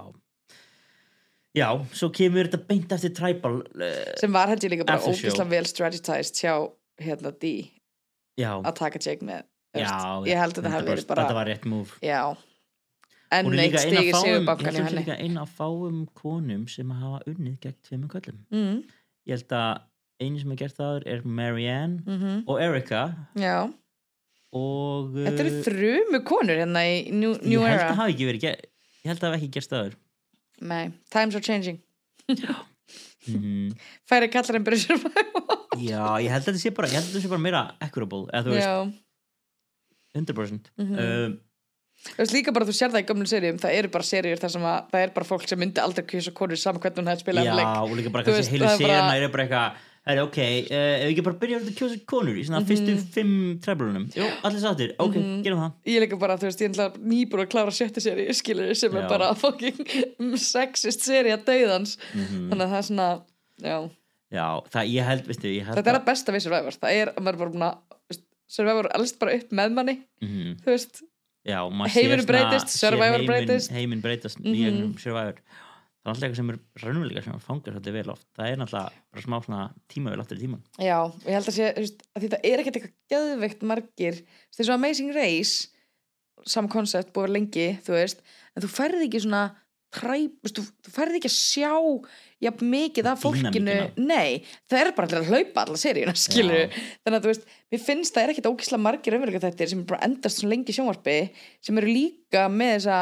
[1.56, 5.70] Já, svo kemur þetta beint eftir Tribal uh, sem var ég líka bara ógislega vel
[5.70, 6.56] strategized hjá
[7.02, 7.54] hérna D
[8.40, 9.46] já, að taka Jake með
[9.76, 9.96] já,
[10.28, 12.22] ég held að þetta hefði verið 100%, bara þetta var rétt já.
[13.34, 14.92] En neitt líka eina stigið af sigur fáum, bankan ég í held að hún er
[14.92, 15.02] henni.
[15.02, 18.78] líka eina af fáum konum sem hafa unnið gegn tveimur köllum mm,
[19.26, 19.72] ég held að
[20.22, 23.02] einu sem er gert það er Marianne mm og Erika
[23.40, 23.58] já.
[24.56, 28.30] Og þetta eru þrumu konur hérna í New, new ég held að Era hafa ekki
[28.30, 29.98] verið ég held að hafa ekki gerst aður
[30.62, 31.80] Nei, times are changing.
[32.30, 33.72] Mm
[34.06, 37.24] færi kallar en survival já, ég held að þetta sé bara ég held að þetta
[37.24, 38.76] sé bara meira equitable eða þú veist, já.
[40.16, 41.00] 100% Mhm.
[41.00, 41.40] um,
[42.06, 44.52] Þú veist líka bara þú sér það í gömlum seríum það eru bara seríur þar
[44.54, 47.24] sem að það er bara fólk sem myndi aldrei kjósa konur saman hvernig hún hefði
[47.26, 51.10] spilað já, og líka bara kannski heilu sérna er bara eitthvað er ok, uh, ef
[51.10, 52.68] ekki bara byrja að kjósa konur í svona Mhm.
[52.70, 55.44] fyrstu fimm treblunum jú, allir sáttir, ok, Mhm.
[55.44, 58.28] gerum það Ég er líka bara, þú veist, ég er nýbúr að klára sjöttu séri,
[58.30, 58.98] skilur, sem Já.
[59.04, 59.82] er bara fucking
[60.38, 62.50] sexist séri að dauðans Mhm.
[62.52, 63.22] þannig að það er svona,
[63.62, 63.90] já
[64.32, 67.08] já, það ég held, veistu, ég held þetta er að besta við Survivor, það er
[67.14, 67.78] að maður bara búin að
[68.48, 70.56] Survivor elst bara upp með manni Mhm.
[70.62, 71.02] þú veist,
[71.46, 71.60] Já,
[72.26, 73.72] svona- breytist, Survivor heiminn- breytist.
[73.72, 74.54] heiminn breytast Mhm.
[74.56, 75.36] gegnum Survivor
[76.06, 78.28] það er alltaf eitthvað sem er raunverulega sem fangar svolítið vel oft.
[78.38, 81.58] Það er náttúrulega bara smá svona tímavel aftur í tíman já, og ég held að
[81.58, 84.22] sé að það er ekkert eitthvað geðveikt margir.
[84.54, 85.72] Þessu Amazing Race
[86.46, 88.22] sam koncept búið lengi, þú veist
[88.54, 89.46] en þú ferði ekki svona
[89.96, 91.74] træ, veist, þú, þú ferði ekki að sjá
[92.46, 93.76] jafn mikið af fólkinu.
[94.02, 98.16] Nei, það er bara að hlaupa alla seríuna, skilur þannig að þú veist, mér finnst
[98.16, 101.18] það er ekkert ógislega margir raunverulega þetta sem bara endast svo lengi sjónvarpi
[101.64, 103.00] sem eru líka með þessa,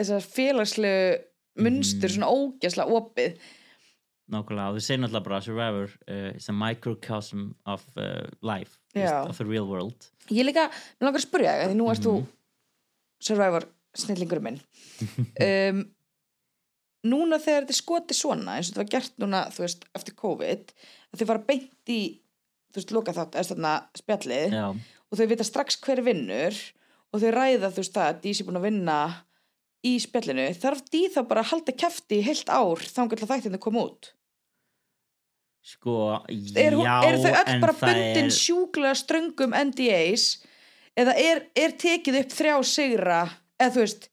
[0.00, 1.27] þessa félagslegu
[1.58, 2.14] munstur Mhm.
[2.16, 3.38] svona ógislega opið
[4.28, 9.14] nákvæmlega, og þú segir náttúrulega bara Survivor uh, is a microcosm of uh, life, just,
[9.30, 10.68] of the real world ég líka,
[11.00, 12.10] mér langar að spyrja þig, því nú erst Mhm.
[12.10, 12.26] þú
[13.20, 13.64] Survivor
[13.96, 14.60] snillingur minn
[15.48, 15.84] um,
[17.08, 20.14] núna þegar þetta er skoti svona eins og þetta var gert núna, þú veist, eftir
[20.18, 20.72] COVID
[21.14, 22.00] að þau fara beint í
[22.68, 24.66] þú veist, loka þátt, eða þarna spjallið já,
[25.08, 26.58] og þau vita strax hver vinnur
[27.14, 28.98] og þau ræða þú veist það að Dísi búin að vinna
[29.86, 33.60] í spjallinu, þarf Dí þá bara að halda kæfti heilt ár þangar til að þættinu
[33.62, 34.12] kom út?
[35.68, 35.94] Sko
[36.56, 40.28] er, já, eru þau öll bara bundin er, sjúklega ströngum NDAs
[40.98, 43.18] eða er, er tekið upp þrjá sigra
[43.58, 44.08] eða þú veist,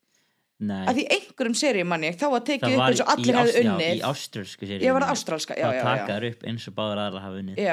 [0.60, 3.62] nei, að því einhverjum seríum manni þá var tekið upp eins og allir hefði ást,
[3.62, 3.94] já, unnið.
[3.96, 4.04] í
[5.14, 7.64] ástrálska, já, það já, taka já, þær upp eins og báður aðra hafa unnið.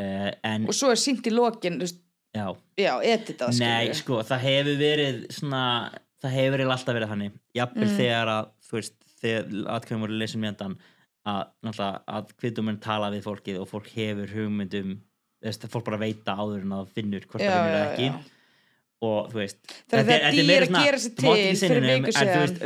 [0.00, 2.46] Uh, en, og svo er sínt í lokin já.
[2.78, 5.64] Já, editað Nei, sko, það hefur verið svona,
[6.22, 7.96] það hefur alltaf verið þannig jafnvel Mm.
[8.00, 9.44] þegar að, þú veist þegar
[9.76, 10.74] atkvæðum voru leysum mjöndan
[11.26, 14.98] að, náttúrulega, að kvituminn tala við fólkið og fólk hefur hugmyndum
[15.64, 18.06] að fólk bara veita áður en að það finnur hvort Já, það finnur eða ekki
[18.10, 18.20] já.
[19.00, 20.40] og þú veist Þannig að þegar Dee
[21.76, 22.58] er neinum, viku en þú veist,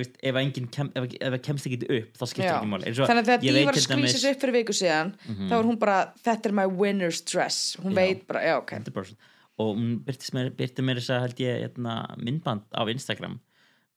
[0.00, 2.54] veist, ef enginn kem, ef, ef það kemst ekki upp, þá skiptir Já.
[2.58, 4.34] ekki Eins og þannig að þegar ég Dí veit var að til dæmis- skvísa sig
[4.34, 5.48] upp fyrir viku síðan Mhm.
[5.50, 9.14] þá er hún bara, þetta er my winner's dress hún veit bara, já, ok 100%
[9.60, 13.38] og hún byrti mér, mér þess að held ég hérna, myndband á Instagram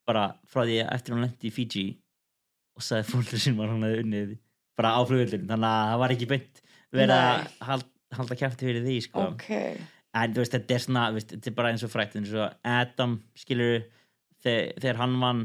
[0.07, 1.85] bara frá því að eftir hún lendi í Fiji
[2.77, 4.33] og sagði fólkur sem var hann að unnið
[4.77, 8.85] bara á flugvöldin þannig að það var ekki beint verið að hald, halda kæfti fyrir
[8.85, 9.25] því sko.
[9.33, 9.49] ok,
[10.21, 12.69] en þú veist þetta er svona veist, þetta er bara eins og frækt eins og
[12.77, 13.87] Adam skilur
[14.45, 15.41] þegar, þegar hann vann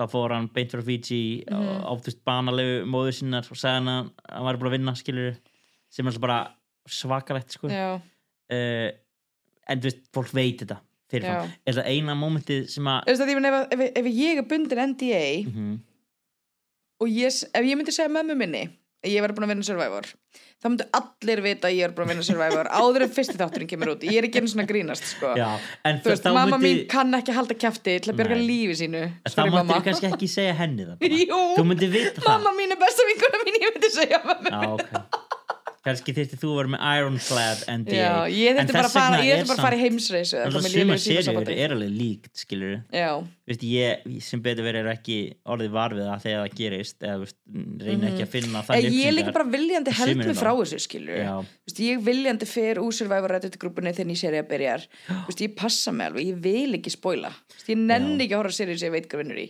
[0.00, 3.80] þá fór hann beint frá Fiji mm á þú veist banalegu móður sinnar og sagði
[3.80, 5.38] hann að hann var búin að vinna skilur
[5.90, 6.40] sem er alltaf bara
[6.90, 7.68] svakalegt sko.
[7.70, 8.88] Já, uh,
[9.70, 10.80] en þú veist, fólk veit þetta
[11.10, 15.78] fyrirfram, er það eina mómentið sem að ef, ef, ef ég er bundin NDA mm
[17.00, 18.66] og ég, ef ég myndi segja mömmu minni
[19.00, 20.08] að ég verði búin að vinna Survivor
[20.60, 23.70] þá myndu allir vita að ég er búin að vinna Survivor áður en fyrsti þátturinn
[23.70, 24.04] kemur út.
[24.04, 25.30] Ég er ekki svona að grínast sko.
[25.40, 25.48] já,
[25.86, 29.40] þú veist, mamma myndi, mín kann ekki halda kjafti til að björga lífi sínu þá
[29.46, 29.80] mamma.
[29.80, 31.08] þú kannski ekki segja henni það
[31.56, 32.28] þú myndir vita það.
[32.28, 35.19] Mamma mín er besta vinkona mín ég myndi segja mömmu já, ok
[35.86, 39.38] kannski þyrfti þú að vera með Ironclad NDA Já, ég þurfti bara að fara, ég
[39.40, 39.84] þurfti að fara í
[40.20, 42.42] í suma serjur er alveg líkt
[43.50, 45.16] Vist, ég sem betur verið er ekki
[45.50, 47.36] orðið var við það þegar það gerist eða veist,
[47.80, 50.78] reyna ekki að finna Eh, þannig ég er líka bara viljandi held mig frá þessu.
[51.66, 54.86] Vist, ég viljandi fer úr Survivor Reddit grúpunni þegar ég serið að byrjar
[55.30, 57.32] Vist, ég passa mig alveg, ég vil ekki spoila.
[57.56, 59.48] Vist, ég nenni ekki að horfa serið sem ég veit hver vinnur í.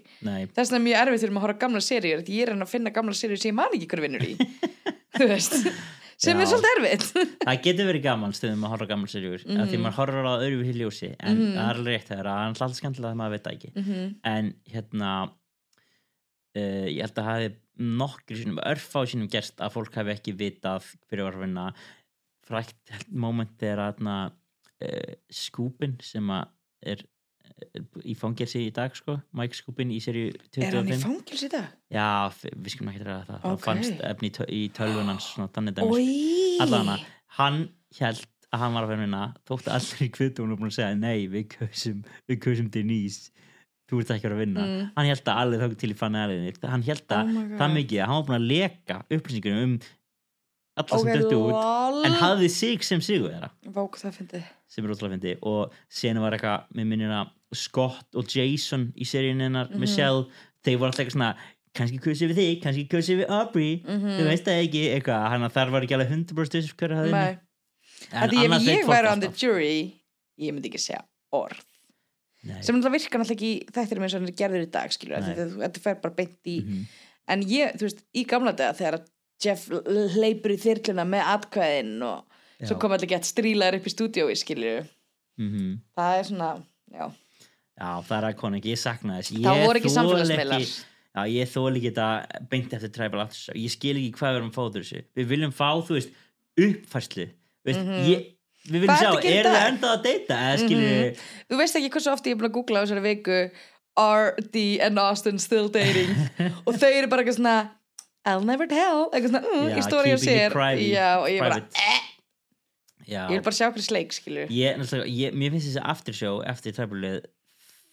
[0.56, 3.20] Þess vegna er mjög erfið þegar maður horfa gamla serið ég er að finna gamla
[3.20, 4.36] serið sem ég man ekki hver vinnur í.
[5.18, 5.58] Þú veist
[6.20, 6.42] sem Já.
[6.44, 7.04] er svolítið erfið
[7.48, 9.68] það getur verið gaman stundum að horfa á gamla serjur mm Mhm.
[9.70, 12.76] því maður horfur á öðru við ljósi en það er alveg rétt það er alltaf
[12.80, 14.02] skemmtilega að maður veit það ekki Mhm.
[14.34, 15.12] en hérna
[16.56, 20.84] uh, ég held að hafi nokkri sinum, örfá sinum gerst að fólk hafi ekki vitað
[21.08, 21.68] að vinna
[22.50, 24.02] frækt moment er að
[24.82, 26.48] uh, skúpin sem að
[26.82, 27.06] er, er
[28.04, 31.50] í fangelsi í dag sko, Mike Skúpin í serju Er hann í 25 fangils í
[31.52, 31.68] dag?
[31.92, 32.06] Já,
[32.56, 33.40] við skulum ekki ræða það.
[33.44, 33.64] Það Ok.
[33.66, 35.28] fannst efni í, tö- í tölvunans
[35.84, 36.98] Ói allana,
[37.38, 37.60] hann
[37.98, 40.96] held að hann var að vera minna þóttu allir í kvitum og búin að segja
[40.98, 43.30] nei, við kausum, við kausum Denise
[43.90, 44.64] þú ert ekki að vera að vinna.
[44.66, 44.90] Mm.
[44.96, 47.56] hann held að allir þóttu til í fanniðalinni hann held Oh að God.
[47.60, 49.80] það mikið að hann var búin að leka upplýsingunum um
[50.80, 55.10] alla Ok, sem döttu út en hafði sig sem sigur þeirra Vák, sem er ótrúlega
[55.14, 57.22] fyndi og senu var eitthvað með minnina
[57.54, 59.78] Scott og Jason í seríun hennar Mhm.
[59.80, 60.26] Michelle,
[60.64, 61.36] þeir voru alltaf eitthvað svona
[61.74, 64.18] kannski kusið við þig, kannski kusið við Aubrey Mhm.
[64.18, 67.10] þú veist það ekki, eitthvað hann að þar var ekki alveg 100% þessu hverju hafði
[67.10, 67.38] Nei,
[68.12, 69.94] að því ef ég væri on the jury
[70.40, 71.02] ég myndi ekki segja
[71.32, 71.60] orð
[72.42, 72.60] Nei.
[72.62, 75.22] sem það virkar náttúrulega ekki í þættir eins og hann er gerður í dag skilur,
[75.22, 76.86] þetta, þetta fer bara beint í Mhm.
[77.28, 79.04] en ég, þú veist, í gamla daga þegar
[79.42, 82.24] Jeff l- hleypur í þyrluna með atkvæðin og
[82.66, 82.80] svo Já.
[82.80, 84.86] kom allir gett strílaður upp í stúdiói skilur,
[85.38, 85.80] Mhm.
[85.96, 86.62] það er svona
[86.92, 87.12] já,
[87.78, 89.34] Já, það er að konu ekki, ég sakna þess.
[89.44, 93.70] Það voru ekki samfélagsmiðlar ekki- Já, ég þóli ekki þetta beint eftir Tribal Show ég
[93.72, 95.00] skil ekki hvað við erum að fá úr þessu.
[95.16, 96.10] Við viljum fá, þú veist,
[96.60, 97.26] uppfærslu.
[97.66, 98.04] Veist, Mhm.
[98.10, 98.26] ég,
[98.70, 99.72] við viljum sjá, ertu að gera í eru þið dag?
[99.72, 101.16] enda að deyta eða skilur
[101.50, 103.50] þú veist ekki hversu ofti ég er búin að googla á þessari viku
[104.00, 104.80] R.D.
[104.80, 106.08] and Austin still dating?
[106.66, 107.70] Og þau eru bara eitthvað svona
[108.24, 110.52] I'll never tell, eitthvað svona mm, í stóri á sér
[110.92, 111.74] já, og ég bara, private.
[111.74, 112.00] eh,
[113.10, 116.72] Já, ég vil bara sjá hverju sleik skilur ég, mér finnst þessi after show eftir
[116.76, 117.00] Tribal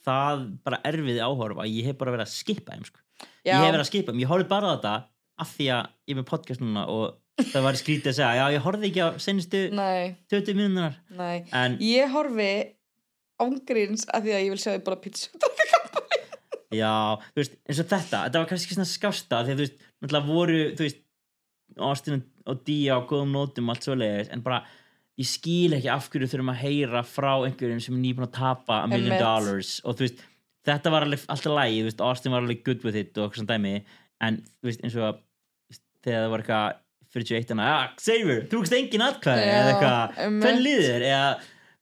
[0.07, 3.03] það bara erfiði áhorfa ég hef bara verið að skipa þeim sko.
[3.47, 4.95] ég hef verið að skipa þeim, ég horfði bara þetta
[5.37, 8.55] af því að ég er með podcast núna og það var skrítið að segja, já
[8.55, 11.45] ég horfði ekki á senustu nei, 20 minúnar nei.
[11.53, 12.51] En ég horfi
[13.37, 15.55] ángríns að því að ég vil sjá þið bara pizza
[16.75, 19.85] Já, þú veist, eins og þetta þetta var kannski svona skásta því að þú veist,
[20.03, 21.03] náttúrulega voru, þú veist
[21.87, 24.63] Austin og Dia á góðum nótum allt svo leiðis, en bara
[25.17, 28.83] ég skil ekki af hverju þurfum að heyra frá einhverjum sem er nýbúin að tapa
[28.83, 29.79] a million dollars.
[29.85, 30.19] Og þú veist,
[30.67, 33.41] þetta var alveg alltaf lægi, þú veist, Austin var alveg good with it og eitthvað
[33.41, 33.75] svona dæmi,
[34.27, 35.21] en þú veist, eins og að
[36.05, 36.83] þegar það var eitthvað
[37.17, 41.29] 41 hana, ja, Xavier, þú veist engin atkvæði eða eitthvað, hvern líður eða,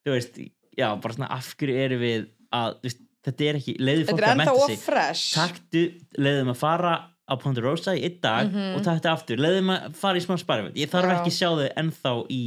[0.06, 0.38] þú veist,
[0.80, 4.22] já, bara svona af hverju erum við að, þú veist, þetta er ekki leiði fólk
[4.30, 5.26] að menta sig.
[5.36, 5.84] taktu,
[6.22, 6.94] leiðum að fara
[7.26, 8.76] á Ponderosa í einn dag Mhm.
[8.78, 9.40] og taktu aftur.
[9.42, 11.16] Leiðum að fara í smá sparfið ég þarf Já.
[11.18, 12.42] ekki sjá þau ennþá í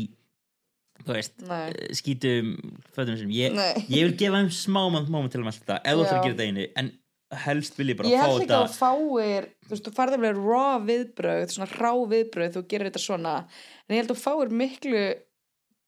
[1.09, 2.55] þú veist, nei, eh, skítum
[2.95, 3.85] fötunum sem ég, nei.
[3.89, 6.27] ég vil gefa þeim smá moment, moment til að melta þetta, ef þú ætlar að
[6.27, 6.91] gera þetta einu en
[7.45, 9.95] helst vil ég bara ég fá held líka þetta að þú fáir þú veist, þú
[9.99, 13.35] farðir með raw viðbröð svona hrá viðbröð þú gerir þetta svona.
[13.85, 15.03] En ég held að þú fáir miklu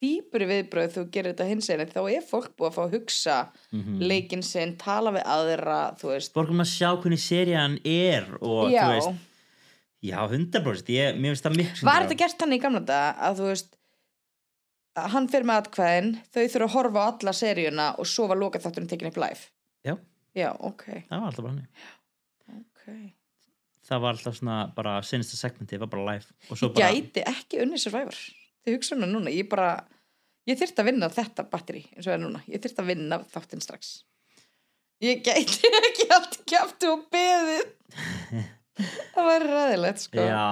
[0.01, 3.39] dýpuri viðbröð þú gerir þetta hins einn þá er fólk búið að fá að hugsa
[3.73, 8.29] mm leikinn sinn, tala við aðra þú veist, fólk um að sjá hvernig serían er
[8.41, 8.85] og já.
[8.85, 9.27] þú veist,
[10.01, 13.43] já 100% ég, mér finnst það miklu var þetta gert hann í gamla dag að
[13.43, 13.77] þú veist
[14.97, 18.67] hann fyrir með atkvæðin þau þurfa að horfa á alla seríuna og svo var lokað
[18.67, 19.47] þátturinn tekin upp live
[19.87, 19.95] Já.
[20.37, 21.89] já, ok, það var alltaf bara hannig
[22.59, 23.15] ok.
[23.91, 27.63] Það var alltaf svona bara senasta segmenti, það var bara live svo bara, gæti ekki
[27.65, 28.19] unni Survivor.
[28.61, 29.71] Þið hugsa hana núna, ég bara
[30.47, 32.43] ég þyrfti að vinna þetta batteri eins og það er núna.
[32.51, 33.91] Ég þyrfti að vinna þáttinn strax.
[35.03, 37.71] Ég gæti ekki allt kjaftu og beðið.
[39.15, 40.23] Það var ræðilegt sko.
[40.25, 40.45] Já,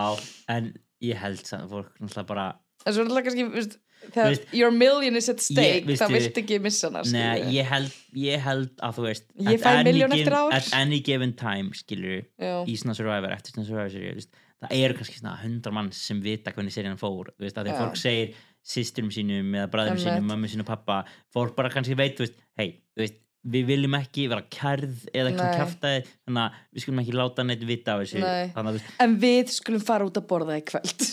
[0.52, 0.73] en
[1.05, 2.47] ég held að fólk náttúrulega bara
[2.85, 3.77] en svo náttúrulega kannski veist,
[4.14, 5.85] þegar Veist- your million is at stake.
[5.86, 9.55] veistu- þá viltu ekki missa hana Nei, ég held, ég held að þú veist Ég
[9.55, 10.52] at fæ given- eftir ár.
[10.52, 14.28] At any given time, skilur í svona Survivor, eftir svona Survivor seríu
[14.59, 17.74] það eru kannski svona hundra mann sem vita hvernig serían fór, þú veist, að því
[17.74, 18.35] að fólk segir
[18.68, 21.05] sýsturum sínum eða bræðum sínum, mömmu sínum, pappa
[21.35, 22.18] fólk bara kannski veit,
[22.59, 25.59] hei, þú veist við viljum ekki vera kærð eða eitthvað Nei.
[25.60, 28.24] kjaftaði, þannig að við skulum ekki láta neitt vita af þessu,
[28.56, 31.06] þannig en við skulum fara út að borða í kvöld.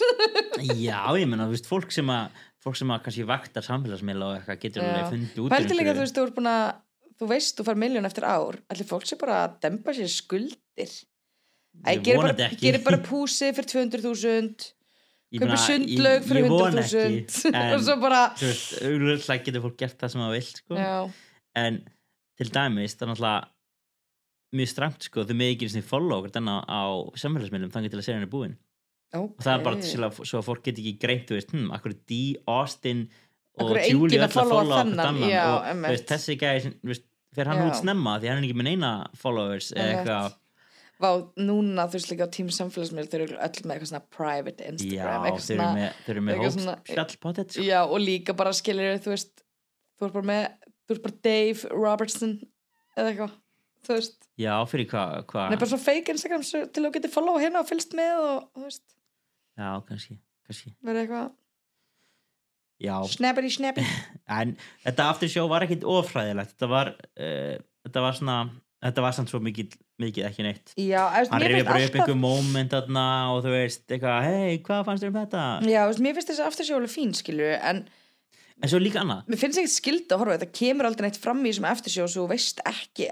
[0.82, 2.30] Já, ég menna, þú veist, fólk sem að
[2.66, 5.94] fólk sem að kannski vaktar samfélagsmiðla og eitthvað getur alveg fundið út úr Pældi líka,
[5.96, 6.64] þú veist, þú er búin að
[7.16, 8.58] þú veist, þú far miljón eftir ár.
[8.74, 10.96] Allir fólk sé bara dempa sér skuldir?
[11.84, 14.72] Æ, gerir bara, gerir bara púsi fyrir 200.000
[15.34, 19.42] Ég kaupir meina, sundlaug fyrir ég vona 100.000 ekki, og svo bara þú veist, auðvitað
[19.48, 20.86] getur fólk gert það sem það vill sko.
[21.60, 21.80] en
[22.40, 26.70] til dæmis það er náttúrulega mjög stramt sko, þau með ekki svona follow okkur þennan
[26.72, 26.84] á
[27.20, 28.56] samfélagsmiðlum þannig til að segja hann er búin
[29.14, 29.44] okay.
[29.46, 32.00] það er bara til að, að fólk get ekki greint þú veist, hm, akkur er
[32.10, 33.06] Dee, Austin
[33.56, 36.74] og er Julie öll að followa followa okkur þennan, annan já, og veist, þessi gæði
[37.36, 37.68] fer hann Já.
[37.68, 40.42] út snemma því hann er ekki með neina followers eða eitthvað
[40.96, 44.64] Vá, núna þú veist líka á tím samfélagsmiðl þau eru öll með eitthvað svona private
[44.64, 47.66] já, Instagram eitthvað þau eru með, þau með eitthvað hóps svona- spjallpottet sko.
[47.68, 49.44] já, og líka bara skilir þú veist
[50.00, 50.46] þú ert bara með,
[50.88, 52.34] þú ert bara Dave Robertson
[52.96, 53.36] eða eitthvað
[53.86, 55.46] þú veist, já, fyrir hvað hva?
[55.46, 58.20] hann er bara svo fake Instagram til að þú getur follow hérna og fylgst með
[58.20, 58.86] og þú veist,
[59.56, 60.76] já, kannski, kannski.
[60.86, 61.34] Verður eitthvað.
[63.08, 63.86] Snappity snappy.
[64.40, 66.56] En þetta after show var ekkit ofræðilegt.
[66.56, 67.56] Þetta var uh,
[67.86, 68.38] þetta var svona,
[68.84, 70.74] þetta var samt svo mikið, mikið ekki neitt.
[70.76, 74.58] Já, veist, hann finnst bara upp alltaf einhver moment þarna og þú veist, eitthvað, hei,
[74.66, 75.44] hvað fannst þér um þetta?
[75.72, 77.86] Já, veist, mér finnst þessi aftershow alveg fín skilur en
[78.64, 79.30] en svo líka annað.
[79.30, 80.58] Mér finnst ekkert skild að horfa þetta.
[80.60, 83.10] Kemur aldrei neitt fram í þessum aftershow svo veist ekki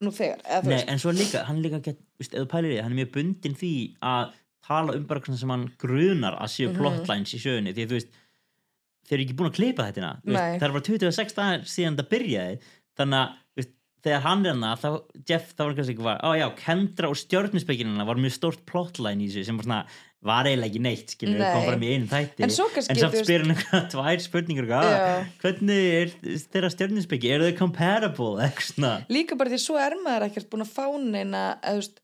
[0.00, 2.78] nú þegar eða Nei, veist, en svo líka, hann líka get, veist, þú pælir því,
[2.82, 3.72] hann er mjög bundin því
[4.02, 4.32] að
[4.70, 6.78] tala um bara svona sem hann grunar að séu Mhm.
[6.78, 8.10] plotlines í sögunni því að þú veist,
[9.08, 10.58] þeir eru ekki búin að klippa þetta Nei.
[10.58, 12.58] það er bara 26 dagar síðan þetta byrjaði
[13.00, 13.72] þannig að veist,
[14.04, 14.88] þegar hann er hana þá,
[15.28, 19.20] Jeff, þá var kannski ekki var, á já, Kendra og stjörnusbygginina var mjög stórt plotline
[19.20, 19.82] í þessu sem var svona,
[20.20, 21.52] var eiginlega ekki neitt skilur, Nei.
[21.54, 22.44] kom fram í einu þætti.
[22.44, 24.66] En en samt spyr hann eitthvað tvær spurningur.
[24.76, 26.12] "Ah, hvernig er
[26.52, 28.50] þeirra stjörnusbyggi, eru þau comparable
[29.08, 32.00] líka bara því svo er maður ekkert búin að fá neina eða þú veist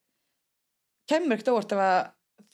[1.11, 1.99] kemur ekkert óvart ef að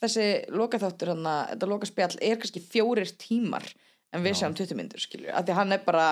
[0.03, 3.65] þessi lokaþáttur hann að þetta lokaspjall er kannski fjórir tímar
[4.13, 6.07] en við sjáum 20 myndur skilju að því hann er bara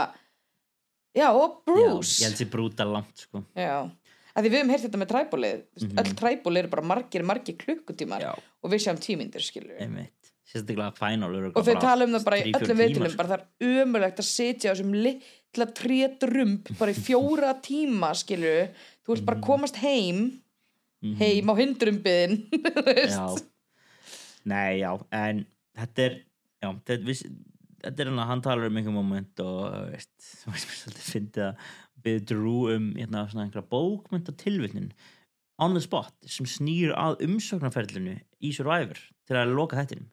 [1.17, 2.21] já og Bruce.
[2.21, 3.43] Já, ég held sér brúta langt sko.
[3.55, 3.91] Já,
[4.35, 5.61] að því við höfum heyrt þetta með træbólið.
[5.61, 5.97] Mm Mhm.
[6.01, 8.31] öll træból eru bara margir, margir klukkutímar Já,
[8.63, 10.13] og við sjáum tímyndir skilju einmitt.
[10.51, 10.93] Sérstaklega
[11.37, 12.77] eru og þau tala um það bara í öllum
[13.11, 13.17] sko.
[13.17, 18.69] bara það er ömulegt að sitja á þessum litla trétrump bara í fjóra tíma skilju
[19.07, 20.41] þú ert bara að komast heim
[21.01, 21.15] Mhm.
[21.17, 22.35] heim á hindrumbiðin
[23.09, 23.35] Já.
[24.45, 25.45] Nei, já, en
[25.77, 26.15] þetta er
[26.61, 27.23] já, þetta, viss,
[27.81, 30.11] þetta er hann að hann talar um einhver moment og veist,
[30.43, 31.55] þú veist mér svolítið fyndið að
[32.05, 34.91] við drú um hérna, svona einhverja bókmynda tilvitnin
[35.61, 38.99] on the spot sem snýr að umsóknarferlinu í Survivor
[39.29, 40.09] til að loka þettinum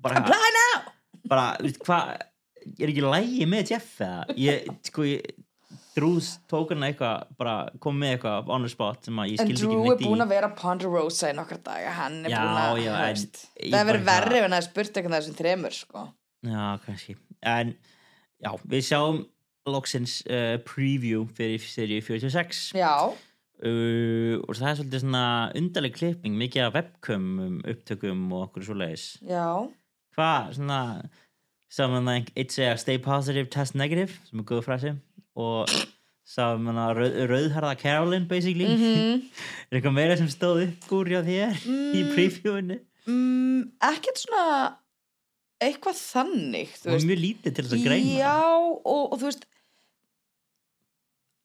[0.00, 0.24] bara,
[1.28, 1.46] bara,
[1.84, 2.16] hvað
[2.80, 4.24] er ekki lægi með Jeff eða?
[4.40, 5.46] Ég, sko, ég
[5.94, 9.48] Drús tók hann eitthvað, bara kom með eitthvað on the spot sem að ég En
[9.48, 11.94] skildi Drew ekki er neitt í búin að vera Ponderosa í nokkra daga.
[11.98, 13.24] Hann er Já, búin að já, en
[13.72, 16.04] það er verið verri ef hann hefði spurt eitthvað þessum þremur sko.
[16.46, 17.16] Já, kannski.
[17.54, 17.72] En
[18.46, 19.20] já, við sjáum
[19.68, 25.24] loksins uh, preview fyrir seríu 46 já, uh, og það er svolítið svona
[25.60, 27.28] undarleg klipping, mikið af webcam
[27.60, 29.06] upptökum og okkur svoleiðis.
[29.26, 29.46] Já.
[30.16, 30.80] Hvað, svona
[31.70, 34.94] sáum hann að eitt segja stay positive, test negative sem er góð frasi
[35.38, 35.70] og
[36.26, 38.68] sáum hann að rauð, rauðharða Carolyn basically.
[38.70, 39.26] Mm
[39.70, 43.60] er eitthvað meira sem stóð upp úr hjá þér í previewinu mm,
[43.90, 44.44] ekkert svona
[45.60, 47.08] eitthvað þannig og veist.
[47.08, 48.18] mjög lítið til þess að greina.
[48.20, 49.48] Já og, og þú veist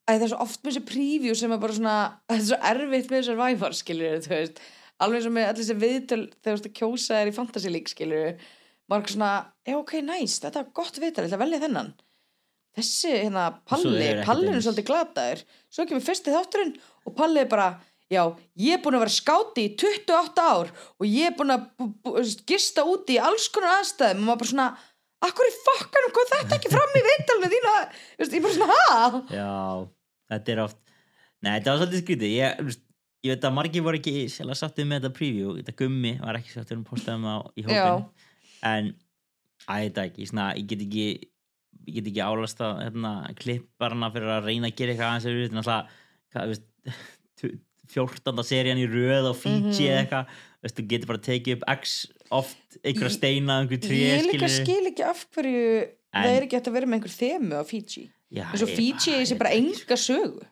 [0.05, 1.95] Æ, það er svo oft með þessi preview sem er bara svona
[2.29, 4.61] það er svo erfitt með þessar væfar skilur þú veist.
[5.05, 7.91] Alveg og með allir þessi viðtöl þegar þú veist að kjósa þér í fantasy league
[7.91, 8.45] skilur
[8.85, 9.31] maður er svona,
[9.65, 11.91] já ok, nice þetta er gott viðtal, ég ætla að velja þennan.
[12.75, 15.43] Þessi hérna Palli er ekkert Palli er svolítið glataður
[15.73, 16.73] svo kemur fyrsti þátturinn
[17.07, 17.69] og Palli er bara
[18.11, 18.21] já,
[18.61, 21.67] ég er búin að vera skáti í 28 ár og ég er búin að
[22.49, 24.69] gista úti í alls konar aðstæðum og maður bara svona
[25.25, 27.75] akkur í fokkanum kom þetta ekki fram í viðtalinu þína?
[28.21, 29.21] Ég bara svona, ha?
[29.33, 29.53] Já,
[30.33, 30.81] þetta er oft
[31.45, 32.31] Nei, þetta var svolítið skrítið.
[32.33, 32.77] Ég,
[33.25, 35.51] ég veit að margir voru ekki sjálf sáttið með þetta preview.
[35.59, 38.07] Þetta gummi var ekki sáttið um postaðum á í hópin
[38.65, 38.89] en
[39.69, 41.05] að þetta ekki, svona, ég get ekki
[41.85, 46.63] ég get ekki álasta hérna, klipparna fyrir að reyna að gera eitthvað aðeins
[47.85, 48.15] öðruvísi.
[48.15, 48.43] þetta er náttúrulega hvað, þú veist, 14.
[48.43, 49.89] serían í röð og Fiji Mhm.
[49.89, 50.25] eða eitthvað
[50.65, 54.85] þú getur bara tekið upp x oft einhverja Ég- steina, einhver tré ég líka skil
[54.91, 58.09] ekki af hverju En- það er ekki hægt að vera með einhver þemu á Fiji
[58.33, 60.43] eins og ég- Fiji er ég bara enga sögu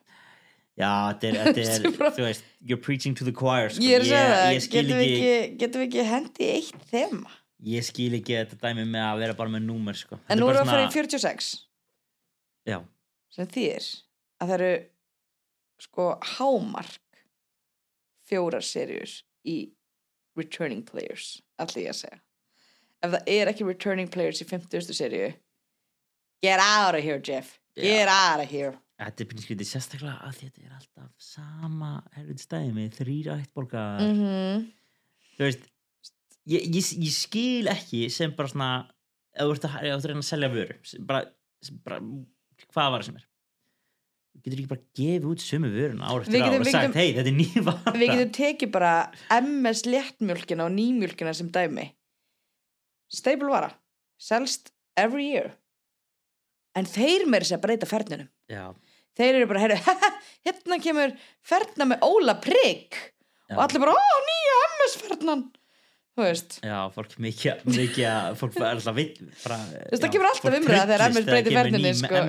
[0.76, 1.52] Já, þetta er,
[2.18, 3.80] þú veist, you're preaching to the choir sko.
[3.82, 7.30] ég að ég skil getum við ekki, við ekki hendi eitt þema
[7.64, 10.18] ég skil ekki þetta dæmi með að vera bara með númer sko.
[10.28, 11.64] En nú erum við að fara í svona- 46
[12.66, 12.82] Já,
[13.30, 13.86] sem þýðir
[14.40, 14.84] að það eru
[15.80, 16.98] sko hámark
[18.28, 19.10] fjórar serjur
[19.44, 19.56] í
[20.38, 22.20] returning players allir ég að segja.
[23.04, 24.94] Ef það er ekki returning players í 50.
[24.96, 25.34] serju
[26.44, 27.58] get out of here Jeff.
[27.76, 28.74] Get out of here.
[29.00, 34.02] Þetta er pinskvítið sérstaklega að þetta er alltaf sama helvit stæði með þrýra ættborgar.
[34.04, 34.66] Mm -hmm.
[35.36, 35.70] þú veist
[36.46, 38.70] ég, ég, ég skil ekki sem bara svona
[39.34, 40.76] ef þú ert að, að reyna að selja vöru
[41.08, 41.22] bara,
[41.86, 43.28] bara hvað var það sem er
[44.42, 47.12] getur ekki bara gefið út sömu vöruna ár Við eftir ár getum- og sagt, hei,
[47.16, 47.92] þetta er ný vara.
[48.00, 48.92] Við getum tekið bara
[49.40, 51.86] MS léttmjölkina og nýmjölkina sem dæmi.
[53.14, 53.70] Stable vara.
[54.20, 55.52] Selst every year.
[56.74, 58.28] En þeir meiri sér breyta fernunum.
[58.50, 58.72] Já,
[59.16, 59.98] þeir eru bara, heyrðu,
[60.48, 61.12] hérna kemur
[61.46, 62.96] ferna með Óla Prigg.
[63.48, 65.44] Já, og allir bara, ó, nýja MS fernan.
[66.14, 66.56] Þú veist.
[66.62, 69.20] Já, fólk mikið, mikið að- fólk er alltaf veist,
[70.02, 72.20] það kemur alltaf umræða þegar MS breytir ferninni, sko.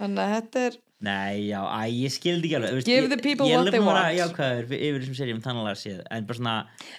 [0.00, 3.46] Þannig að þetta er, Nei, já, æ, ég skildi ekki alveg Give ég- the people
[3.46, 4.34] ég what they búin að vera want.
[4.34, 6.54] jákvæður við- yfir þessum serjum þannig að séð en bara svona,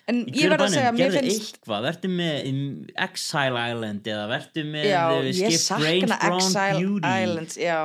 [0.07, 4.85] en ég verð að segja, gerðu finnst eitthvað verður með Exile Island eða verður með
[4.87, 7.07] já, ég Skip Brains Brown Beauty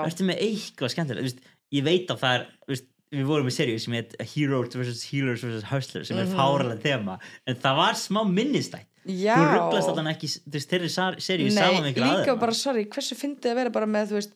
[0.07, 1.43] verður með eitthvað skemmtilegt
[1.74, 5.03] ég veit að það er veist, við vorum með serju sem heit Heroes vs.
[5.11, 5.66] Healers vs.
[5.70, 6.36] Hustlers sem er Mhm.
[6.39, 9.35] fáralega þema en það var smá minnistætt já.
[9.35, 13.51] þú rugglast allan ekki þeirri serju saman með Nei, ykkur líka bara, sorry, hversu fyndið
[13.51, 14.32] að vera bara með, þú veist,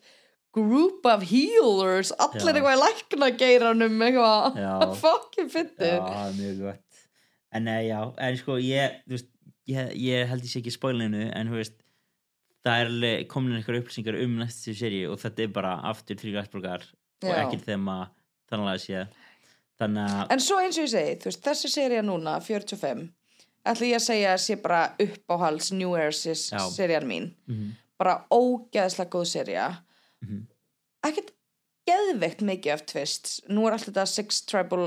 [0.55, 2.53] group of healers, allir Já.
[2.53, 4.71] eitthvað í læknageiranum, eitthvað, Já.
[5.03, 5.97] fucking fyndið.
[5.97, 7.03] Já, mjög gott.
[7.53, 9.29] En nei, já, en sko ég, veist,
[9.69, 11.79] ég, ég held ég sé ekki spoilinu en veist
[12.65, 16.85] það er komin einhver upplýsingar um næstu séri og þetta er bara aftur þrjú græsborgar
[17.23, 18.03] og ekkert þeim að
[18.51, 19.05] þannig að sé
[19.79, 23.05] En svo eins og ég segi, veist, þessi seria núna, 45,
[23.71, 25.93] ætla ég að segja að sé bara upp á hals New
[26.75, 29.25] serían mín, mm bara ógeðslega góð
[30.21, 30.47] seria, Mhm.
[31.09, 31.31] ekkert
[31.89, 34.83] geðveikt mikið af twists, nú er alltaf þetta Six Tribal,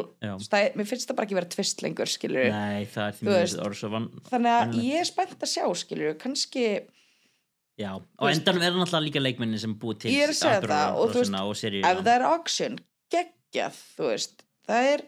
[0.68, 2.84] er- mér finnst það bara ekki vera twist lengur, skilur nei,
[3.40, 3.46] er
[3.90, 6.66] van, þannig að ég er spennt að sjá, skilur kannski,
[7.80, 10.94] já, og endanum er náttúrulega líka leikmenni sem búið til Ég er að segja það,
[11.00, 12.78] og þú veist, og ef það er auction
[13.10, 14.42] geggjað, þú veist.
[14.68, 15.02] Það er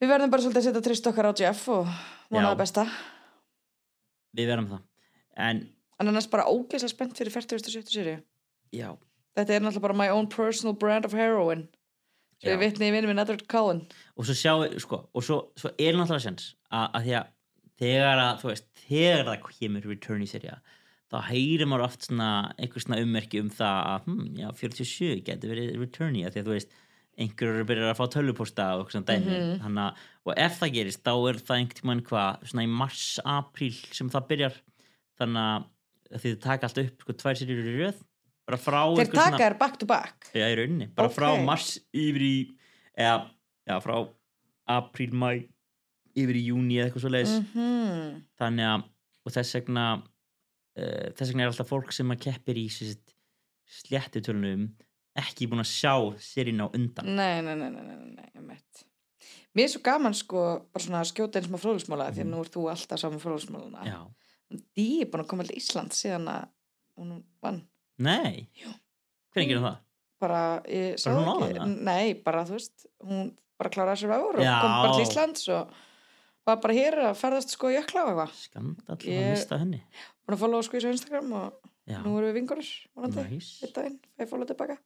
[0.00, 1.86] við verðum bara svolítið að setja trist okkar á Jeff og
[2.30, 2.84] vona það besta.
[4.36, 4.82] Við verðum það.
[5.36, 5.60] En,
[5.98, 8.14] en annars bara ógeðslega spennt fyrir 40.70 séri
[8.74, 8.96] já,
[9.38, 11.66] þetta er náttúrulega bara my own personal brand of heroin.
[12.44, 12.52] Já.
[12.52, 13.84] ég vitni í vinni minn Edward Cullen.
[14.18, 14.52] Og svo sjá,
[14.82, 17.28] sko, og svo, svo er náttúrulega sens að, að því að
[17.80, 20.56] þegar að, þú veist, þegar það kemur return í serja,
[21.12, 25.54] þá heyrir maður oft svona, einhver svona ummerki um það að, hm, já, 47 getur
[25.54, 26.80] verið return í, að því að þú veist
[27.24, 31.04] einhverjur byrjar að fá tölvuposta og eitthvað svona dæmi, mm að, og ef það gerist
[31.06, 34.56] þá er það einhvern tímann hvað, svona í mars apríl sem það byrjar.
[35.20, 38.02] Þannig að því þið taka allt upp, sko, tvær serjur í röð
[38.44, 40.30] bara frá þeir einhver taka þér back to back.
[40.34, 41.44] Já, í rauninni, bara frá Ok.
[41.48, 42.34] mars yfir í
[42.98, 43.30] eða,
[43.68, 43.94] já, frá
[44.74, 45.30] apríl, mæ
[46.14, 48.84] yfir í júni eða eitthvað svo leiðis mm þannig að,
[49.24, 54.68] og þess vegna uh, þess vegna er alltaf fólk sem að keppir í sléttu tölunum
[55.18, 57.06] ekki búin að sjá sérinn á undan.
[57.16, 58.58] Nei, nei, nei, nei, nei, nei, nei
[59.54, 60.40] mér er svo gaman sko
[60.74, 63.84] bara svona að skjóta eins með fróðsmála því að nú ert þú alltaf saman fróðsmáluna
[63.84, 63.90] Mhm.
[63.92, 64.00] Já,
[64.76, 66.48] Dí er búin að koma til Ísland síðan að
[67.00, 67.62] hún vann
[67.98, 68.48] nei?
[68.58, 68.70] Jú.
[69.34, 69.80] Hvernig gerum það?
[70.24, 73.26] bara, ég sá Bara ekki nei, bara þú veist hún
[73.60, 75.74] bara kláraði sér áur og kom bara til Íslands og
[76.48, 78.32] var bara hér að ferðast sko í jökla og eitthvað.
[78.44, 79.80] Skandall Ég- mista henni.
[80.24, 83.48] Búin að followa sko í svo Instagram og Já, nú erum við vingunir vonandi, næs
[83.64, 84.78] eitt daginn, fæði follow tilbaka.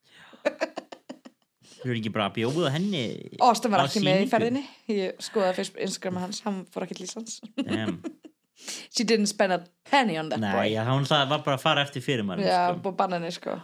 [1.79, 3.03] Þú er ekki bara að bjóða henni
[3.39, 4.65] Ástan var ekki með í ferðinni.
[4.91, 7.39] Ég skoðaði Instagram hans, hann fór ekki til Íslands
[8.59, 10.71] she didn't spend a penny on that Nei, boy.
[10.73, 12.81] já, hún það var bara að fara eftir fyrir maður já, sko.
[12.87, 13.59] búið bannanir sko.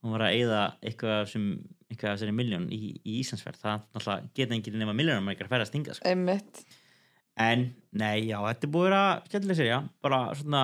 [0.00, 1.48] Hún var að eyða eitthvað sem
[1.90, 3.58] eitthvað af þessari miljón í, í Íslandsferð.
[3.60, 6.12] Það náttúrulega geta enginn nema miljónum að ekki að ferða að stinga sko.
[7.40, 10.62] en nei, já, þetta er búið að skemmtilega serja, bara svona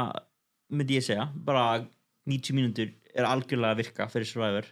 [0.77, 1.67] myndi ég segja, bara
[2.27, 4.67] 90 mínútur er algjörlega að virka fyrir Survivor.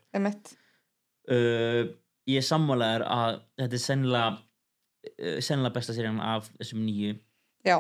[1.25, 1.93] Uh,
[2.29, 7.15] ég er sammálaður að þetta er sennilega uh, sennilega besta serjan af þessum nýju
[7.65, 7.79] já,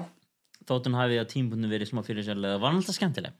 [0.69, 3.32] þótt hún hafi á tímpundum verið smá fyrir sérlega, var alltaf skemmtileg.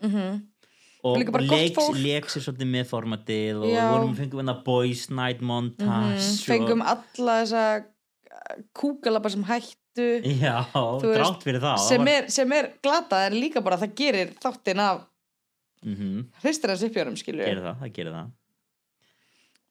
[1.05, 1.96] Og gott leiks, fólk.
[2.01, 3.82] leiks sér svolítið með formatið og Já.
[3.92, 10.06] vorum fengum við boys night montage Mhm, og- fengum alla þessa uh, kúkalabba sem hættu.
[10.40, 10.64] Já,
[11.05, 15.05] drátt fyrir það sem er, sem er glatað en líka bara það gerir þáttinn af
[15.84, 18.30] mm -hmm, hristir hans uppjörum skilur Gerir það, það gerir það.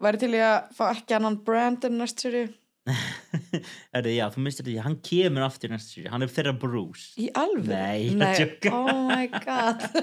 [0.04, 2.54] Væri til ég að fá ekki annan brand en næst sér
[3.96, 7.14] Erðu, já, þú mistir því, hann kemur aftur í næstu séri, hann er þeirra Bruce.
[7.22, 8.74] Í alveg Nei, ég er að djóka.
[8.80, 9.86] oh my god.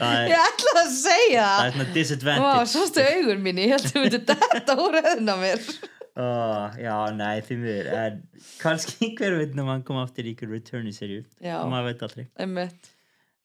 [0.00, 1.46] Það er, ég ætla að segja.
[1.46, 2.68] það er svona disadvantage.
[2.72, 5.66] Sástu augun mín, ég held að þú myndi þetta úr eðina mér.
[6.20, 7.86] Oh, Já, nei, því miður.
[7.96, 8.16] En
[8.60, 12.02] kannski hver veit um hann kom aftur í ykkur return í serju Já, maður veit
[12.04, 12.24] aldrei.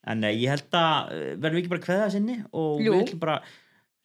[0.06, 2.96] En nei, ég held að uh, verðum við ekki bara kveða sinni og Jú.
[2.96, 3.38] við ætlum bara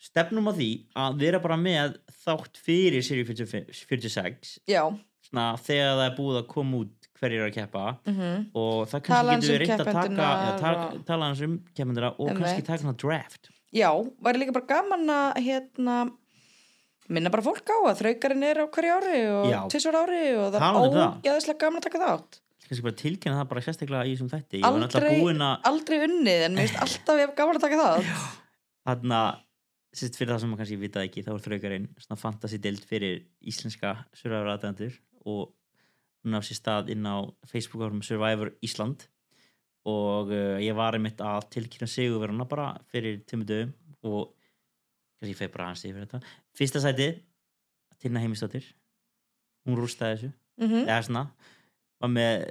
[0.01, 4.83] stefnum á því að vera bara með þátt fyrir 45 46 Já,
[5.27, 7.85] svona þegar það er búið að koma út hverjir að keppa.
[8.09, 8.47] Mhm.
[8.57, 10.71] Og það kannski getur við um reynt að taka já, ta
[11.07, 12.41] tala hans um keppendina og Einmitt.
[12.41, 13.51] kannski taka svona draft.
[13.77, 13.91] Já,
[14.25, 15.97] væri líka bara gaman að hérna
[17.11, 20.63] minna bara fólk á að þraukarinn er á hverju ári og tvisvar ári og það
[20.63, 21.21] um er það.
[21.21, 22.41] ógeðslega gaman að taka þátt.
[22.71, 26.69] Kannski bara tilkynna það bara sérstaklega í þessum náttúrulega Aldrei, að aldrei unnið en mér
[26.71, 28.11] finnst alltaf gaman að taka þátt.
[28.87, 29.21] Þarna
[29.97, 33.23] sérst fyrir það sem maður kannski vitað ekki þá er þraukarinn svona fantasy dild fyrir
[33.51, 35.49] íslenska Survivor aðdæðandur og
[36.25, 39.07] hún á sér stað inn á Facebook árum Survivor Ísland.
[39.89, 43.73] Og uh, ég var einmitt að tilkynna sigurverðuna bara fyrir tímu dögum
[44.05, 44.35] og
[45.17, 46.21] kannski ég feg bara aðeins yfir þetta.
[46.57, 47.09] Fyrsta sæti,
[48.01, 48.67] Tinna Heimistóttir
[49.67, 50.31] hún rústaði þessu.
[50.61, 51.25] Mm eða svona,
[52.01, 52.45] var með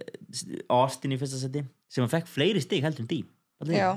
[0.73, 3.19] Austin í fyrsta sæti sem hann fekk fleiri stig heldur en því
[3.75, 3.89] Já.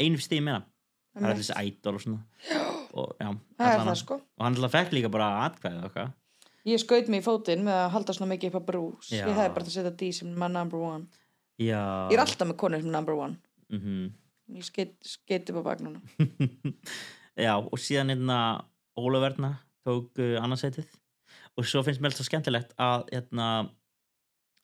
[0.00, 0.66] einu stig hann,
[1.14, 2.20] það er allir þessi idol og svona
[2.94, 3.30] og, já,
[3.60, 4.20] það er það sko.
[4.20, 6.16] Og hann alltaf fekk líka bara atkvæði og eitthvað.
[6.68, 9.10] Ég skaut mig í fótinn með að halda svona mikið upp á brús.
[9.12, 9.24] Já.
[9.24, 11.22] ég hefði bara að setja D sem my number one.
[11.60, 11.80] Já,
[12.10, 13.40] ég er alltaf með konur sem number one.
[13.72, 14.10] Mm
[14.56, 16.00] ég skeit, skeit upp á bagnuna
[17.46, 18.38] já, og síðan hérna
[18.98, 19.54] Ólaverna
[19.86, 20.88] tók uh, annarsætið
[21.58, 23.48] og svo finnst mér alltaf skemmtilegt að hérna,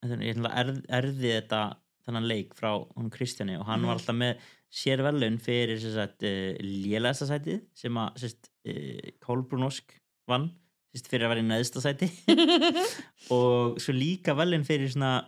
[0.04, 1.62] hérna erði þetta
[2.06, 3.86] þennan leik frá hún Kristjáni og hann Mhm.
[3.90, 4.36] var alltaf með
[4.76, 9.96] sér velun fyrir sem sagt, uh, lélæsta sætið sem að sagt, uh, Kolbrún Ósk
[10.28, 10.50] vann
[10.94, 12.08] sagt, fyrir að vera í neðsta sæti.
[13.34, 15.26] Og svo líka velun fyrir svona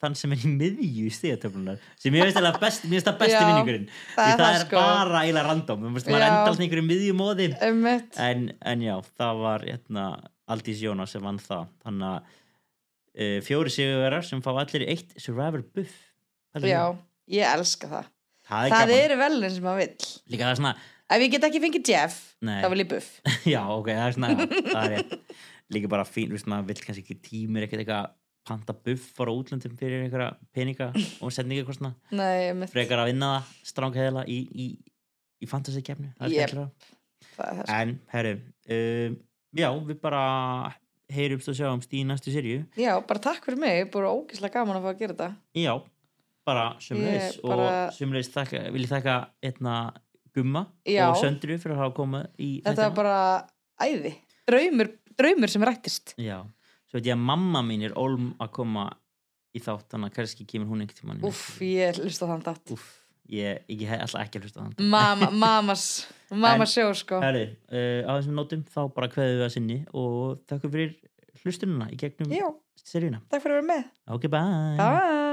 [0.00, 3.40] þann sem er í miðju stigatöflunar sem ég veist alveg best, mér finnst það besti
[3.44, 3.82] vinningurinn.
[4.14, 4.76] Því það er sko.
[4.80, 7.48] bara eiginlega random maður enda alltaf einhverju miðju móði.
[7.60, 8.16] Einmitt.
[8.16, 10.06] en, en já, það var hérna,
[10.50, 11.68] Aldís Jónas sem vann það.
[11.84, 12.38] Þannig að
[13.18, 15.98] uh, fjóri sigurverar sem fá allir eitt Survivor Buff.
[16.54, 17.04] Pældu í já, því.
[17.36, 18.10] ég elska það.
[18.50, 20.08] Það er það eru velin sem maður vill.
[20.32, 20.72] Líka það er svona,
[21.14, 23.10] ef ég get ekki fengið Jeff nei, þá vil ég buff.
[23.54, 25.04] Já ok, það er svona já, það er
[25.70, 28.16] líka bara fín, veist, maður vill kannski ekki tímir ekkert eitthvað
[28.50, 30.88] panta buff fara útlöndum fyrir einhverja peninga
[31.20, 34.66] og setninga eitthvað svona frekar að vinna það strángheðila í, í,
[35.44, 36.70] í fantasy það það
[37.36, 37.76] það sko.
[37.76, 38.32] En, herru,
[38.76, 39.18] um,
[39.60, 40.22] já, við bara
[41.14, 42.64] heyrumst og sjáumst í næstu serju.
[42.76, 45.74] já, bara takk fyrir mig, bara ógislega gaman að fá að gera þetta Já,
[46.46, 49.76] bara sömulegis Ég bara- og sömulegis þakka, vil ég þakka einna
[50.34, 51.08] gumma Já.
[51.10, 53.46] og söndru fyrir að hafa komið í þetta var bara
[53.82, 54.14] æði
[54.46, 56.42] draumur, draumur sem rættist Já,
[56.90, 58.90] svo veit ég að mamma mín er olm að koma
[59.54, 61.66] í þátt, þannig að kannski kemur hún tímann í uff, næstu.
[61.74, 62.99] ég hlust á þann datt Úff,
[63.30, 64.88] ég, ég alltaf ekki að hlusta þann.
[64.92, 65.84] Mama, mamas
[66.30, 69.78] mamma En- sjó sko Herru, uh, á þessum nótum þá bara kveðum við að sinni
[69.94, 70.92] og þakku fyrir
[71.44, 72.30] hlustununa í gegnum
[72.80, 73.22] seríuna.
[73.30, 74.76] takk fyrir að vera með Ok, bye!
[74.78, 75.29] bye